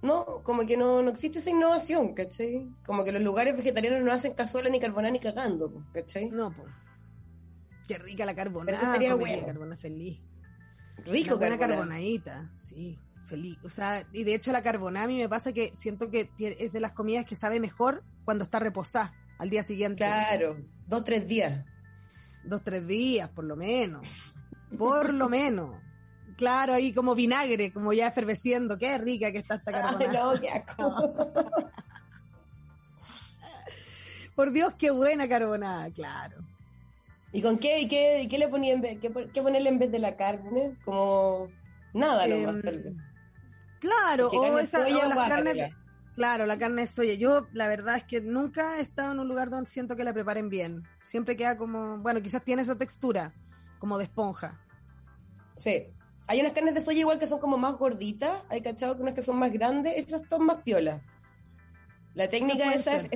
No, 0.00 0.42
como 0.44 0.64
que 0.64 0.76
no, 0.76 1.02
no 1.02 1.10
existe 1.10 1.38
esa 1.38 1.50
innovación, 1.50 2.14
¿cachai? 2.14 2.68
Como 2.86 3.04
que 3.04 3.10
los 3.10 3.22
lugares 3.22 3.56
vegetarianos 3.56 4.02
no 4.02 4.12
hacen 4.12 4.32
cazuela 4.32 4.70
ni 4.70 4.78
carbonada 4.78 5.12
ni 5.12 5.18
cagando, 5.18 5.84
¿cachai? 5.92 6.30
No, 6.30 6.52
pues. 6.52 6.68
Qué 7.88 7.98
rica 7.98 8.24
la 8.24 8.34
carbonada. 8.34 8.78
eso 8.78 8.92
sería 8.92 9.14
bueno. 9.14 9.46
carbonada 9.46 9.76
feliz. 9.76 10.20
Rico, 11.04 11.36
Una 11.36 11.46
buena 11.46 11.58
carbonadita, 11.58 12.50
sí, 12.52 12.98
feliz. 13.26 13.58
O 13.64 13.70
sea, 13.70 14.06
y 14.12 14.24
de 14.24 14.34
hecho 14.34 14.52
la 14.52 14.62
carbonada 14.62 15.06
a 15.06 15.08
mí 15.08 15.18
me 15.18 15.28
pasa 15.28 15.52
que 15.52 15.72
siento 15.74 16.10
que 16.10 16.30
es 16.38 16.72
de 16.72 16.80
las 16.80 16.92
comidas 16.92 17.24
que 17.24 17.34
sabe 17.34 17.60
mejor 17.60 18.04
cuando 18.24 18.44
está 18.44 18.58
reposada 18.58 19.14
al 19.38 19.50
día 19.50 19.62
siguiente. 19.62 20.04
Claro, 20.04 20.58
dos, 20.86 21.04
tres 21.04 21.26
días. 21.26 21.64
Dos, 22.44 22.62
tres 22.62 22.86
días, 22.86 23.28
por 23.30 23.44
lo 23.44 23.56
menos. 23.56 24.06
Por 24.76 25.12
lo 25.14 25.28
menos. 25.28 25.76
Claro, 26.38 26.74
ahí 26.74 26.92
como 26.92 27.16
vinagre, 27.16 27.72
como 27.72 27.92
ya 27.92 28.06
eferveciendo. 28.06 28.78
Qué 28.78 28.96
rica 28.96 29.32
que 29.32 29.38
está 29.38 29.56
esta 29.56 29.72
Ay, 29.74 29.82
carbonada. 29.82 30.22
no, 30.22 30.48
asco. 30.52 31.32
Por 34.36 34.52
Dios, 34.52 34.72
qué 34.78 34.92
buena 34.92 35.28
carbonada, 35.28 35.90
claro. 35.90 36.36
¿Y 37.32 37.42
con 37.42 37.58
qué, 37.58 37.80
y 37.80 37.88
qué, 37.88 38.22
y 38.22 38.28
qué 38.28 38.38
le 38.38 38.46
ponía 38.46 38.72
en 38.72 38.80
vez, 38.80 39.00
qué, 39.00 39.12
qué 39.34 39.42
ponerle 39.42 39.68
en 39.68 39.80
vez 39.80 39.90
de 39.90 39.98
la 39.98 40.16
carne? 40.16 40.76
Como 40.84 41.48
nada 41.92 42.24
nomás, 42.28 42.62
tal 42.62 42.82
vez. 42.84 42.94
Claro, 43.80 44.28
o, 44.28 44.58
esa, 44.60 44.84
soya, 44.84 45.06
o 45.06 45.08
las 45.08 45.28
carnes. 45.28 45.74
Claro, 46.14 46.46
la 46.46 46.56
carne 46.56 46.82
de 46.82 46.86
soya. 46.86 47.14
Yo, 47.14 47.48
la 47.52 47.66
verdad 47.66 47.96
es 47.96 48.04
que 48.04 48.20
nunca 48.20 48.78
he 48.78 48.82
estado 48.82 49.10
en 49.10 49.18
un 49.18 49.26
lugar 49.26 49.50
donde 49.50 49.68
siento 49.68 49.96
que 49.96 50.04
la 50.04 50.12
preparen 50.12 50.48
bien. 50.48 50.84
Siempre 51.02 51.36
queda 51.36 51.56
como. 51.56 51.98
Bueno, 51.98 52.22
quizás 52.22 52.44
tiene 52.44 52.62
esa 52.62 52.78
textura, 52.78 53.34
como 53.80 53.98
de 53.98 54.04
esponja. 54.04 54.60
Sí. 55.56 55.88
Hay 56.28 56.40
unas 56.40 56.52
carnes 56.52 56.74
de 56.74 56.80
soya 56.82 57.00
igual 57.00 57.18
que 57.18 57.26
son 57.26 57.40
como 57.40 57.56
más 57.58 57.76
gorditas, 57.78 58.42
hay 58.48 58.60
cachado 58.60 58.94
que 58.96 59.02
unas 59.02 59.14
que 59.14 59.22
son 59.22 59.38
más 59.38 59.50
grandes, 59.52 59.94
esas 59.96 60.22
son 60.28 60.44
más 60.46 60.62
piolas. 60.62 61.02
La 62.14 62.28
técnica 62.28 62.72
esa 62.74 62.96
es, 62.96 63.08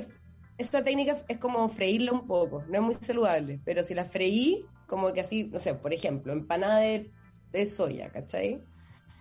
esta 0.57 0.83
técnica 0.83 1.15
es 1.27 1.37
como 1.37 1.67
freírla 1.69 2.11
un 2.11 2.25
poco, 2.27 2.63
no 2.67 2.75
es 2.77 2.81
muy 2.81 2.93
saludable, 2.95 3.59
pero 3.63 3.83
si 3.83 3.93
la 3.93 4.05
freí, 4.05 4.65
como 4.87 5.13
que 5.13 5.21
así, 5.21 5.45
no 5.45 5.59
sé, 5.59 5.73
por 5.75 5.93
ejemplo, 5.93 6.33
empanada 6.33 6.79
de, 6.79 7.11
de 7.51 7.65
soya, 7.67 8.09
¿cachai? 8.09 8.61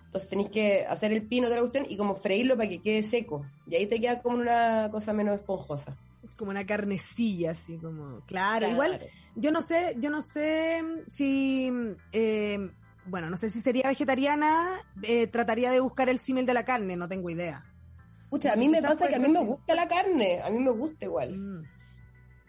Entonces 0.06 0.28
tenéis 0.28 0.50
que 0.50 0.84
hacer 0.86 1.12
el 1.12 1.26
pino 1.26 1.48
de 1.48 1.54
la 1.54 1.60
cuestión 1.62 1.86
y 1.88 1.96
como 1.96 2.14
freírlo 2.14 2.56
para 2.56 2.68
que 2.68 2.82
quede 2.82 3.02
seco. 3.02 3.46
Y 3.66 3.76
ahí 3.76 3.86
te 3.86 3.98
queda 3.98 4.20
como 4.20 4.36
una 4.36 4.90
cosa 4.90 5.14
menos 5.14 5.34
esponjosa. 5.40 5.96
Como 6.36 6.50
una 6.50 6.66
carnecilla, 6.66 7.52
así 7.52 7.78
como. 7.78 8.20
Claro, 8.26 8.66
Claro. 8.66 8.72
igual. 8.72 9.00
Yo 9.36 9.50
no 9.50 9.62
sé, 9.62 9.96
yo 9.98 10.10
no 10.10 10.20
sé 10.20 10.82
si. 11.08 11.72
eh, 12.12 12.58
bueno, 13.06 13.28
no 13.30 13.36
sé 13.36 13.50
si 13.50 13.60
sería 13.60 13.88
vegetariana. 13.88 14.80
eh, 15.02 15.26
trataría 15.26 15.70
de 15.70 15.80
buscar 15.80 16.08
el 16.08 16.18
símil 16.18 16.46
de 16.46 16.54
la 16.54 16.64
carne, 16.64 16.96
no 16.96 17.08
tengo 17.08 17.30
idea. 17.30 17.64
Pucha, 18.30 18.52
a 18.52 18.56
mí 18.56 18.68
me 18.68 18.80
pasa 18.82 19.08
que 19.08 19.16
a 19.16 19.18
mí 19.18 19.28
me 19.28 19.44
gusta 19.44 19.74
la 19.74 19.86
carne, 19.88 20.40
a 20.42 20.50
mí 20.50 20.58
me 20.58 20.70
gusta 20.70 21.04
igual. 21.04 21.36
Mm. 21.38 21.62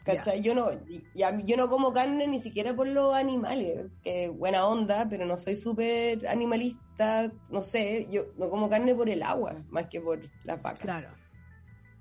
¿Cachai? 0.05 0.41
Yo 0.41 0.53
no, 0.53 0.69
y- 0.89 1.03
y 1.13 1.23
a 1.23 1.31
mí- 1.31 1.43
yo 1.45 1.55
no 1.55 1.69
como 1.69 1.93
carne 1.93 2.27
ni 2.27 2.41
siquiera 2.41 2.75
por 2.75 2.87
los 2.87 3.13
animales, 3.15 3.89
que 4.03 4.27
buena 4.29 4.65
onda, 4.67 5.07
pero 5.09 5.25
no 5.25 5.37
soy 5.37 5.55
súper 5.55 6.27
animalista, 6.27 7.31
no 7.49 7.61
sé, 7.61 8.07
yo 8.11 8.25
no 8.37 8.49
como 8.49 8.69
carne 8.69 8.93
por 8.95 9.09
el 9.09 9.23
agua, 9.23 9.63
más 9.69 9.87
que 9.87 10.01
por 10.01 10.19
las 10.43 10.61
vacas. 10.61 10.79
Claro. 10.79 11.09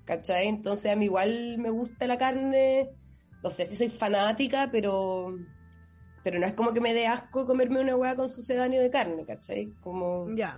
¿Cachai? 0.05 0.47
Entonces 0.47 0.91
a 0.91 0.95
mí 0.97 1.05
igual 1.05 1.57
me 1.59 1.69
gusta 1.69 2.05
la 2.07 2.17
carne, 2.17 2.89
no 3.41 3.49
sé 3.49 3.67
si 3.67 3.77
soy 3.77 3.89
fanática, 3.89 4.67
pero 4.69 5.37
pero 6.23 6.39
no 6.39 6.45
es 6.45 6.53
como 6.53 6.73
que 6.73 6.81
me 6.81 6.93
dé 6.93 7.07
asco 7.07 7.45
comerme 7.45 7.81
una 7.81 7.95
hueá 7.95 8.15
con 8.15 8.29
sucedáneo 8.29 8.81
de 8.81 8.89
carne, 8.89 9.25
¿cachai? 9.25 9.73
Como, 9.81 10.27
Ya. 10.35 10.57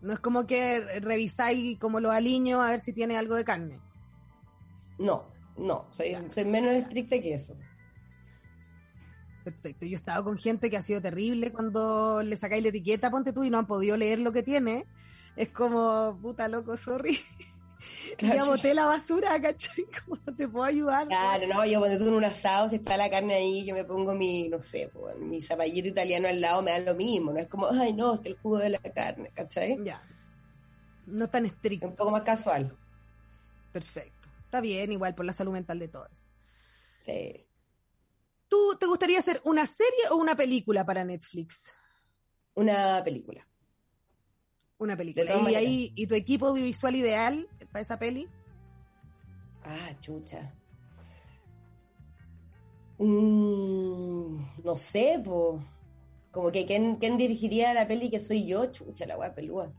No 0.00 0.12
es 0.12 0.18
como 0.18 0.46
que 0.46 0.80
revisáis 1.00 1.78
como 1.78 1.98
los 1.98 2.12
aliños 2.12 2.62
a 2.62 2.70
ver 2.70 2.80
si 2.80 2.92
tiene 2.92 3.16
algo 3.16 3.34
de 3.36 3.44
carne. 3.44 3.80
no, 4.98 5.32
no, 5.56 5.86
soy, 5.92 6.16
soy 6.30 6.44
menos 6.44 6.72
estricta 6.72 7.18
que 7.20 7.34
eso. 7.34 7.56
Perfecto. 9.44 9.84
Yo 9.84 9.92
he 9.92 9.96
estado 9.96 10.24
con 10.24 10.38
gente 10.38 10.70
que 10.70 10.78
ha 10.78 10.82
sido 10.82 11.02
terrible 11.02 11.52
cuando 11.52 12.22
le 12.22 12.34
sacáis 12.36 12.62
la 12.62 12.70
etiqueta, 12.70 13.10
ponte 13.10 13.32
tú, 13.32 13.44
y 13.44 13.50
no 13.50 13.58
han 13.58 13.66
podido 13.66 13.96
leer 13.96 14.18
lo 14.18 14.32
que 14.32 14.42
tiene. 14.42 14.86
Es 15.36 15.50
como, 15.50 16.18
puta 16.20 16.48
loco, 16.48 16.76
sorry. 16.76 17.18
Ya 18.10 18.16
Claro. 18.30 18.46
boté 18.46 18.74
la 18.74 18.84
basura, 18.86 19.40
¿cachai? 19.40 19.84
Como 20.06 20.20
no 20.24 20.34
te 20.36 20.46
puedo 20.48 20.64
ayudar. 20.64 21.06
Claro, 21.08 21.46
no, 21.48 21.66
yo 21.66 21.80
cuando 21.80 21.98
tú 21.98 22.08
en 22.08 22.14
un 22.14 22.24
asado, 22.24 22.68
si 22.68 22.76
está 22.76 22.96
la 22.96 23.10
carne 23.10 23.34
ahí, 23.34 23.64
yo 23.64 23.74
me 23.74 23.84
pongo 23.84 24.14
mi, 24.14 24.48
no 24.48 24.58
sé, 24.58 24.88
pues, 24.92 25.16
mi 25.18 25.40
zapallito 25.40 25.88
italiano 25.88 26.28
al 26.28 26.40
lado, 26.40 26.62
me 26.62 26.70
da 26.70 26.78
lo 26.78 26.94
mismo, 26.94 27.32
no 27.32 27.40
es 27.40 27.48
como, 27.48 27.68
ay, 27.68 27.92
no, 27.92 28.14
es 28.14 28.20
que 28.20 28.28
el 28.28 28.36
jugo 28.38 28.58
de 28.58 28.68
la 28.70 28.78
carne, 28.78 29.30
¿cachai? 29.34 29.76
Ya. 29.84 30.00
No 31.06 31.28
tan 31.28 31.44
Es 31.46 31.52
estricto. 31.52 31.86
un 31.88 31.96
poco 31.96 32.10
más 32.12 32.22
casual. 32.22 32.76
Perfecto. 33.72 34.28
Está 34.44 34.60
bien, 34.60 34.92
igual 34.92 35.14
por 35.14 35.24
la 35.26 35.32
salud 35.32 35.52
mental 35.52 35.78
de 35.80 35.88
todos. 35.88 36.10
Sí. 37.04 37.44
¿Tú 38.48 38.76
te 38.78 38.86
gustaría 38.86 39.18
hacer 39.18 39.40
una 39.44 39.66
serie 39.66 40.08
o 40.10 40.16
una 40.16 40.36
película 40.36 40.84
para 40.86 41.04
Netflix? 41.04 41.74
Una 42.54 43.02
película. 43.02 43.44
Una 44.84 44.98
película. 44.98 45.50
¿Y, 45.50 45.54
ahí, 45.54 45.92
¿Y 45.94 46.06
tu 46.06 46.14
equipo 46.14 46.46
audiovisual 46.46 46.94
ideal 46.94 47.48
para 47.72 47.80
esa 47.80 47.98
peli? 47.98 48.28
Ah, 49.64 49.98
chucha. 49.98 50.52
Mm, 52.98 54.36
no 54.62 54.76
sé, 54.76 55.22
pues. 55.24 55.62
Como 56.30 56.52
que 56.52 56.66
¿quién, 56.66 56.96
¿quién, 56.96 57.16
dirigiría 57.16 57.72
la 57.72 57.88
peli 57.88 58.10
que 58.10 58.20
soy 58.20 58.46
yo? 58.46 58.66
Chucha, 58.66 59.06
la 59.06 59.16
weá 59.16 59.34
pelúa. 59.34 59.72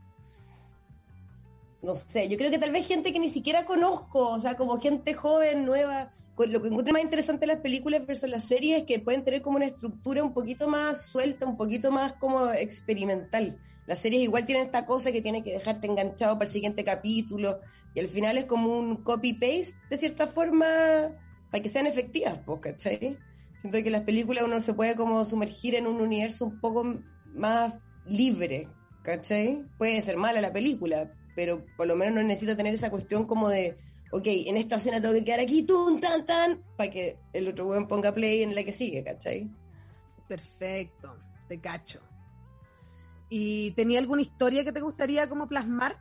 No 1.82 1.94
sé, 1.94 2.28
yo 2.28 2.36
creo 2.36 2.50
que 2.50 2.58
tal 2.58 2.72
vez 2.72 2.84
gente 2.88 3.12
que 3.12 3.20
ni 3.20 3.28
siquiera 3.28 3.64
conozco, 3.64 4.30
o 4.30 4.40
sea, 4.40 4.56
como 4.56 4.80
gente 4.80 5.14
joven, 5.14 5.64
nueva. 5.64 6.12
Lo 6.36 6.60
que 6.60 6.68
encuentro 6.68 6.92
más 6.92 7.02
interesante 7.02 7.44
en 7.44 7.52
las 7.52 7.60
películas 7.60 8.04
versus 8.04 8.28
las 8.28 8.42
series 8.42 8.80
es 8.80 8.86
que 8.86 8.98
pueden 8.98 9.22
tener 9.22 9.40
como 9.40 9.56
una 9.56 9.66
estructura 9.66 10.24
un 10.24 10.34
poquito 10.34 10.66
más 10.66 11.06
suelta, 11.06 11.46
un 11.46 11.56
poquito 11.56 11.92
más 11.92 12.14
como 12.14 12.50
experimental. 12.50 13.60
Las 13.86 14.00
series 14.00 14.22
igual 14.22 14.46
tienen 14.46 14.66
esta 14.66 14.84
cosa 14.84 15.12
que 15.12 15.22
tiene 15.22 15.42
que 15.42 15.52
dejarte 15.52 15.86
enganchado 15.86 16.34
para 16.34 16.46
el 16.46 16.52
siguiente 16.52 16.84
capítulo 16.84 17.60
y 17.94 18.00
al 18.00 18.08
final 18.08 18.36
es 18.36 18.46
como 18.46 18.76
un 18.76 19.02
copy-paste 19.02 19.74
de 19.88 19.96
cierta 19.96 20.26
forma 20.26 21.12
para 21.50 21.62
que 21.62 21.68
sean 21.68 21.86
efectivas, 21.86 22.38
pues, 22.44 22.60
¿cachai? 22.60 23.16
Siento 23.56 23.82
que 23.82 23.90
las 23.90 24.02
películas 24.02 24.44
uno 24.44 24.60
se 24.60 24.74
puede 24.74 24.96
como 24.96 25.24
sumergir 25.24 25.76
en 25.76 25.86
un 25.86 26.00
universo 26.00 26.44
un 26.44 26.60
poco 26.60 26.84
más 27.32 27.74
libre, 28.04 28.68
¿cachai? 29.02 29.64
Puede 29.78 30.02
ser 30.02 30.16
mala 30.16 30.40
la 30.40 30.52
película, 30.52 31.12
pero 31.34 31.64
por 31.76 31.86
lo 31.86 31.96
menos 31.96 32.16
no 32.16 32.22
necesito 32.22 32.56
tener 32.56 32.74
esa 32.74 32.90
cuestión 32.90 33.24
como 33.26 33.48
de, 33.48 33.78
ok, 34.10 34.26
en 34.26 34.56
esta 34.56 34.76
escena 34.76 35.00
tengo 35.00 35.14
que 35.14 35.24
quedar 35.24 35.40
aquí, 35.40 35.62
tun, 35.62 36.00
tan, 36.00 36.26
tan, 36.26 36.62
para 36.76 36.90
que 36.90 37.16
el 37.32 37.48
otro 37.48 37.66
buen 37.66 37.86
ponga 37.86 38.12
play 38.12 38.42
en 38.42 38.54
la 38.54 38.64
que 38.64 38.72
sigue, 38.72 39.02
¿cachai? 39.04 39.48
Perfecto, 40.28 41.16
te 41.48 41.60
cacho. 41.60 42.00
¿Y 43.28 43.72
tenía 43.72 43.98
alguna 43.98 44.22
historia 44.22 44.64
que 44.64 44.72
te 44.72 44.80
gustaría 44.80 45.28
como 45.28 45.48
plasmar? 45.48 45.98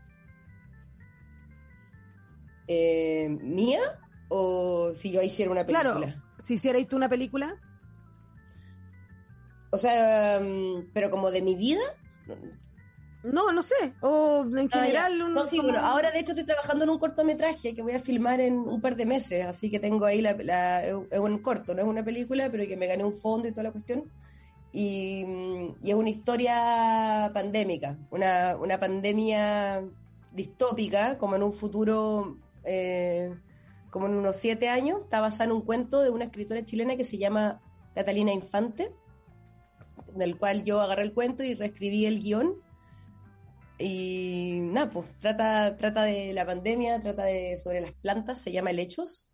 Eh, 2.67 3.29
¿Mía? 3.41 3.79
¿O 4.29 4.91
si 4.93 5.11
yo 5.11 5.21
hiciera 5.21 5.51
una 5.51 5.65
película? 5.65 5.91
Claro, 5.91 6.13
si 6.43 6.55
hicierais 6.55 6.87
tú 6.87 6.95
una 6.95 7.09
película. 7.09 7.55
O 9.71 9.77
sea, 9.77 10.39
mm, 10.39 10.91
pero 10.93 11.09
como 11.09 11.31
de 11.31 11.41
mi 11.41 11.55
vida. 11.55 11.83
No, 13.23 13.51
no 13.51 13.63
sé. 13.63 13.93
O 14.01 14.45
en 14.45 14.69
ah, 14.71 14.79
general. 14.79 15.19
ahora 15.79 16.11
de 16.11 16.19
hecho 16.19 16.31
estoy 16.33 16.45
trabajando 16.45 16.83
en 16.83 16.91
un 16.91 16.99
cortometraje 16.99 17.73
que 17.73 17.81
voy 17.81 17.93
a 17.93 17.99
filmar 17.99 18.39
en 18.39 18.53
un 18.53 18.79
par 18.79 18.95
de 18.95 19.05
meses, 19.05 19.45
así 19.45 19.71
que 19.71 19.79
tengo 19.79 20.05
ahí 20.05 20.21
la, 20.21 20.85
es 20.85 21.19
un 21.19 21.39
corto, 21.39 21.73
no 21.73 21.81
es 21.81 21.87
una 21.87 22.03
película, 22.03 22.49
pero 22.51 22.67
que 22.67 22.77
me 22.77 22.85
gané 22.85 23.03
un 23.03 23.13
fondo 23.13 23.47
y 23.47 23.51
toda 23.51 23.63
la 23.63 23.71
cuestión 23.71 24.11
y, 24.75 25.23
es 25.83 25.93
una 25.93 26.09
historia 26.09 27.31
pandémica, 27.33 27.97
una, 28.11 28.57
una, 28.57 28.77
pandemia 28.77 29.81
distópica, 30.33 31.17
como 31.17 31.37
en 31.37 31.43
un 31.43 31.53
futuro, 31.53 32.37
eh, 32.65 33.33
como 33.89 34.07
en 34.07 34.15
unos 34.15 34.35
siete 34.35 34.67
años, 34.67 35.03
está 35.03 35.21
basada 35.21 35.45
en 35.45 35.53
un 35.53 35.61
cuento 35.61 36.01
de 36.01 36.09
una 36.09 36.25
escritora 36.25 36.65
chilena 36.65 36.97
que 36.97 37.05
se 37.05 37.17
llama 37.17 37.61
Catalina 37.93 38.33
Infante, 38.33 38.91
del 40.13 40.37
cual 40.37 40.65
yo 40.65 40.81
agarré 40.81 41.03
el 41.03 41.13
cuento 41.13 41.41
y 41.41 41.53
reescribí 41.53 42.05
el 42.05 42.21
guion. 42.21 42.55
Y 43.79 44.59
nada, 44.61 44.89
pues 44.89 45.07
trata, 45.19 45.77
trata 45.77 46.03
de 46.03 46.33
la 46.33 46.45
pandemia, 46.45 47.01
trata 47.01 47.23
de 47.23 47.55
sobre 47.55 47.79
las 47.79 47.93
plantas, 47.93 48.41
se 48.41 48.51
llama 48.51 48.71
Helechos. 48.71 49.29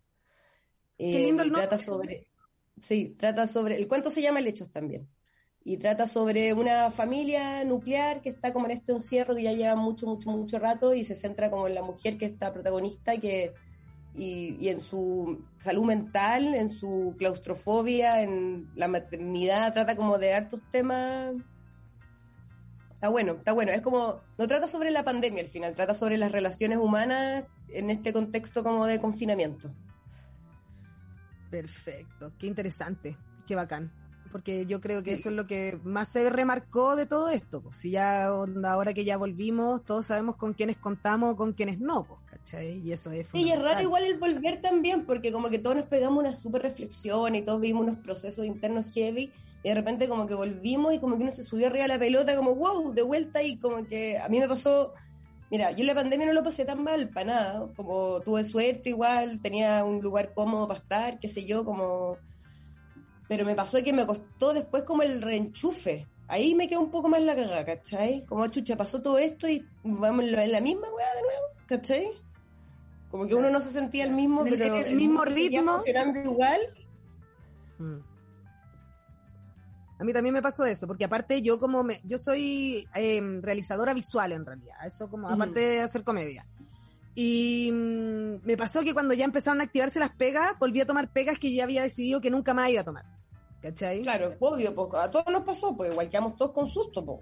Qué 0.99 1.19
lindo 1.19 1.41
el 1.41 1.49
nombre. 1.49 1.67
Trata 1.67 1.83
sobre, 1.83 2.27
sí, 2.79 3.15
trata 3.17 3.47
sobre, 3.47 3.77
el 3.77 3.87
cuento 3.87 4.11
se 4.11 4.21
llama 4.21 4.37
Helechos 4.37 4.71
también 4.71 5.09
y 5.63 5.77
trata 5.77 6.07
sobre 6.07 6.53
una 6.53 6.89
familia 6.89 7.63
nuclear 7.63 8.21
que 8.21 8.29
está 8.29 8.51
como 8.51 8.65
en 8.65 8.71
este 8.71 8.93
encierro 8.93 9.35
que 9.35 9.43
ya 9.43 9.53
lleva 9.53 9.75
mucho, 9.75 10.07
mucho, 10.07 10.31
mucho 10.31 10.57
rato 10.57 10.93
y 10.93 11.03
se 11.03 11.15
centra 11.15 11.51
como 11.51 11.67
en 11.67 11.75
la 11.75 11.83
mujer 11.83 12.17
que 12.17 12.25
está 12.25 12.51
protagonista 12.51 13.17
que, 13.17 13.53
y, 14.15 14.57
y 14.59 14.69
en 14.69 14.81
su 14.81 15.45
salud 15.59 15.85
mental, 15.85 16.55
en 16.55 16.71
su 16.71 17.15
claustrofobia, 17.17 18.23
en 18.23 18.71
la 18.75 18.87
maternidad, 18.87 19.71
trata 19.71 19.95
como 19.95 20.17
de 20.17 20.33
hartos 20.33 20.61
temas. 20.71 21.35
Está 22.93 23.09
bueno, 23.09 23.33
está 23.33 23.51
bueno. 23.51 23.71
Es 23.71 23.81
como, 23.81 24.19
no 24.37 24.47
trata 24.47 24.67
sobre 24.67 24.89
la 24.89 25.03
pandemia 25.03 25.43
al 25.43 25.49
final, 25.49 25.75
trata 25.75 25.93
sobre 25.93 26.17
las 26.17 26.31
relaciones 26.31 26.79
humanas 26.79 27.45
en 27.69 27.91
este 27.91 28.13
contexto 28.13 28.63
como 28.63 28.87
de 28.87 28.99
confinamiento. 28.99 29.71
Perfecto, 31.51 32.31
qué 32.39 32.47
interesante, 32.47 33.15
qué 33.45 33.55
bacán 33.55 34.00
porque 34.31 34.65
yo 34.65 34.81
creo 34.81 35.03
que 35.03 35.13
eso 35.13 35.29
es 35.29 35.35
lo 35.35 35.45
que 35.45 35.77
más 35.83 36.11
se 36.11 36.29
remarcó 36.29 36.95
de 36.95 37.05
todo 37.05 37.29
esto. 37.29 37.61
Pues. 37.61 37.77
Si 37.77 37.91
ya 37.91 38.25
ahora 38.25 38.93
que 38.93 39.03
ya 39.03 39.17
volvimos, 39.17 39.83
todos 39.85 40.07
sabemos 40.07 40.35
con 40.37 40.53
quiénes 40.53 40.77
contamos, 40.77 41.35
con 41.35 41.53
quiénes 41.53 41.79
no, 41.79 42.03
pues, 42.03 42.19
¿cachai? 42.29 42.79
Y 42.79 42.91
eso 42.91 43.11
es. 43.11 43.27
y 43.33 43.51
es 43.51 43.61
raro 43.61 43.81
igual 43.81 44.03
el 44.03 44.17
volver 44.17 44.61
también, 44.61 45.05
porque 45.05 45.31
como 45.31 45.49
que 45.49 45.59
todos 45.59 45.75
nos 45.75 45.85
pegamos 45.85 46.19
una 46.19 46.33
super 46.33 46.61
reflexión 46.61 47.35
y 47.35 47.41
todos 47.41 47.61
vimos 47.61 47.83
unos 47.83 47.97
procesos 47.97 48.45
internos 48.45 48.93
heavy. 48.93 49.31
Y 49.63 49.69
de 49.69 49.75
repente 49.75 50.09
como 50.09 50.25
que 50.25 50.33
volvimos 50.33 50.93
y 50.93 50.99
como 50.99 51.17
que 51.17 51.23
uno 51.23 51.31
se 51.31 51.43
subió 51.43 51.67
arriba 51.67 51.83
de 51.83 51.89
la 51.89 51.99
pelota, 51.99 52.35
como 52.35 52.55
wow, 52.55 52.93
de 52.93 53.03
vuelta 53.03 53.43
y 53.43 53.59
como 53.59 53.85
que 53.85 54.17
a 54.17 54.27
mí 54.27 54.39
me 54.39 54.47
pasó, 54.47 54.93
mira, 55.51 55.69
yo 55.71 55.81
en 55.81 55.87
la 55.87 55.93
pandemia 55.93 56.25
no 56.25 56.33
lo 56.33 56.43
pasé 56.43 56.65
tan 56.65 56.83
mal, 56.83 57.09
para 57.09 57.25
nada, 57.25 57.67
como 57.75 58.21
tuve 58.21 58.43
suerte 58.43 58.89
igual, 58.89 59.39
tenía 59.39 59.83
un 59.83 60.01
lugar 60.01 60.33
cómodo 60.33 60.67
para 60.67 60.79
estar, 60.79 61.19
qué 61.19 61.27
sé 61.27 61.45
yo, 61.45 61.63
como 61.63 62.17
pero 63.31 63.45
me 63.45 63.55
pasó 63.55 63.81
que 63.81 63.93
me 63.93 64.05
costó 64.05 64.51
después 64.51 64.83
como 64.83 65.03
el 65.03 65.21
reenchufe. 65.21 66.05
Ahí 66.27 66.53
me 66.53 66.67
quedó 66.67 66.81
un 66.81 66.91
poco 66.91 67.07
más 67.07 67.23
la 67.23 67.33
cagada, 67.33 67.63
¿cachai? 67.63 68.25
Como, 68.25 68.45
chucha, 68.47 68.75
pasó 68.75 69.01
todo 69.01 69.17
esto 69.17 69.47
y 69.47 69.65
vamos 69.85 70.25
en 70.25 70.51
la 70.51 70.59
misma 70.59 70.89
weá 70.93 71.15
de 71.15 71.21
nuevo, 71.21 71.45
¿cachai? 71.65 72.11
Como 73.09 73.25
que 73.25 73.33
uno 73.33 73.49
no 73.49 73.61
se 73.61 73.69
sentía 73.69 74.03
el 74.03 74.11
mismo, 74.11 74.43
el, 74.45 74.57
pero 74.57 74.75
el, 74.75 74.97
mismo 74.97 75.23
ritmo. 75.23 75.75
funcionando 75.75 76.19
igual. 76.19 76.59
Mm. 77.77 77.99
A 79.99 80.03
mí 80.03 80.11
también 80.11 80.33
me 80.33 80.41
pasó 80.41 80.65
eso, 80.65 80.85
porque 80.85 81.05
aparte 81.05 81.41
yo 81.41 81.57
como 81.57 81.85
me, 81.85 82.01
yo 82.03 82.17
soy 82.17 82.85
em, 82.93 83.41
realizadora 83.41 83.93
visual 83.93 84.33
en 84.33 84.45
realidad, 84.45 84.75
eso 84.85 85.09
como 85.09 85.29
aparte 85.29 85.61
de 85.61 85.79
hacer 85.79 86.03
comedia. 86.03 86.45
Y 87.15 87.71
mm, 87.71 88.45
me 88.45 88.57
pasó 88.57 88.81
que 88.81 88.93
cuando 88.93 89.13
ya 89.13 89.23
empezaron 89.23 89.61
a 89.61 89.63
activarse 89.63 90.01
las 90.01 90.13
pegas, 90.13 90.59
volví 90.59 90.81
a 90.81 90.85
tomar 90.85 91.13
pegas 91.13 91.39
que 91.39 91.53
ya 91.53 91.63
había 91.63 91.81
decidido 91.81 92.19
que 92.19 92.29
nunca 92.29 92.53
más 92.53 92.69
iba 92.69 92.81
a 92.81 92.83
tomar. 92.83 93.20
¿Cachai? 93.61 94.01
Claro, 94.01 94.33
obvio, 94.39 94.73
pues, 94.73 94.93
a 94.95 95.11
todos 95.11 95.25
nos 95.31 95.43
pasó, 95.43 95.75
pues 95.75 95.91
igual 95.91 96.09
quedamos 96.09 96.35
todos 96.35 96.51
con 96.51 96.67
susto, 96.67 97.05
pues. 97.05 97.19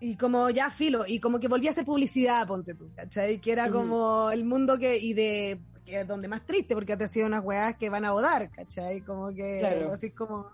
Y 0.00 0.16
como 0.16 0.50
ya 0.50 0.70
filo, 0.70 1.04
y 1.06 1.18
como 1.20 1.38
que 1.38 1.48
volví 1.48 1.68
a 1.68 1.70
hacer 1.70 1.84
publicidad, 1.84 2.46
ponte 2.46 2.74
tú, 2.74 2.90
¿cachai? 2.94 3.40
Que 3.40 3.52
era 3.52 3.70
como 3.70 4.30
el 4.30 4.44
mundo 4.44 4.78
que, 4.78 4.98
y 4.98 5.12
de, 5.14 5.60
que 5.84 6.00
es 6.00 6.06
donde 6.08 6.28
más 6.28 6.44
triste, 6.44 6.74
porque 6.74 6.96
te 6.96 7.04
ha 7.04 7.08
sido 7.08 7.26
unas 7.26 7.44
weas 7.44 7.76
que 7.76 7.90
van 7.90 8.04
a 8.04 8.12
bodar, 8.12 8.50
¿cachai? 8.50 9.00
Como 9.02 9.28
que, 9.28 9.58
claro. 9.60 9.92
así 9.92 10.10
como... 10.10 10.50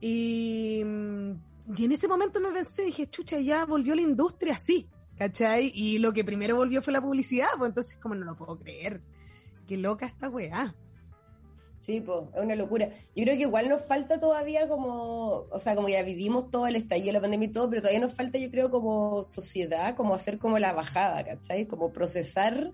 Y, 0.00 0.80
y 0.80 1.84
en 1.84 1.92
ese 1.92 2.08
momento 2.08 2.40
me 2.40 2.50
pensé, 2.50 2.84
dije, 2.84 3.08
chucha, 3.08 3.38
ya 3.38 3.64
volvió 3.64 3.94
la 3.94 4.02
industria 4.02 4.54
así, 4.54 4.88
¿cachai? 5.16 5.70
Y 5.74 5.98
lo 5.98 6.12
que 6.12 6.24
primero 6.24 6.56
volvió 6.56 6.82
fue 6.82 6.92
la 6.92 7.00
publicidad, 7.00 7.48
pues 7.56 7.68
entonces 7.68 7.98
como 7.98 8.14
no 8.14 8.24
lo 8.24 8.36
puedo 8.36 8.58
creer. 8.58 9.00
Qué 9.66 9.76
loca 9.76 10.06
esta 10.06 10.28
weá. 10.28 10.74
Sí, 11.82 12.00
pues, 12.00 12.20
es 12.36 12.40
una 12.40 12.54
locura. 12.54 12.90
Yo 13.16 13.24
creo 13.24 13.36
que 13.36 13.42
igual 13.42 13.68
nos 13.68 13.84
falta 13.84 14.20
todavía 14.20 14.68
como, 14.68 15.46
o 15.50 15.58
sea, 15.58 15.74
como 15.74 15.88
ya 15.88 16.02
vivimos 16.04 16.48
todo 16.48 16.68
el 16.68 16.76
estallido 16.76 17.12
la 17.12 17.20
pandemia 17.20 17.48
y 17.48 17.52
todo, 17.52 17.68
pero 17.68 17.82
todavía 17.82 18.00
nos 18.00 18.14
falta, 18.14 18.38
yo 18.38 18.50
creo, 18.52 18.70
como 18.70 19.24
sociedad, 19.24 19.96
como 19.96 20.14
hacer 20.14 20.38
como 20.38 20.60
la 20.60 20.72
bajada, 20.72 21.24
¿cachai? 21.24 21.66
Como 21.66 21.92
procesar 21.92 22.72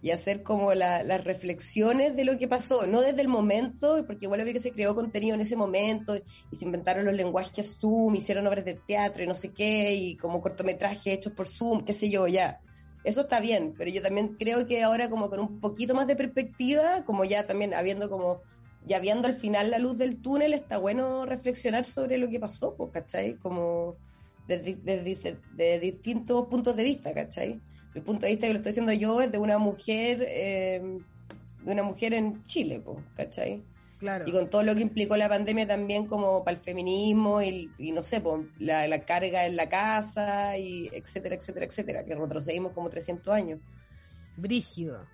y 0.00 0.12
hacer 0.12 0.44
como 0.44 0.74
las 0.74 1.24
reflexiones 1.24 2.14
de 2.14 2.24
lo 2.24 2.38
que 2.38 2.46
pasó, 2.46 2.86
no 2.86 3.00
desde 3.00 3.22
el 3.22 3.28
momento, 3.28 4.04
porque 4.06 4.26
igual 4.26 4.40
había 4.40 4.52
que 4.52 4.60
se 4.60 4.70
creó 4.70 4.94
contenido 4.94 5.34
en 5.34 5.40
ese 5.40 5.56
momento 5.56 6.14
y 6.16 6.56
se 6.56 6.64
inventaron 6.64 7.04
los 7.04 7.14
lenguajes 7.14 7.76
Zoom, 7.80 8.14
hicieron 8.14 8.46
obras 8.46 8.64
de 8.64 8.74
teatro 8.74 9.24
y 9.24 9.26
no 9.26 9.34
sé 9.34 9.50
qué, 9.50 9.92
y 9.94 10.16
como 10.16 10.40
cortometrajes 10.40 11.14
hechos 11.14 11.32
por 11.32 11.48
Zoom, 11.48 11.84
qué 11.84 11.92
sé 11.92 12.08
yo, 12.08 12.28
ya 12.28 12.60
eso 13.06 13.20
está 13.20 13.38
bien, 13.38 13.72
pero 13.78 13.88
yo 13.88 14.02
también 14.02 14.34
creo 14.36 14.66
que 14.66 14.82
ahora 14.82 15.08
como 15.08 15.30
con 15.30 15.38
un 15.38 15.60
poquito 15.60 15.94
más 15.94 16.08
de 16.08 16.16
perspectiva, 16.16 17.04
como 17.04 17.24
ya 17.24 17.46
también 17.46 17.72
habiendo 17.72 18.10
como, 18.10 18.42
ya 18.84 18.98
viendo 18.98 19.28
al 19.28 19.34
final 19.34 19.70
la 19.70 19.78
luz 19.78 19.96
del 19.96 20.20
túnel, 20.20 20.52
está 20.52 20.78
bueno 20.78 21.24
reflexionar 21.24 21.84
sobre 21.84 22.18
lo 22.18 22.28
que 22.28 22.40
pasó, 22.40 22.74
pues, 22.74 22.90
¿cachai? 22.90 23.34
Como 23.36 23.94
desde, 24.48 25.78
distintos 25.78 26.48
puntos 26.48 26.74
de 26.74 26.82
vista, 26.82 27.14
¿cachai? 27.14 27.60
El 27.94 28.02
punto 28.02 28.26
de 28.26 28.32
vista 28.32 28.48
que 28.48 28.54
lo 28.54 28.56
estoy 28.56 28.70
diciendo 28.70 28.92
yo 28.92 29.20
es 29.22 29.30
de 29.30 29.38
una 29.38 29.58
mujer, 29.58 30.26
eh, 30.28 30.98
de 31.62 31.72
una 31.72 31.84
mujer 31.84 32.12
en 32.12 32.42
Chile, 32.42 32.82
pues, 32.84 32.98
¿cachai? 33.14 33.62
Y 34.26 34.32
con 34.32 34.50
todo 34.50 34.62
lo 34.62 34.74
que 34.74 34.82
implicó 34.82 35.16
la 35.16 35.28
pandemia 35.28 35.66
también 35.66 36.06
como 36.06 36.44
para 36.44 36.56
el 36.56 36.62
feminismo 36.62 37.40
y, 37.40 37.70
no 37.78 38.02
sé, 38.02 38.22
la, 38.58 39.04
carga 39.04 39.46
en 39.46 39.56
la 39.56 39.68
casa 39.68 40.56
y 40.58 40.90
etcétera, 40.92 41.36
etcétera, 41.36 41.66
etcétera, 41.66 42.04
que 42.04 42.14
retrocedimos 42.14 42.72
como 42.72 42.90
300 42.90 43.32
años. 43.32 43.60
Brígido. 44.36 45.06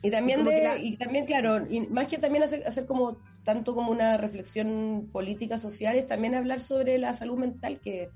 Y 0.00 0.10
también, 0.10 0.46
y 0.80 0.96
también 0.96 1.26
claro, 1.26 1.66
y 1.68 1.80
más 1.80 2.06
que 2.06 2.18
también 2.18 2.44
hacer, 2.44 2.64
hacer 2.66 2.86
como 2.86 3.18
tanto 3.42 3.74
como 3.74 3.90
una 3.90 4.16
reflexión 4.16 5.08
política 5.12 5.58
social, 5.58 5.96
es 5.96 6.06
también 6.06 6.34
hablar 6.34 6.60
sobre 6.60 6.98
la 6.98 7.12
salud 7.12 7.36
mental, 7.36 7.80
que, 7.80 8.10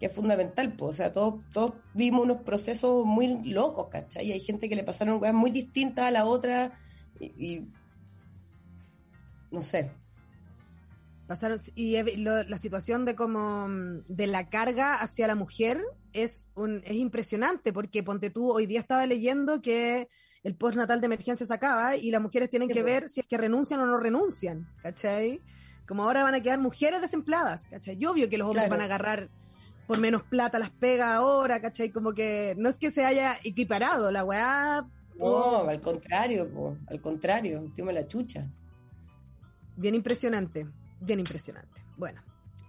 que 0.00 0.06
es 0.06 0.12
fundamental. 0.12 0.72
Pues. 0.72 0.90
O 0.90 0.94
sea, 0.94 1.12
todos, 1.12 1.42
todos 1.52 1.74
vimos 1.94 2.24
unos 2.24 2.42
procesos 2.42 3.04
muy 3.04 3.42
locos, 3.44 3.88
¿cachai? 3.90 4.26
Y 4.28 4.32
hay 4.32 4.40
gente 4.40 4.68
que 4.68 4.76
le 4.76 4.84
pasaron 4.84 5.18
cosas 5.18 5.34
muy 5.34 5.50
distintas 5.50 6.06
a 6.06 6.10
la 6.10 6.24
otra 6.24 6.78
y, 7.20 7.62
no 9.50 9.62
sé. 9.62 9.90
Pasaron, 11.26 11.58
y 11.74 11.96
la 12.16 12.58
situación 12.58 13.04
de 13.04 13.16
como 13.16 13.66
de 14.06 14.28
la 14.28 14.48
carga 14.48 14.94
hacia 14.94 15.26
la 15.26 15.34
mujer 15.34 15.80
es 16.12 16.46
un, 16.54 16.82
es 16.84 16.94
impresionante 16.94 17.72
porque 17.72 18.04
ponte 18.04 18.30
tú 18.30 18.52
hoy 18.52 18.66
día 18.66 18.78
estaba 18.78 19.04
leyendo 19.06 19.60
que 19.60 20.08
el 20.44 20.54
postnatal 20.54 21.00
de 21.00 21.06
emergencia 21.06 21.44
se 21.44 21.52
acaba 21.52 21.96
y 21.96 22.12
las 22.12 22.22
mujeres 22.22 22.48
tienen 22.48 22.68
que 22.68 22.84
ver 22.84 23.08
si 23.08 23.18
es 23.18 23.26
que 23.26 23.36
renuncian 23.36 23.80
o 23.80 23.86
no 23.86 23.98
renuncian, 23.98 24.68
¿cachai? 24.80 25.40
Como 25.88 26.04
ahora 26.04 26.22
van 26.22 26.36
a 26.36 26.40
quedar 26.40 26.60
mujeres 26.60 27.00
desempleadas, 27.00 27.66
¿cachai? 27.66 27.96
Yo 27.96 28.12
obvio 28.12 28.28
que 28.28 28.38
los 28.38 28.46
hombres 28.46 28.68
van 28.68 28.80
a 28.80 28.84
agarrar 28.84 29.28
por 29.88 29.98
menos 29.98 30.22
plata 30.22 30.60
las 30.60 30.70
pegas 30.70 31.08
ahora, 31.08 31.60
¿cachai? 31.60 31.90
Como 31.90 32.12
que 32.12 32.54
no 32.56 32.68
es 32.68 32.78
que 32.78 32.92
se 32.92 33.04
haya 33.04 33.36
equiparado 33.42 34.12
la 34.12 34.24
weá. 34.24 34.86
No, 35.16 35.68
al 35.68 35.80
contrario, 35.80 36.76
al 36.86 37.00
contrario, 37.00 37.58
encima 37.58 37.90
la 37.90 38.06
chucha. 38.06 38.46
Bien 39.76 39.94
impresionante, 39.94 40.66
bien 41.00 41.20
impresionante. 41.20 41.82
Bueno, 41.96 42.22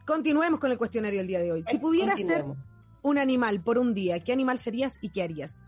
continuemos 0.06 0.60
con 0.60 0.72
el 0.72 0.78
cuestionario 0.78 1.20
del 1.20 1.28
día 1.28 1.40
de 1.40 1.52
hoy. 1.52 1.64
Si 1.64 1.78
pudieras 1.78 2.20
ser 2.20 2.46
un 3.02 3.18
animal 3.18 3.62
por 3.62 3.78
un 3.78 3.94
día, 3.94 4.20
¿qué 4.20 4.34
animal 4.34 4.60
serías 4.60 4.98
y 5.02 5.10
qué 5.10 5.24
harías? 5.24 5.68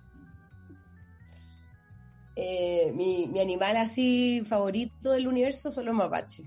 Eh, 2.36 2.94
mi, 2.96 3.28
mi, 3.28 3.42
animal 3.42 3.76
así 3.76 4.44
favorito 4.46 5.12
del 5.12 5.28
universo 5.28 5.72
son 5.72 5.86
los 5.86 5.96
mapaches. 5.96 6.46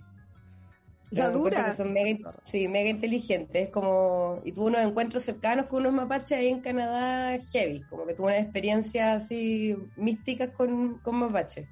La 1.10 1.30
dura. 1.30 1.74
son 1.74 1.92
mega, 1.92 2.34
sí, 2.42 2.68
mega 2.68 2.88
inteligentes. 2.88 3.64
Es 3.64 3.68
como. 3.68 4.40
Y 4.44 4.52
tuve 4.52 4.68
unos 4.68 4.80
encuentros 4.80 5.22
cercanos 5.22 5.66
con 5.66 5.80
unos 5.80 5.92
mapaches 5.92 6.38
ahí 6.38 6.48
en 6.48 6.60
Canadá 6.60 7.38
heavy. 7.52 7.82
Como 7.82 8.06
que 8.06 8.14
tuve 8.14 8.28
una 8.28 8.38
experiencia 8.38 9.12
así 9.12 9.76
místicas 9.96 10.50
con, 10.50 10.98
con 11.00 11.16
mapaches. 11.16 11.68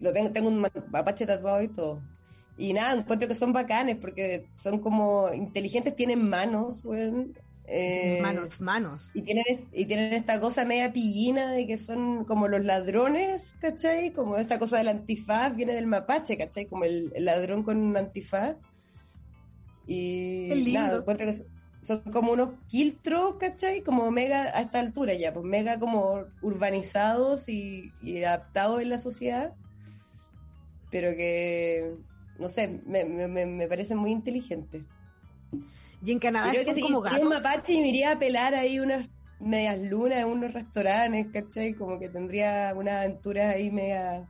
Lo 0.00 0.12
tengo, 0.12 0.32
tengo 0.32 0.48
un 0.48 0.58
mapache 0.58 1.26
tatuado 1.26 1.62
y 1.62 1.68
todo. 1.68 2.02
Y 2.60 2.74
nada, 2.74 2.92
encuentro 2.92 3.26
que 3.26 3.34
son 3.34 3.54
bacanes 3.54 3.96
porque 3.96 4.44
son 4.56 4.80
como 4.80 5.32
inteligentes, 5.32 5.96
tienen 5.96 6.28
manos, 6.28 6.84
eh, 7.66 8.18
manos, 8.20 8.60
manos. 8.60 9.10
Y 9.14 9.22
tienen, 9.22 9.66
y 9.72 9.86
tienen 9.86 10.12
esta 10.12 10.38
cosa 10.40 10.66
media 10.66 10.92
pillina 10.92 11.52
de 11.52 11.66
que 11.66 11.78
son 11.78 12.26
como 12.26 12.48
los 12.48 12.62
ladrones, 12.62 13.54
¿cachai? 13.60 14.12
Como 14.12 14.36
esta 14.36 14.58
cosa 14.58 14.76
del 14.76 14.88
antifaz 14.88 15.56
viene 15.56 15.72
del 15.72 15.86
mapache, 15.86 16.36
¿cachai? 16.36 16.66
Como 16.66 16.84
el, 16.84 17.10
ladrón 17.16 17.62
con 17.62 17.78
un 17.78 17.96
antifaz. 17.96 18.56
Y 19.86 20.50
nada, 20.74 21.02
son 21.82 22.00
como 22.12 22.32
unos 22.32 22.50
quiltros, 22.68 23.36
¿cachai? 23.36 23.82
Como 23.82 24.10
mega 24.10 24.54
a 24.54 24.60
esta 24.60 24.80
altura 24.80 25.14
ya, 25.14 25.32
pues 25.32 25.46
mega 25.46 25.78
como 25.78 26.26
urbanizados 26.42 27.48
y, 27.48 27.90
adaptados 28.22 28.82
en 28.82 28.90
la 28.90 28.98
sociedad. 28.98 29.54
Pero 30.90 31.16
que, 31.16 31.94
no 32.40 32.48
sé, 32.48 32.80
me, 32.86 33.04
me, 33.04 33.46
me 33.46 33.68
parecen 33.68 33.98
muy 33.98 34.10
inteligentes. 34.10 34.82
Y 36.04 36.12
en 36.12 36.18
Canadá 36.18 36.52
son 36.64 36.74
que 36.74 36.80
como 36.80 37.00
gatos. 37.02 37.28
mapache 37.28 37.74
y 37.74 37.80
me 37.80 37.88
iría 37.88 38.12
a 38.12 38.18
pelar 38.18 38.54
ahí 38.54 38.80
unas 38.80 39.08
medias 39.38 39.78
lunas 39.78 40.18
en 40.18 40.26
unos 40.26 40.52
restaurantes, 40.52 41.26
¿cachai? 41.32 41.74
Como 41.74 41.98
que 41.98 42.08
tendría 42.08 42.72
unas 42.74 43.04
aventuras 43.04 43.54
ahí 43.54 43.70
media... 43.70 44.28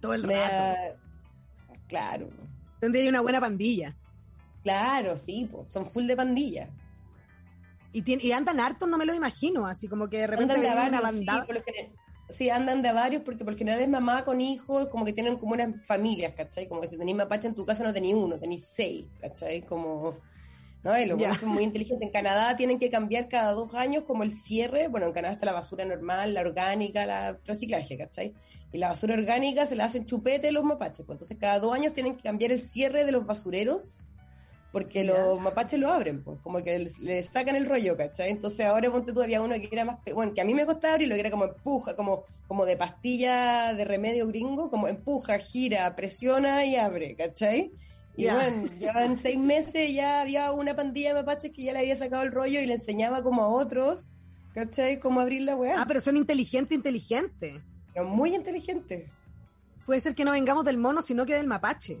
Todo 0.00 0.14
el 0.14 0.22
rato. 0.22 0.96
Claro. 1.88 2.28
Tendría 2.80 3.08
una 3.08 3.20
buena 3.20 3.40
pandilla. 3.40 3.96
Claro, 4.62 5.16
sí, 5.16 5.48
pues, 5.50 5.72
son 5.72 5.86
full 5.86 6.06
de 6.06 6.16
pandilla. 6.16 6.68
Y, 7.92 8.04
y 8.26 8.32
andan 8.32 8.60
hartos, 8.60 8.88
no 8.88 8.98
me 8.98 9.06
lo 9.06 9.14
imagino, 9.14 9.66
así 9.66 9.88
como 9.88 10.08
que 10.08 10.18
de 10.18 10.26
repente 10.26 10.54
andan 10.54 10.88
una 10.88 11.00
bandada. 11.00 11.46
Sí, 11.46 11.62
andan 12.50 12.82
de 12.82 12.92
varios 12.92 13.22
porque 13.22 13.44
por 13.44 13.56
general 13.56 13.80
es 13.80 13.88
mamá 13.88 14.24
con 14.24 14.40
hijos, 14.40 14.88
como 14.88 15.04
que 15.04 15.12
tienen 15.12 15.36
como 15.38 15.52
unas 15.52 15.84
familias, 15.86 16.34
¿cachai? 16.34 16.68
Como 16.68 16.80
que 16.80 16.88
si 16.88 16.98
tenéis 16.98 17.16
mapache 17.16 17.48
en 17.48 17.54
tu 17.54 17.64
casa 17.64 17.84
no 17.84 17.92
tenéis 17.92 18.14
uno, 18.14 18.38
tenéis 18.38 18.66
seis, 18.66 19.06
¿cachai? 19.20 19.62
Como... 19.62 20.16
¿no? 20.82 20.98
Y 20.98 21.06
los 21.06 21.38
son 21.38 21.50
muy 21.50 21.64
inteligentes. 21.64 22.06
En 22.06 22.12
Canadá 22.12 22.56
tienen 22.56 22.78
que 22.78 22.90
cambiar 22.90 23.28
cada 23.28 23.52
dos 23.52 23.74
años 23.74 24.04
como 24.04 24.22
el 24.22 24.38
cierre. 24.38 24.88
Bueno, 24.88 25.06
en 25.06 25.12
Canadá 25.12 25.34
está 25.34 25.46
la 25.46 25.52
basura 25.52 25.84
normal, 25.84 26.34
la 26.34 26.42
orgánica, 26.42 27.04
la 27.04 27.38
reciclaje, 27.44 27.98
¿cachai? 27.98 28.34
Y 28.72 28.78
la 28.78 28.88
basura 28.88 29.14
orgánica 29.14 29.66
se 29.66 29.74
la 29.74 29.86
hacen 29.86 30.04
chupete 30.04 30.52
los 30.52 30.64
mapaches. 30.64 31.04
Pues 31.04 31.16
entonces 31.16 31.38
cada 31.38 31.58
dos 31.58 31.72
años 31.72 31.94
tienen 31.94 32.16
que 32.16 32.22
cambiar 32.22 32.52
el 32.52 32.60
cierre 32.60 33.04
de 33.04 33.12
los 33.12 33.26
basureros 33.26 33.96
porque 34.72 35.02
los 35.02 35.40
mapaches 35.40 35.80
lo 35.80 35.90
abren, 35.92 36.22
pues, 36.22 36.38
como 36.42 36.62
que 36.62 36.90
le, 37.00 37.22
sacan 37.22 37.56
el 37.56 37.66
rollo, 37.66 37.96
¿cachai? 37.96 38.30
Entonces 38.30 38.66
ahora 38.66 38.90
ponte 38.90 39.12
todavía 39.12 39.40
uno 39.40 39.54
que 39.54 39.68
era 39.72 39.84
más, 39.84 39.98
bueno, 40.14 40.34
que 40.34 40.40
a 40.42 40.44
mí 40.44 40.54
me 40.54 40.66
costaba 40.66 40.94
abrirlo, 40.94 41.14
que 41.14 41.20
era 41.20 41.30
como 41.30 41.44
empuja, 41.44 41.96
como, 41.96 42.24
como 42.46 42.66
de 42.66 42.76
pastilla 42.76 43.72
de 43.72 43.84
remedio 43.84 44.26
gringo, 44.26 44.70
como 44.70 44.86
empuja, 44.88 45.38
gira, 45.38 45.94
presiona 45.96 46.66
y 46.66 46.76
abre, 46.76 47.14
¿cachai? 47.14 47.72
Y 48.16 48.26
bueno, 48.26 48.68
ya 48.78 48.90
en 49.04 49.18
seis 49.20 49.38
meses 49.38 49.94
ya 49.94 50.20
había 50.20 50.50
una 50.50 50.74
pandilla 50.74 51.10
de 51.10 51.14
mapaches 51.14 51.52
que 51.52 51.62
ya 51.62 51.72
le 51.72 51.78
había 51.78 51.96
sacado 51.96 52.24
el 52.24 52.32
rollo 52.32 52.60
y 52.60 52.66
le 52.66 52.74
enseñaba 52.74 53.22
como 53.22 53.42
a 53.42 53.48
otros, 53.48 54.10
¿cachai? 54.54 54.98
Cómo 54.98 55.20
abrir 55.20 55.42
la 55.42 55.56
weá. 55.56 55.80
Ah, 55.80 55.84
pero 55.86 56.00
son 56.00 56.16
inteligentes, 56.16 56.76
inteligentes. 56.76 57.62
Pero 57.94 58.06
muy 58.06 58.34
inteligentes. 58.34 59.08
Puede 59.86 60.00
ser 60.00 60.14
que 60.14 60.24
no 60.24 60.32
vengamos 60.32 60.64
del 60.64 60.76
mono, 60.78 61.00
sino 61.00 61.24
que 61.24 61.34
del 61.34 61.46
mapache. 61.46 62.00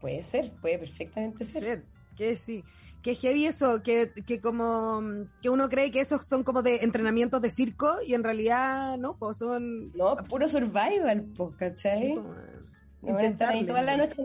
Puede 0.00 0.22
ser, 0.22 0.52
puede 0.60 0.78
perfectamente 0.78 1.44
ser. 1.44 1.84
Que 2.16 2.34
sí, 2.36 2.64
que 3.02 3.14
heavy 3.14 3.46
eso, 3.46 3.82
que, 3.82 4.12
que 4.26 4.40
como 4.40 5.02
que 5.40 5.50
uno 5.50 5.68
cree 5.68 5.90
que 5.90 6.00
esos 6.00 6.26
son 6.26 6.42
como 6.42 6.62
de 6.62 6.76
entrenamientos 6.82 7.40
de 7.40 7.50
circo 7.50 7.98
y 8.04 8.14
en 8.14 8.24
realidad 8.24 8.98
no, 8.98 9.16
pues 9.16 9.38
son... 9.38 9.92
No, 9.92 10.16
puro 10.28 10.48
survival, 10.48 11.26
pues, 11.36 11.56
¿cachai? 11.56 12.14
No, 12.14 12.34
ahí 13.46 13.64
toda 13.64 13.82
la 13.82 13.96
noche 13.96 14.16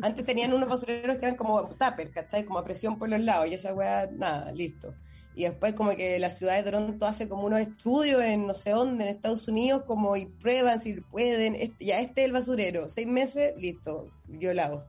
Antes 0.00 0.24
tenían 0.24 0.52
unos 0.52 0.68
basureros 0.68 1.18
que 1.18 1.26
eran 1.26 1.36
como 1.36 1.68
tupper, 1.68 2.10
¿cachai? 2.10 2.44
Como 2.44 2.58
a 2.58 2.64
presión 2.64 2.98
por 2.98 3.08
los 3.08 3.20
lados 3.20 3.48
y 3.48 3.54
esa 3.54 3.74
weá, 3.74 4.06
nada, 4.06 4.52
listo. 4.52 4.94
Y 5.34 5.44
después 5.44 5.74
como 5.74 5.96
que 5.96 6.18
la 6.18 6.30
ciudad 6.30 6.56
de 6.56 6.62
Toronto 6.62 7.06
hace 7.06 7.28
como 7.28 7.46
unos 7.46 7.60
estudios 7.60 8.22
en 8.22 8.46
no 8.46 8.54
sé 8.54 8.70
dónde, 8.70 9.04
en 9.04 9.10
Estados 9.10 9.48
Unidos, 9.48 9.84
como 9.86 10.16
y 10.16 10.26
prueban 10.26 10.80
si 10.80 10.94
pueden, 10.94 11.54
este, 11.54 11.86
ya 11.86 12.00
este 12.00 12.22
es 12.22 12.26
el 12.26 12.32
basurero, 12.32 12.88
seis 12.88 13.06
meses, 13.06 13.54
listo, 13.56 14.08
violado. 14.26 14.84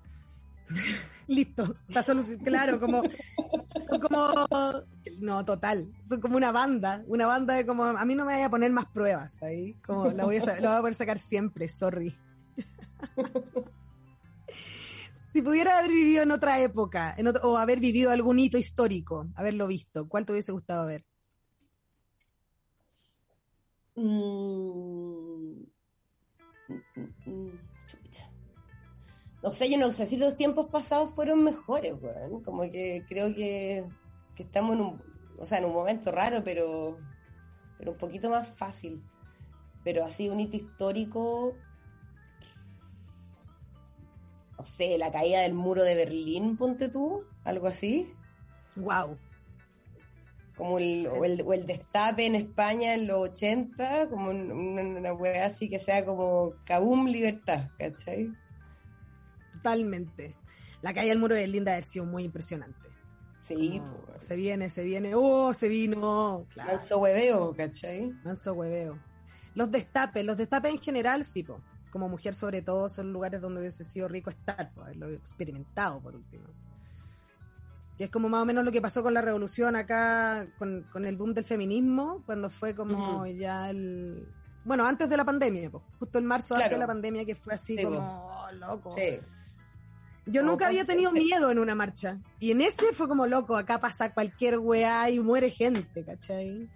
Listo, 1.26 1.78
está 1.88 2.04
solucionado, 2.04 2.44
claro, 2.44 2.80
como, 2.82 3.02
como, 4.02 4.84
no, 5.20 5.46
total, 5.46 5.88
son 6.06 6.20
como 6.20 6.36
una 6.36 6.52
banda, 6.52 7.02
una 7.08 7.26
banda 7.26 7.54
de 7.54 7.66
como, 7.66 7.86
a 7.86 8.04
mí 8.04 8.14
no 8.14 8.26
me 8.26 8.34
voy 8.34 8.44
a 8.44 8.50
poner 8.50 8.72
más 8.74 8.88
pruebas 8.88 9.42
ahí, 9.42 9.74
como 9.86 10.12
la 10.12 10.26
voy 10.26 10.38
a, 10.38 10.56
lo 10.60 10.68
voy 10.68 10.78
a 10.78 10.82
poder 10.82 10.96
sacar 10.96 11.20
siempre, 11.20 11.70
sorry. 11.70 12.14
si 15.34 15.42
pudiera 15.42 15.80
haber 15.80 15.92
vivido 15.92 16.24
en 16.24 16.32
otra 16.32 16.62
época, 16.62 17.16
en 17.18 17.28
o 17.42 17.58
haber 17.58 17.80
vivido 17.80 18.12
algún 18.12 18.38
hito 18.40 18.60
histórico, 18.60 19.28
haberlo 19.36 19.66
visto, 19.66 20.08
¿cuál 20.08 20.26
te 20.26 20.32
hubiese 20.32 20.52
gustado 20.52 20.86
ver? 20.86 21.04
Mm, 23.96 25.64
mm, 26.68 27.30
mm, 27.32 27.60
no 29.44 29.52
sé, 29.52 29.70
yo 29.70 29.78
no 29.78 29.92
sé 29.92 30.06
si 30.06 30.18
los 30.18 30.38
tiempos 30.38 30.68
pasados 30.70 31.10
fueron 31.10 31.44
mejores, 31.44 31.96
weón. 32.02 32.42
Como 32.44 32.62
que 32.72 33.04
creo 33.10 33.34
que, 33.36 33.86
estamos 34.38 34.76
en 34.76 34.82
un, 34.82 35.02
o 35.38 35.46
sea, 35.46 35.58
en 35.58 35.66
un 35.66 35.74
momento 35.74 36.12
raro, 36.12 36.44
pero, 36.44 36.98
pero 37.78 37.92
un 37.92 37.98
poquito 37.98 38.30
más 38.30 38.48
fácil. 38.48 39.04
Pero 39.84 40.06
así 40.06 40.30
un 40.30 40.40
hito 40.40 40.56
histórico, 40.56 41.58
no 44.64 44.70
sé, 44.70 44.98
la 44.98 45.12
caída 45.12 45.42
del 45.42 45.54
muro 45.54 45.84
de 45.84 45.94
Berlín, 45.94 46.56
ponte 46.56 46.88
tú, 46.88 47.26
algo 47.44 47.68
así. 47.68 48.10
Wow. 48.78 49.18
Como 50.56 50.80
el, 50.80 51.06
o, 51.08 51.26
el, 51.26 51.42
o 51.46 51.52
el 51.52 51.66
destape 51.66 52.26
en 52.26 52.36
España 52.36 52.94
en 52.94 53.08
los 53.08 53.30
80, 53.32 54.08
como 54.10 54.30
una, 54.30 54.54
una 55.14 55.46
así 55.46 55.70
que 55.70 55.80
sea 55.80 56.06
como 56.06 56.54
Kabum 56.64 57.08
Libertad, 57.08 57.72
¿cachai? 57.78 58.32
Totalmente. 59.52 60.34
La 60.82 60.94
calle 60.94 61.10
del 61.10 61.20
muro 61.20 61.36
de 61.36 61.46
Linda 61.46 61.76
ha 61.76 61.82
sido 61.82 62.06
muy 62.06 62.24
impresionante. 62.24 62.88
Sí, 63.42 63.82
se 64.20 64.38
viene, 64.38 64.70
se 64.70 64.84
viene, 64.84 65.14
oh, 65.14 65.54
se 65.54 65.68
vino, 65.68 66.46
claro. 66.54 66.78
Manso 66.78 66.98
hueveo, 67.00 67.54
¿cachai? 67.54 68.14
Manso 68.24 68.54
hueveo. 68.54 68.98
Los 69.56 69.70
destapes, 69.70 70.24
los 70.24 70.38
destapes 70.38 70.72
en 70.72 70.80
general, 70.80 71.26
sí, 71.26 71.44
como 71.94 72.10
mujer 72.10 72.34
sobre 72.34 72.64
todo, 72.64 72.90
son 72.90 73.14
lugares 73.14 73.40
donde 73.40 73.60
hubiese 73.60 73.84
sido 73.84 74.08
rico 74.08 74.32
estar, 74.32 74.72
pues, 74.74 74.88
haberlo 74.88 75.10
experimentado 75.10 76.02
por 76.02 76.16
último. 76.16 76.46
Y 78.00 78.04
es 78.04 78.10
como 78.10 78.30
más 78.30 78.42
o 78.42 78.46
menos 78.46 78.66
lo 78.66 78.72
que 78.72 78.82
pasó 78.82 79.04
con 79.04 79.14
la 79.14 79.22
revolución 79.22 79.76
acá, 79.76 80.48
con, 80.58 81.06
el 81.06 81.16
boom 81.16 81.36
del 81.36 81.44
feminismo, 81.44 82.24
cuando 82.26 82.50
fue 82.50 82.74
como 82.74 83.28
ya 83.28 83.70
el, 83.70 84.28
bueno, 84.66 84.88
antes 84.88 85.08
de 85.08 85.16
la 85.18 85.24
pandemia, 85.24 85.70
po, 85.70 85.84
justo 86.00 86.18
en 86.18 86.26
marzo 86.26 86.56
antes 86.56 86.70
Claro. 86.70 86.76
de 86.78 86.80
la 86.80 86.88
pandemia, 86.88 87.26
que 87.26 87.36
fue 87.36 87.54
así 87.54 87.78
Sí, 87.78 87.84
como, 87.84 88.00
oh, 88.00 88.52
loco. 88.54 88.96
Sí. 88.96 89.20
Yo 90.26 90.42
Como 90.42 90.54
nunca 90.54 90.68
había 90.68 90.86
tenido 90.86 91.12
miedo 91.12 91.52
en 91.52 91.60
una 91.60 91.76
marcha. 91.76 92.18
Y 92.40 92.50
en 92.50 92.62
ese 92.62 92.92
fue 92.94 93.08
como 93.08 93.28
loco, 93.28 93.56
acá 93.56 93.80
pasa 93.80 94.16
cualquier 94.16 94.58
weá 94.58 95.12
y 95.12 95.20
muere 95.20 95.52
gente, 95.52 96.04
¿cachai? 96.04 96.68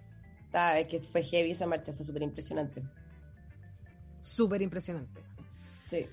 Ah, 0.52 0.78
es 0.78 0.86
que 0.86 1.00
fue 1.00 1.24
heavy 1.24 1.50
esa 1.50 1.66
marcha, 1.66 1.92
fue 1.92 2.04
súper 2.06 2.22
impresionante. 2.22 2.84
Súper 4.22 4.62
impresionante. 4.62 5.20
Sí. 5.90 6.06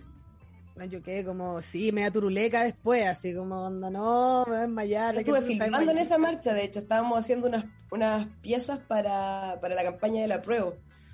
Yo 0.89 1.01
quedé 1.01 1.23
como, 1.23 1.61
sí, 1.61 1.93
media 1.93 2.11
turuleca 2.11 2.63
después, 2.63 3.05
así 3.05 3.33
como, 3.33 3.65
onda, 3.65 3.89
no, 3.89 4.43
me 4.45 4.51
voy 4.51 4.57
a 4.57 4.61
desmayar. 4.61 5.13
Yo 5.13 5.19
¿de 5.19 5.23
qué 5.23 5.31
estuve 5.31 5.47
filmando 5.47 5.91
en 5.91 5.97
esa 5.97 6.17
marcha, 6.17 6.53
de 6.53 6.65
hecho, 6.65 6.79
estábamos 6.79 7.17
haciendo 7.17 7.47
unas, 7.47 7.65
unas 7.91 8.27
piezas 8.41 8.79
para, 8.79 9.57
para 9.61 9.73
la 9.73 9.83
campaña 9.83 10.21
de 10.21 10.27
la 10.27 10.41
prueba. 10.41 10.73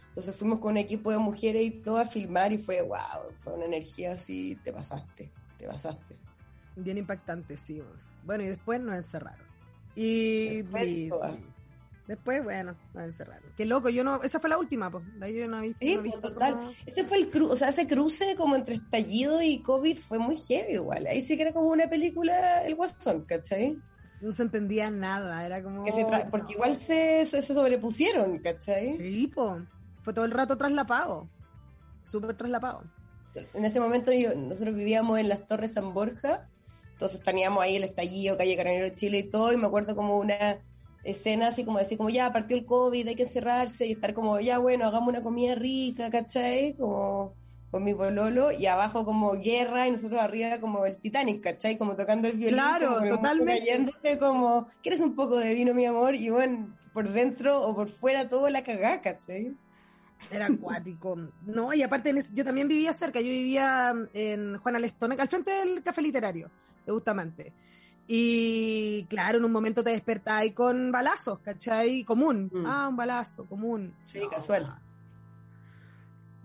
Entonces 0.10 0.36
fuimos 0.36 0.60
con 0.60 0.72
un 0.72 0.78
equipo 0.78 1.12
de 1.12 1.20
mujeres 1.20 1.64
y 1.64 1.72
todo 1.72 2.00
a 2.00 2.06
filmar 2.06 2.52
y 2.52 2.58
fue, 2.58 2.82
wow, 2.82 3.32
fue 3.44 3.54
una 3.54 3.66
energía 3.66 4.14
así, 4.14 4.58
te 4.64 4.74
pasaste, 4.74 5.32
te 5.58 5.68
pasaste. 5.68 6.18
Bien 6.76 6.98
impactante, 6.98 7.56
sí. 7.56 7.82
bueno. 8.24 8.44
Y 8.44 8.48
después 8.48 8.82
nos 8.82 8.96
encerraron. 8.96 9.46
Y 9.96 10.64
listo. 10.64 11.38
Después, 12.12 12.44
bueno, 12.44 12.76
nos 12.94 13.04
encerraron. 13.06 13.50
Qué 13.56 13.64
loco, 13.64 13.88
yo 13.88 14.04
no, 14.04 14.22
esa 14.22 14.42
fue 14.42 14.50
la 14.50 14.58
última, 14.58 14.92
pues. 14.92 15.06
De 15.18 15.26
ahí 15.28 15.34
yo 15.40 15.48
no 15.48 15.60
he 15.60 15.62
visto. 15.62 15.78
Sí, 15.80 15.96
no 15.96 16.02
pues, 16.02 16.22
total. 16.22 16.54
como- 16.56 16.72
Ese 16.86 17.06
fue 17.06 17.18
el 17.20 17.30
cruce, 17.30 17.54
o 17.54 17.56
sea, 17.56 17.70
ese 17.70 17.88
cruce 17.88 18.36
como 18.36 18.58
entre 18.58 18.76
estallido 18.76 19.42
y 19.42 19.62
COVID 19.62 19.98
fue 19.98 20.20
muy 20.20 20.36
heavy 20.36 20.74
igual. 20.74 21.08
Ahí 21.08 21.22
sí 21.22 21.38
que 21.38 21.44
era 21.44 21.54
como 21.54 21.68
una 21.70 21.90
película, 21.90 22.66
el 22.66 22.76
Guasón, 22.76 23.24
¿cachai? 23.24 23.78
No 24.20 24.34
se 24.34 24.44
entendía 24.44 24.92
nada, 24.92 25.46
era 25.46 25.64
como. 25.64 25.86
Que 25.86 25.94
se 25.94 26.06
tra- 26.06 26.30
porque 26.30 26.52
igual 26.52 26.78
se, 26.80 27.26
se, 27.26 27.42
sobrepusieron, 27.42 28.40
¿cachai? 28.40 28.94
Sí, 28.98 29.28
po. 29.28 29.62
Fue 30.02 30.14
todo 30.14 30.26
el 30.26 30.32
rato 30.32 30.58
traslapado. 30.58 31.30
Súper 32.04 32.36
traslapado. 32.36 32.84
En 33.54 33.64
ese 33.64 33.80
momento 33.80 34.12
yo- 34.12 34.36
nosotros 34.36 34.76
vivíamos 34.76 35.18
en 35.18 35.30
las 35.30 35.48
Torres 35.48 35.72
San 35.72 35.94
Borja, 35.94 36.50
entonces 36.92 37.22
teníamos 37.24 37.64
ahí 37.64 37.78
el 37.78 37.86
estallido, 37.86 38.38
calle 38.38 38.58
Carabinero 38.58 38.90
de 38.90 38.96
Chile 38.96 39.20
y 39.20 39.30
todo, 39.30 39.54
y 39.54 39.58
me 39.58 39.68
acuerdo 39.68 39.96
como 39.96 40.18
una 40.18 40.60
escena 41.04 41.48
así 41.48 41.64
como 41.66 41.80
decir, 41.80 41.98
como 41.98 42.10
ya 42.10 42.32
partió 42.32 42.56
el 42.56 42.66
COVID, 42.66 43.08
hay 43.08 43.16
que 43.16 43.24
encerrarse 43.24 43.86
y 43.86 43.94
estar 43.94 44.14
como, 44.14 44.40
ya 44.40 44.60
bueno, 44.60 44.86
hagamos 44.86 45.10
una 45.10 45.24
comida 45.24 45.56
rica, 45.56 46.10
¿cachai? 46.10 46.74
Como 46.74 47.34
con 47.72 47.86
mi 47.86 47.94
pololo, 47.94 48.52
y 48.52 48.66
abajo 48.66 49.06
como 49.06 49.32
guerra, 49.32 49.88
y 49.88 49.92
nosotros 49.92 50.20
arriba 50.20 50.60
como 50.60 50.86
el 50.86 50.98
Titanic, 50.98 51.42
¿cachai? 51.42 51.78
Como 51.78 51.96
tocando 51.96 52.28
el 52.28 52.36
violín. 52.36 52.56
Claro, 52.56 52.96
como 53.00 53.16
totalmente. 53.16 53.66
Cayéndose 53.66 54.20
como, 54.20 54.68
¿quieres 54.84 55.00
un 55.00 55.16
poco 55.16 55.38
de 55.38 55.54
vino, 55.54 55.74
mi 55.74 55.86
amor? 55.86 56.16
Y 56.16 56.30
bueno, 56.30 56.76
por 56.94 57.10
dentro 57.10 57.62
o 57.62 57.74
por 57.74 57.88
fuera 57.88 58.28
todo 58.28 58.50
la 58.50 58.64
cagá, 58.64 59.02
¿cachai? 59.02 59.56
Era 60.30 60.48
acuático. 60.48 61.18
No, 61.46 61.74
y 61.74 61.82
aparte 61.82 62.14
yo 62.34 62.44
también 62.44 62.68
vivía 62.68 62.92
cerca, 62.94 63.22
yo 63.22 63.30
vivía 63.30 63.94
en 64.14 64.58
Juana 64.58 64.78
Lestona, 64.78 65.16
al 65.18 65.30
frente 65.30 65.52
del 65.52 65.82
café 65.82 66.02
literario 66.02 66.52
de 66.86 66.92
Bustamante. 66.92 67.54
Y 68.14 69.06
claro, 69.06 69.38
en 69.38 69.46
un 69.46 69.54
momento 69.54 69.86
te 69.86 69.92
despertáis 69.92 70.54
con 70.54 70.92
balazos, 70.92 71.40
¿cachai? 71.40 72.04
Común. 72.04 72.50
Mm. 72.52 72.66
Ah, 72.66 72.88
un 72.90 72.98
balazo, 72.98 73.46
común. 73.46 73.94
Sí, 74.08 74.20
casual. 74.30 74.76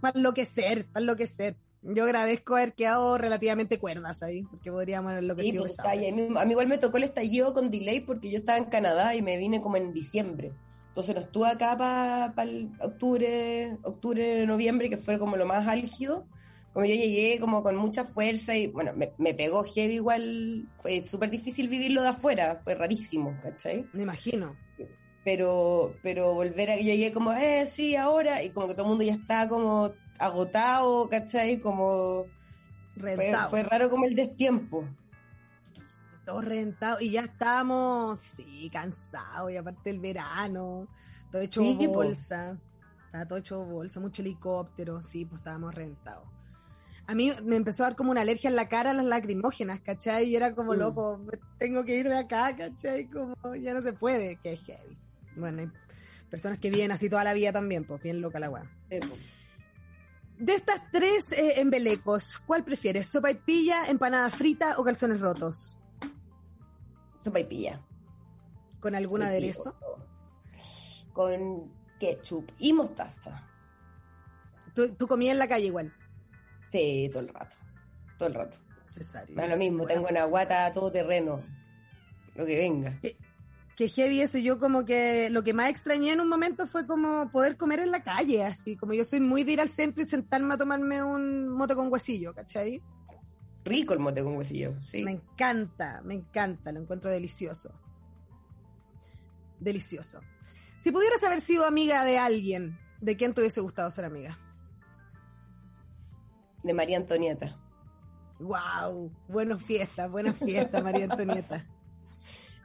Para 0.01 0.17
enloquecer, 0.17 0.87
para 0.87 1.01
enloquecer. 1.03 1.57
Yo 1.83 2.05
agradezco 2.05 2.55
haber 2.55 2.75
quedado 2.75 3.19
relativamente 3.19 3.81
cuerdas 3.81 4.23
ahí, 4.23 4.45
porque 4.45 4.71
podríamos 4.71 5.11
haber 5.11 5.25
Sí, 5.25 5.29
enloquecido. 5.29 5.62
pues, 5.64 5.81
a, 5.81 5.95
mí, 5.97 6.09
a 6.39 6.45
mí 6.45 6.51
igual 6.53 6.69
me 6.69 6.79
tocó 6.79 6.99
el 6.99 7.03
estallido 7.03 7.53
con 7.53 7.69
delay 7.69 7.99
porque 8.01 8.31
yo 8.31 8.39
estaba 8.39 8.59
en 8.59 8.67
Canadá 8.67 9.17
y 9.17 9.23
me 9.23 9.37
vine 9.37 9.61
como 9.61 9.77
en 9.77 9.93
diciembre. 9.93 10.53
Entonces 10.91 11.17
no 11.17 11.21
estuve 11.21 11.49
acá 11.49 11.77
para 11.77 12.49
el 12.49 12.71
octubre, 12.81 13.77
octubre, 13.83 14.47
noviembre, 14.47 14.89
que 14.89 14.99
fue 14.99 15.19
como 15.19 15.37
lo 15.37 15.47
más 15.47 15.67
álgido. 15.67 16.29
Como 16.77 16.85
yo 16.85 16.95
llegué 16.95 17.41
como 17.41 17.62
con 17.62 17.74
mucha 17.74 18.05
fuerza 18.05 18.55
y 18.55 18.66
bueno, 18.66 18.93
me, 18.95 19.11
me 19.16 19.33
pegó 19.33 19.64
heavy 19.64 19.95
igual. 19.95 20.68
Fue 20.77 21.07
súper 21.07 21.31
difícil 21.31 21.70
vivirlo 21.70 22.03
de 22.03 22.09
afuera, 22.09 22.61
fue 22.62 22.74
rarísimo, 22.74 23.35
¿cachai? 23.43 23.87
Me 23.95 24.03
imagino. 24.03 24.55
Pero, 25.24 25.97
pero 26.03 26.35
volver 26.35 26.72
a... 26.72 26.77
Yo 26.77 26.83
llegué 26.83 27.14
como, 27.14 27.33
eh, 27.33 27.64
sí, 27.64 27.97
ahora, 27.97 28.43
y 28.43 28.51
como 28.51 28.66
que 28.66 28.74
todo 28.74 28.83
el 28.83 28.89
mundo 28.91 29.05
ya 29.05 29.14
está 29.14 29.49
como 29.49 29.91
agotado, 30.18 31.09
¿cachai? 31.09 31.61
Como... 31.61 32.27
Fue, 33.01 33.16
Reventado. 33.16 33.49
fue 33.49 33.62
raro 33.62 33.89
como 33.89 34.05
el 34.05 34.14
destiempo. 34.14 34.87
todo 36.27 36.43
reventado 36.43 37.01
y 37.01 37.12
ya 37.12 37.22
estábamos, 37.22 38.20
sí, 38.20 38.68
cansados 38.70 39.51
y 39.51 39.57
aparte 39.57 39.89
el 39.89 39.99
verano, 39.99 40.89
todo 41.33 41.41
hecho 41.41 41.62
Sí, 41.62 41.87
bolsa, 41.87 42.59
estaba 43.07 43.24
todo 43.24 43.39
hecho 43.39 43.64
bolsa, 43.64 43.99
mucho 43.99 44.20
helicóptero, 44.20 45.03
sí, 45.03 45.24
pues 45.24 45.41
estábamos 45.41 45.74
reventados. 45.74 46.36
A 47.09 47.15
mí 47.15 47.33
me 47.45 47.57
empezó 47.57 47.85
a 47.85 47.89
dar 47.89 47.97
como 47.97 48.11
una 48.11 48.23
alergia 48.23 48.51
en 48.51 48.57
la 48.57 48.69
cara 48.69 48.91
a 48.91 48.95
las 48.95 49.05
lacrimógenas, 49.07 49.81
¿cachai? 49.81 50.25
Y 50.29 50.37
era 50.37 50.55
como 50.55 50.73
Mm. 50.73 50.79
loco, 50.79 51.21
tengo 51.59 51.85
que 51.85 51.97
ir 51.97 52.09
de 52.09 52.17
acá, 52.19 52.57
¿cachai? 52.57 53.09
Como 53.09 53.55
ya 53.55 53.75
no 53.75 53.81
se 53.81 53.93
puede, 53.93 54.37
que 54.41 54.55
es 54.55 54.63
heavy. 54.65 54.99
Bueno, 55.37 55.61
hay 55.63 55.71
personas 56.31 56.59
que 56.59 56.69
viven 56.71 56.91
así 56.91 57.09
toda 57.09 57.23
la 57.23 57.33
vida 57.33 57.53
también, 57.53 57.85
pues 57.85 58.03
bien 58.03 58.21
loca 58.21 58.41
la 58.41 58.51
weá. 58.51 58.65
Po. 59.09 59.15
De 60.39 60.55
estas 60.55 60.83
tres 60.91 61.31
eh, 61.33 61.61
embelecos, 61.61 62.39
¿cuál 62.47 62.65
prefieres? 62.65 63.07
¿Sopa 63.09 63.31
y 63.31 63.37
pilla, 63.37 63.87
empanada 63.87 64.29
frita 64.31 64.75
o 64.79 64.85
calzones 64.85 65.21
rotos? 65.21 65.77
Sopa 67.21 67.39
y 67.41 67.45
pilla. 67.45 67.81
¿Con 68.81 68.95
algún 68.97 69.21
Sopa 69.21 69.29
aderezo? 69.31 69.77
Con 71.13 71.73
ketchup 72.01 72.51
y 72.59 72.73
mostaza. 72.73 73.43
Tú, 74.75 74.95
tú 74.95 75.07
comías 75.07 75.33
en 75.33 75.39
la 75.39 75.49
calle 75.49 75.67
igual. 75.67 75.93
Sí, 76.77 77.09
todo 77.11 77.22
el 77.22 77.29
rato. 77.29 77.57
Todo 78.18 78.29
el 78.29 78.35
rato. 78.35 78.59
Necesario. 78.85 79.35
Da 79.35 79.47
lo 79.47 79.57
mismo, 79.57 79.87
tengo 79.87 80.09
una 80.11 80.27
guata 80.27 80.70
todo 80.72 80.91
terreno. 80.93 81.43
Lo 82.35 82.45
que 82.45 82.55
venga. 82.55 83.01
Que 83.77 83.89
heavy 83.89 84.20
eso. 84.20 84.37
Yo 84.39 84.59
como 84.59 84.85
que 84.85 85.31
lo 85.31 85.43
que 85.43 85.55
más 85.55 85.70
extrañé 85.70 86.12
en 86.12 86.20
un 86.20 86.29
momento 86.29 86.66
fue 86.66 86.87
como 86.87 87.31
poder 87.31 87.57
comer 87.57 87.81
en 87.81 87.91
la 87.91 88.03
calle, 88.03 88.45
así. 88.45 88.77
Como 88.77 88.93
yo 88.93 89.07
soy 89.07 89.20
muy 89.20 89.43
de 89.43 89.53
ir 89.53 89.61
al 89.61 89.70
centro 89.70 90.05
y 90.05 90.09
sentarme 90.09 90.53
a 90.55 90.59
tomarme 90.59 91.03
un 91.03 91.49
mote 91.49 91.74
con 91.74 91.91
huesillo, 91.91 92.35
¿cachai? 92.35 92.83
Rico 93.64 93.95
el 93.95 94.01
mote 94.01 94.22
con 94.22 94.37
huesillo, 94.37 94.74
sí. 94.83 95.03
Me 95.03 95.12
encanta, 95.12 96.03
me 96.05 96.14
encanta, 96.14 96.72
lo 96.72 96.81
encuentro 96.81 97.11
delicioso. 97.11 97.72
Delicioso. 99.61 100.20
Si 100.79 100.93
pudieras 100.93 101.22
haber 101.24 101.41
sido 101.41 101.64
amiga 101.64 102.05
de 102.05 102.18
alguien, 102.18 102.79
¿de 103.01 103.16
quién 103.16 103.33
te 103.33 103.41
hubiese 103.41 103.62
gustado 103.62 103.91
ser 103.91 104.05
amiga? 104.05 104.39
De 106.67 106.75
María 106.75 106.97
Antonieta. 106.97 107.57
¡Wow! 108.41 109.12
Buenas 109.29 109.62
fiestas, 109.62 110.11
buenas 110.11 110.37
fiestas, 110.37 110.83
María 110.83 111.05
Antonieta. 111.05 111.64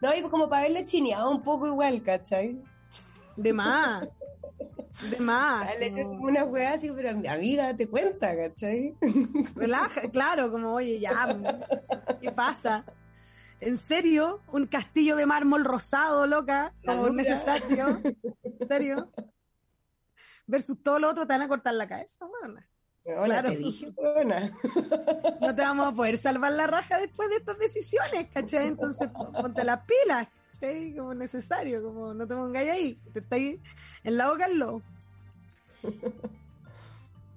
No, 0.02 0.12
y 0.16 0.24
como 0.24 0.50
para 0.50 0.64
verle 0.64 0.84
chineado 0.86 1.30
un 1.30 1.44
poco 1.44 1.68
igual, 1.68 2.02
¿cachai? 2.02 2.60
De 3.38 3.54
más. 3.54 4.08
De 5.12 5.20
más. 5.20 5.68
Dale, 5.68 5.92
como- 5.92 6.24
una 6.24 6.44
weá 6.46 6.74
así, 6.74 6.92
pero 6.92 7.12
amiga, 7.12 7.68
date 7.68 7.88
cuenta, 7.88 8.36
¿cachai? 8.36 8.96
Relaja, 9.56 10.10
claro, 10.10 10.52
como, 10.52 10.74
oye, 10.74 11.00
ya, 11.00 11.38
¿qué 12.20 12.32
pasa? 12.32 12.84
¿En 13.60 13.78
serio? 13.78 14.42
¿Un 14.52 14.66
castillo 14.66 15.16
de 15.16 15.28
mármol 15.28 15.64
rosado, 15.64 16.26
loca? 16.26 16.74
Como 16.84 17.04
dura. 17.10 17.14
necesario. 17.14 18.02
¿En 18.44 18.68
serio? 18.68 19.12
Versus 20.48 20.82
todo 20.82 20.98
lo 20.98 21.08
otro, 21.12 21.28
te 21.28 21.34
van 21.34 21.44
a 21.44 21.48
cortar 21.48 21.76
la 21.76 21.88
cabeza, 21.88 22.26
weón. 22.26 22.60
Hola, 23.04 23.26
Claro. 23.42 23.50
te 23.50 23.58
dije, 23.58 23.90
weona. 23.98 24.52
No 25.42 25.56
te 25.56 25.62
vamos 25.62 25.88
a 25.88 25.92
poder 25.96 26.18
salvar 26.18 26.52
la 26.54 26.68
raja 26.68 27.00
después 27.00 27.30
de 27.30 27.38
estas 27.38 27.58
decisiones, 27.58 28.28
¿cachai? 28.34 28.68
Entonces, 28.68 29.10
ponte 29.42 29.64
las 29.64 29.80
pilas, 29.86 30.28
¿cachai? 30.54 30.96
Como 30.96 31.14
necesario, 31.16 31.82
como 31.84 32.14
no 32.14 32.28
te 32.28 32.36
pongáis 32.36 32.70
ahí, 32.70 33.00
te 33.12 33.20
estáis 33.20 33.60
en 34.04 34.18
la 34.18 34.30
boca 34.30 34.46
al 34.46 34.58
lobo. 34.58 34.82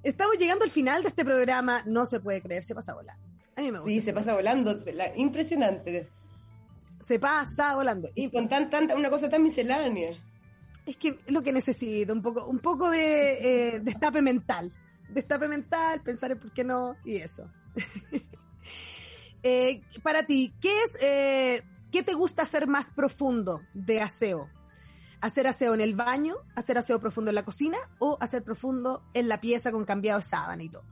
Estamos 0.02 0.36
llegando 0.36 0.64
al 0.64 0.70
final 0.70 1.02
de 1.02 1.08
este 1.08 1.24
programa, 1.24 1.82
no 1.86 2.04
se 2.04 2.20
puede 2.20 2.42
creer, 2.42 2.62
se 2.62 2.74
pasa 2.74 2.92
volar. 2.92 3.16
A 3.56 3.60
mí 3.62 3.70
me 3.72 3.78
gusta. 3.78 3.90
Sí, 3.90 4.00
se 4.00 4.12
pasa 4.12 4.34
volando. 4.34 4.74
la- 4.92 5.16
impresionante. 5.16 6.08
Se 7.00 7.18
pasa 7.18 7.74
volando. 7.74 8.10
Y 8.14 8.30
con 8.30 8.48
tan, 8.48 8.68
tanta, 8.68 8.96
una 8.96 9.08
cosa 9.08 9.28
tan 9.30 9.42
miscelánea. 9.42 10.10
Es 10.84 10.96
que 10.98 11.08
es 11.26 11.32
lo 11.32 11.42
que 11.42 11.52
necesito, 11.52 12.12
un 12.12 12.20
poco, 12.20 12.44
un 12.46 12.58
poco 12.58 12.90
de 12.90 13.76
eh, 13.76 13.80
destape 13.80 14.20
mental. 14.20 14.70
Destape 15.14 15.46
mental, 15.48 16.02
pensar 16.02 16.32
en 16.32 16.40
por 16.40 16.52
qué 16.52 16.64
no, 16.64 16.96
y 17.04 17.16
eso. 17.16 17.50
Eh, 19.46 19.82
para 20.02 20.24
ti, 20.24 20.54
¿qué 20.58 20.70
es, 20.84 21.02
eh, 21.02 21.62
qué 21.92 22.02
te 22.02 22.14
gusta 22.14 22.44
hacer 22.44 22.66
más 22.66 22.86
profundo 22.94 23.60
de 23.74 24.00
aseo? 24.00 24.48
¿Hacer 25.20 25.46
aseo 25.46 25.74
en 25.74 25.82
el 25.82 25.94
baño? 25.94 26.36
¿Hacer 26.54 26.78
aseo 26.78 26.98
profundo 26.98 27.30
en 27.30 27.34
la 27.34 27.44
cocina? 27.44 27.76
¿O 27.98 28.16
hacer 28.22 28.42
profundo 28.42 29.02
en 29.12 29.28
la 29.28 29.42
pieza 29.42 29.70
con 29.70 29.84
cambiado 29.84 30.20
de 30.20 30.26
sábana 30.26 30.62
y 30.62 30.70
todo? 30.70 30.84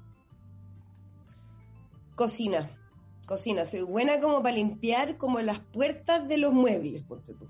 Cocina. 2.15 2.77
Cocina. 3.25 3.65
Soy 3.65 3.81
buena 3.81 4.21
como 4.21 4.43
para 4.43 4.55
limpiar 4.55 5.17
como 5.17 5.41
las 5.41 5.61
puertas 5.61 6.29
de 6.29 6.37
los 6.37 6.53
muebles, 6.53 7.03
ponte 7.05 7.33
tú. 7.33 7.49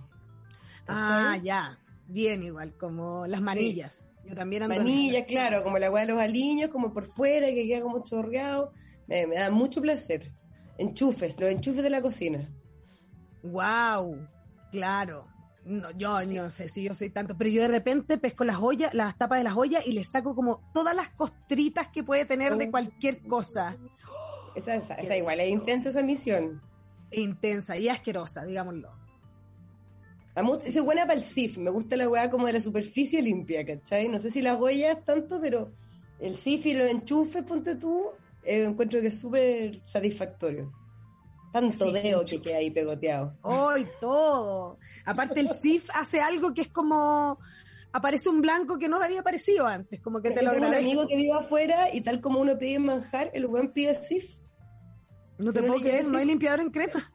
Ah, 0.86 1.36
ya. 1.42 1.80
Bien 2.06 2.44
igual, 2.44 2.76
como 2.76 3.26
las 3.26 3.40
manillas. 3.40 4.08
Yo 4.32 4.38
también 4.38 4.62
ando 4.62 4.76
Manilla, 4.76 5.26
claro, 5.26 5.62
como 5.62 5.78
la 5.78 5.90
hueá 5.90 6.06
de 6.06 6.12
los 6.14 6.18
aliños, 6.18 6.70
como 6.70 6.94
por 6.94 7.04
fuera, 7.04 7.48
que 7.48 7.66
queda 7.66 7.82
como 7.82 8.02
chorreado. 8.02 8.72
Me, 9.06 9.26
me 9.26 9.34
da 9.34 9.50
mucho 9.50 9.82
placer. 9.82 10.32
Enchufes, 10.78 11.38
los 11.38 11.50
enchufes 11.50 11.82
de 11.82 11.90
la 11.90 12.00
cocina. 12.00 12.48
Wow, 13.42 14.26
claro. 14.70 15.26
No, 15.66 15.90
yo 15.90 16.18
no 16.24 16.50
sé 16.50 16.68
si 16.68 16.82
yo 16.82 16.94
soy 16.94 17.10
tanto, 17.10 17.36
pero 17.36 17.50
yo 17.50 17.60
de 17.60 17.68
repente 17.68 18.16
pesco 18.16 18.44
las 18.44 18.56
ollas, 18.58 18.94
las 18.94 19.18
tapas 19.18 19.36
de 19.36 19.44
las 19.44 19.54
ollas 19.54 19.86
y 19.86 19.92
le 19.92 20.02
saco 20.02 20.34
como 20.34 20.62
todas 20.72 20.96
las 20.96 21.10
costritas 21.10 21.88
que 21.88 22.02
puede 22.02 22.24
tener 22.24 22.56
de 22.56 22.70
cualquier 22.70 23.20
cosa. 23.24 23.76
Esa, 24.54 24.76
esa, 24.76 24.94
esa 24.94 25.14
igual 25.14 25.40
es 25.40 25.50
intensa 25.50 25.90
esa 25.90 26.00
misión. 26.00 26.62
Intensa 27.10 27.76
y 27.76 27.90
asquerosa, 27.90 28.46
digámoslo. 28.46 29.01
Soy 30.34 30.80
buena 30.82 31.02
para 31.02 31.14
el 31.18 31.24
SIF, 31.24 31.58
me 31.58 31.70
gusta 31.70 31.96
la 31.96 32.08
weá 32.08 32.30
como 32.30 32.46
de 32.46 32.54
la 32.54 32.60
superficie 32.60 33.20
limpia, 33.20 33.66
¿cachai? 33.66 34.08
No 34.08 34.18
sé 34.18 34.30
si 34.30 34.40
las 34.40 34.58
huellas 34.58 35.04
tanto, 35.04 35.40
pero 35.40 35.72
el 36.20 36.36
SIF 36.36 36.66
y 36.66 36.74
los 36.74 36.90
enchufes, 36.90 37.42
ponte 37.44 37.76
tú, 37.76 38.06
eh, 38.44 38.64
encuentro 38.64 39.00
que 39.00 39.08
es 39.08 39.20
súper 39.20 39.82
satisfactorio. 39.84 40.72
Tanto 41.52 41.86
Sí, 41.86 41.92
dedo 41.92 42.24
que 42.24 42.40
queda 42.40 42.56
ahí 42.56 42.70
pegoteado. 42.70 43.36
Hoy 43.42 43.86
todo. 44.00 44.78
Aparte 45.04 45.40
el 45.40 45.50
SIF 45.50 45.90
hace 45.92 46.20
algo 46.22 46.54
que 46.54 46.62
es 46.62 46.68
como 46.68 47.38
aparece 47.92 48.30
un 48.30 48.40
blanco 48.40 48.78
que 48.78 48.88
no 48.88 49.02
había 49.02 49.20
aparecido 49.20 49.66
antes, 49.66 50.00
como 50.00 50.22
que 50.22 50.30
te 50.30 50.42
lo 50.42 50.52
tengo 50.52 50.60
un 50.60 50.64
agradezco. 50.72 50.90
amigo 51.02 51.08
que 51.08 51.16
vive 51.16 51.32
afuera 51.38 51.94
y 51.94 52.00
tal 52.00 52.22
como 52.22 52.40
uno 52.40 52.56
pide 52.56 52.78
manjar, 52.78 53.30
el 53.34 53.44
weón 53.44 53.70
pide 53.72 53.94
SIF. 53.94 54.38
No 55.36 55.52
te 55.52 55.60
¿no 55.60 55.66
puedo 55.66 55.80
creer, 55.80 56.06
no 56.08 56.16
hay 56.16 56.24
limpiador 56.24 56.60
en 56.60 56.70
crema. 56.70 57.10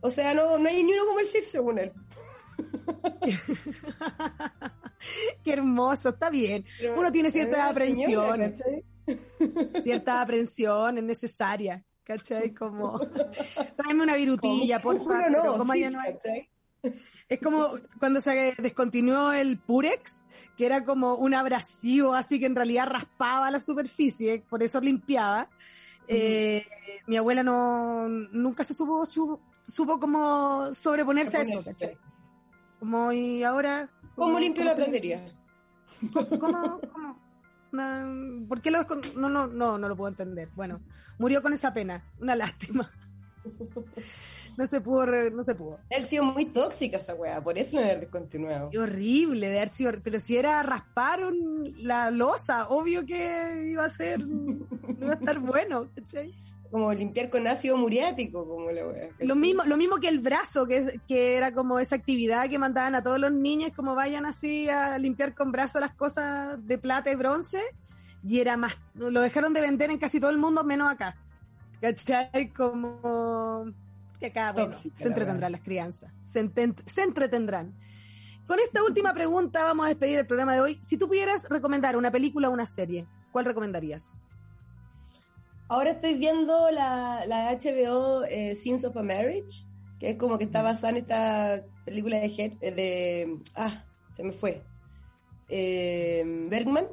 O 0.00 0.10
sea, 0.10 0.32
no, 0.34 0.58
no 0.58 0.68
hay 0.68 0.82
ni 0.84 0.92
uno 0.92 1.04
como 1.06 1.20
el 1.20 1.26
SIF 1.26 1.44
según 1.46 1.78
él. 1.78 1.92
Qué 5.44 5.52
hermoso, 5.52 6.08
está 6.10 6.30
bien. 6.30 6.64
Uno 6.96 7.12
tiene 7.12 7.30
cierta 7.30 7.68
aprensión. 7.68 8.06
señora, 8.10 8.52
¿cachai? 8.56 8.84
Cierta 9.84 10.20
aprensión 10.20 10.98
es 10.98 11.04
necesaria, 11.04 11.84
¿cachai? 12.02 12.52
Como, 12.52 12.98
tráeme 13.76 14.02
una 14.02 14.16
virutilla, 14.16 14.80
uno 14.82 15.04
pero 15.06 15.30
no, 15.30 15.58
como 15.58 15.72
SIF, 15.74 15.82
ya 15.82 15.90
no 15.90 16.00
hay- 16.00 16.12
¿cachai? 16.14 16.50
Es 17.28 17.40
como 17.40 17.70
cuando 17.98 18.20
se 18.20 18.54
descontinuó 18.58 19.32
el 19.32 19.58
Purex, 19.58 20.24
que 20.56 20.66
era 20.66 20.84
como 20.84 21.14
un 21.16 21.34
abrasivo, 21.34 22.14
así 22.14 22.38
que 22.38 22.46
en 22.46 22.54
realidad 22.54 22.86
raspaba 22.88 23.50
la 23.50 23.58
superficie, 23.60 24.44
por 24.48 24.62
eso 24.62 24.80
limpiaba. 24.80 25.48
Eh, 26.06 26.64
mi 27.08 27.16
abuela 27.16 27.42
no 27.42 28.08
nunca 28.08 28.64
se 28.64 28.74
supo, 28.74 29.04
su- 29.06 29.40
supo 29.66 29.98
como 29.98 30.72
sobreponerse 30.74 31.38
a 31.38 31.42
eso, 31.42 31.64
¿cachai? 31.64 31.96
Como 32.86 33.10
y 33.10 33.42
ahora. 33.42 33.88
¿Cómo 34.14 34.38
limpio 34.38 34.62
la 34.62 34.76
platería? 34.76 35.28
¿Cómo? 36.12 36.80
¿Cómo? 36.92 37.18
No, 37.72 38.46
¿Por 38.46 38.60
qué 38.62 38.70
lo 38.70 38.86
no, 39.16 39.28
no, 39.28 39.48
no, 39.48 39.76
no 39.76 39.88
lo 39.88 39.96
puedo 39.96 40.08
entender. 40.08 40.48
Bueno, 40.54 40.80
murió 41.18 41.42
con 41.42 41.52
esa 41.52 41.74
pena, 41.74 42.04
una 42.20 42.36
lástima. 42.36 42.88
No 44.56 44.66
se 44.68 44.80
pudo, 44.80 45.04
no 45.30 45.42
se 45.42 45.54
pudo. 45.56 45.78
Haber 45.92 46.06
sido 46.06 46.24
muy 46.24 46.46
tóxica 46.46 46.96
esa 46.96 47.14
weá, 47.14 47.42
por 47.42 47.58
eso 47.58 47.76
no 47.76 47.82
era 47.82 47.98
descontinuado. 47.98 48.70
Qué 48.70 48.78
horrible 48.78 49.48
de 49.48 49.56
haber 49.58 49.68
sido, 49.68 49.92
pero 50.02 50.18
si 50.20 50.36
era 50.36 50.62
raspar 50.62 51.24
un- 51.24 51.74
la 51.78 52.10
losa, 52.12 52.68
obvio 52.68 53.04
que 53.04 53.68
iba 53.72 53.84
a 53.84 53.90
ser, 53.90 54.20
iba 54.20 55.10
a 55.12 55.14
estar 55.16 55.40
bueno, 55.40 55.88
¿cachai? 55.94 56.32
Como 56.70 56.92
limpiar 56.92 57.30
con 57.30 57.46
ácido 57.46 57.76
muriático, 57.76 58.46
como 58.48 58.70
la 58.70 58.86
weá. 58.86 59.08
Lo 59.20 59.34
mismo, 59.36 59.62
lo 59.64 59.76
mismo 59.76 59.96
que 59.98 60.08
el 60.08 60.20
brazo, 60.20 60.66
que, 60.66 60.76
es- 60.78 61.00
que 61.06 61.36
era 61.36 61.52
como 61.52 61.78
esa 61.78 61.96
actividad 61.96 62.48
que 62.48 62.58
mandaban 62.58 62.94
a 62.94 63.02
todos 63.02 63.18
los 63.18 63.32
niños, 63.32 63.70
como 63.74 63.94
vayan 63.94 64.26
así 64.26 64.68
a 64.68 64.98
limpiar 64.98 65.34
con 65.34 65.52
brazo 65.52 65.78
las 65.80 65.94
cosas 65.94 66.58
de 66.66 66.78
plata 66.78 67.10
y 67.10 67.14
bronce, 67.14 67.60
y 68.24 68.40
era 68.40 68.56
más, 68.56 68.76
lo 68.94 69.20
dejaron 69.20 69.52
de 69.52 69.60
vender 69.60 69.90
en 69.90 69.98
casi 69.98 70.18
todo 70.20 70.30
el 70.30 70.38
mundo, 70.38 70.64
menos 70.64 70.88
acá. 70.90 71.16
¿Cachai? 71.80 72.52
Como 72.54 73.66
que 74.18 74.26
acá, 74.26 74.52
bueno, 74.52 74.70
Tóxica 74.70 74.96
se 74.96 75.04
la 75.04 75.08
entretendrán 75.10 75.52
las 75.52 75.60
crianzas, 75.60 76.12
se, 76.22 76.44
enten- 76.44 76.82
se 76.86 77.02
entretendrán. 77.02 77.74
Con 78.46 78.58
esta 78.60 78.82
última 78.82 79.12
pregunta 79.12 79.64
vamos 79.64 79.86
a 79.86 79.88
despedir 79.90 80.18
el 80.20 80.26
programa 80.26 80.54
de 80.54 80.60
hoy. 80.60 80.78
Si 80.82 80.96
tú 80.96 81.06
pudieras 81.08 81.42
recomendar 81.48 81.96
una 81.96 82.10
película 82.10 82.48
o 82.48 82.52
una 82.52 82.64
serie, 82.66 83.06
¿cuál 83.32 83.44
recomendarías? 83.44 84.12
Ahora 85.68 85.92
estoy 85.92 86.14
viendo 86.14 86.70
la, 86.70 87.24
la 87.26 87.50
HBO 87.50 88.24
eh, 88.24 88.54
Scenes 88.54 88.84
of 88.84 88.96
a 88.96 89.02
Marriage, 89.02 89.64
que 89.98 90.10
es 90.10 90.16
como 90.16 90.38
que 90.38 90.44
está 90.44 90.62
basada 90.62 90.90
en 90.90 90.96
esta 90.98 91.64
película 91.84 92.18
de, 92.18 92.26
eh, 92.60 92.70
de 92.70 93.38
ah, 93.56 93.84
se 94.16 94.22
me 94.22 94.32
fue, 94.32 94.62
eh, 95.48 96.22
Bergman, 96.48 96.86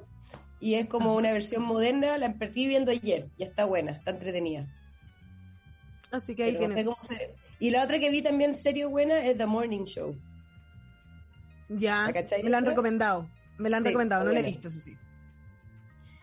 y 0.60 0.76
es 0.76 0.88
como 0.88 1.16
una 1.16 1.32
versión 1.32 1.64
moderna, 1.64 2.18
la 2.18 2.34
partí 2.34 2.68
viendo 2.68 2.92
ayer, 2.92 3.28
y 3.38 3.44
está 3.44 3.66
buena, 3.66 3.92
está 3.92 4.12
entretenida. 4.12 4.68
Así 6.12 6.36
que 6.36 6.44
ahí 6.44 6.54
Pero 6.54 6.68
no 6.70 6.76
sé 6.76 6.84
tienes. 6.84 6.98
se- 7.20 7.36
Y 7.60 7.70
la 7.70 7.84
otra 7.84 8.00
que 8.00 8.10
vi 8.10 8.22
también 8.22 8.56
serio 8.56 8.90
buena 8.90 9.24
es 9.26 9.38
The 9.38 9.46
Morning 9.46 9.84
Show. 9.86 10.16
Ya, 11.70 12.06
¿La 12.08 12.14
cachai 12.14 12.44
me 12.44 12.50
la 12.50 12.58
han 12.58 12.66
recomendado. 12.66 13.30
Me 13.58 13.70
la 13.70 13.78
han 13.78 13.84
Sí, 13.84 13.90
recomendado, 13.90 14.26
no 14.26 14.32
la 14.32 14.40
he 14.40 14.44
visto, 14.44 14.68
eso 14.68 14.80
sí. 14.80 14.96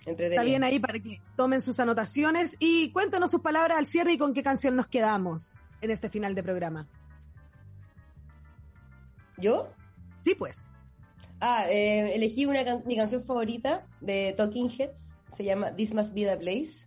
Está 0.06 0.42
bien 0.42 0.64
ahí 0.64 0.78
para 0.78 0.98
que 0.98 1.20
tomen 1.36 1.60
sus 1.60 1.78
anotaciones 1.78 2.56
y 2.58 2.90
cuéntanos 2.90 3.30
sus 3.30 3.40
palabras 3.40 3.78
al 3.78 3.86
cierre 3.86 4.12
y 4.14 4.18
con 4.18 4.32
qué 4.34 4.42
canción 4.42 4.74
nos 4.76 4.88
quedamos 4.88 5.62
en 5.80 5.90
este 5.90 6.08
final 6.08 6.34
de 6.34 6.42
programa. 6.42 6.88
¿Yo? 9.38 9.72
Sí, 10.24 10.34
pues. 10.34 10.66
Ah, 11.40 11.66
eh, 11.70 12.14
elegí 12.14 12.44
una 12.46 12.64
can- 12.64 12.82
mi 12.86 12.96
canción 12.96 13.22
favorita 13.24 13.86
de 14.00 14.34
Talking 14.36 14.68
Heads, 14.70 15.10
se 15.34 15.44
llama 15.44 15.74
This 15.74 15.94
Must 15.94 16.12
Be 16.12 16.26
the 16.26 16.36
Place. 16.36 16.86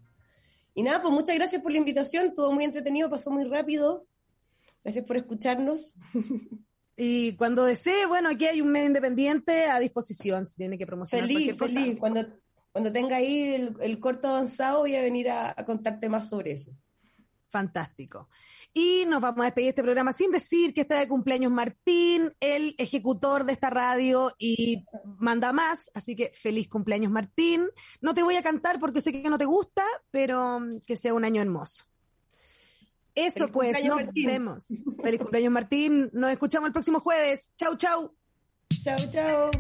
Y 0.76 0.84
nada, 0.84 1.02
pues 1.02 1.14
muchas 1.14 1.36
gracias 1.36 1.62
por 1.62 1.72
la 1.72 1.78
invitación, 1.80 2.34
todo 2.34 2.52
muy 2.52 2.64
entretenido, 2.64 3.10
pasó 3.10 3.32
muy 3.32 3.44
rápido. 3.46 4.06
Gracias 4.84 5.06
por 5.06 5.18
escucharnos. 5.18 5.94
Y 6.96 7.36
cuando 7.38 7.66
desee, 7.66 8.06
bueno, 8.06 8.30
aquí 8.30 8.46
hay 8.46 8.62
un 8.62 8.72
medio 8.72 8.86
independiente 8.86 9.66
a 9.66 9.80
disposición 9.80 10.46
si 10.46 10.58
tiene 10.58 10.78
que 10.78 10.86
promocionar 10.86 11.26
Feliz, 11.28 11.38
cualquier 11.56 11.58
cosa. 11.58 11.80
feliz. 11.82 12.00
Cuando, 12.00 12.28
cuando 12.74 12.92
tenga 12.92 13.16
ahí 13.16 13.54
el, 13.54 13.76
el 13.80 14.00
corto 14.02 14.28
avanzado, 14.28 14.80
voy 14.80 14.96
a 14.96 15.02
venir 15.02 15.30
a, 15.30 15.54
a 15.56 15.64
contarte 15.64 16.10
más 16.10 16.28
sobre 16.28 16.52
eso. 16.52 16.72
Fantástico. 17.50 18.30
Y 18.74 19.06
nos 19.06 19.22
vamos 19.22 19.42
a 19.42 19.44
despedir 19.46 19.66
de 19.66 19.70
este 19.70 19.84
programa 19.84 20.12
sin 20.12 20.32
decir 20.32 20.74
que 20.74 20.82
está 20.82 20.98
de 20.98 21.08
cumpleaños 21.08 21.52
Martín, 21.52 22.34
el 22.40 22.74
ejecutor 22.80 23.44
de 23.46 23.54
esta 23.54 23.70
radio 23.70 24.34
y 24.40 24.84
manda 25.20 25.54
más. 25.54 25.92
Así 25.94 26.16
que 26.16 26.32
feliz 26.34 26.68
cumpleaños 26.68 27.12
Martín. 27.12 27.68
No 28.02 28.16
te 28.16 28.24
voy 28.24 28.38
a 28.38 28.42
cantar 28.42 28.80
porque 28.80 29.02
sé 29.02 29.12
que 29.12 29.30
no 29.30 29.38
te 29.38 29.46
gusta, 29.46 29.86
pero 30.10 30.60
mm, 30.60 30.80
que 30.88 30.96
sea 30.96 31.14
un 31.14 31.26
año 31.26 31.44
hermoso. 31.44 31.86
Eso 33.14 33.48
Feliz 33.48 33.52
pues, 33.52 33.86
nos 33.86 33.96
Martín. 33.98 34.26
vemos. 34.26 34.66
Feliz 35.04 35.20
cumpleaños 35.22 35.54
Martín. 35.54 36.10
Nos 36.12 36.32
escuchamos 36.32 36.66
el 36.66 36.74
próximo 36.74 37.00
jueves. 37.02 37.52
Chau, 37.56 37.78
chau. 37.78 38.16
Chao, 38.84 38.98
chao. 39.12 39.52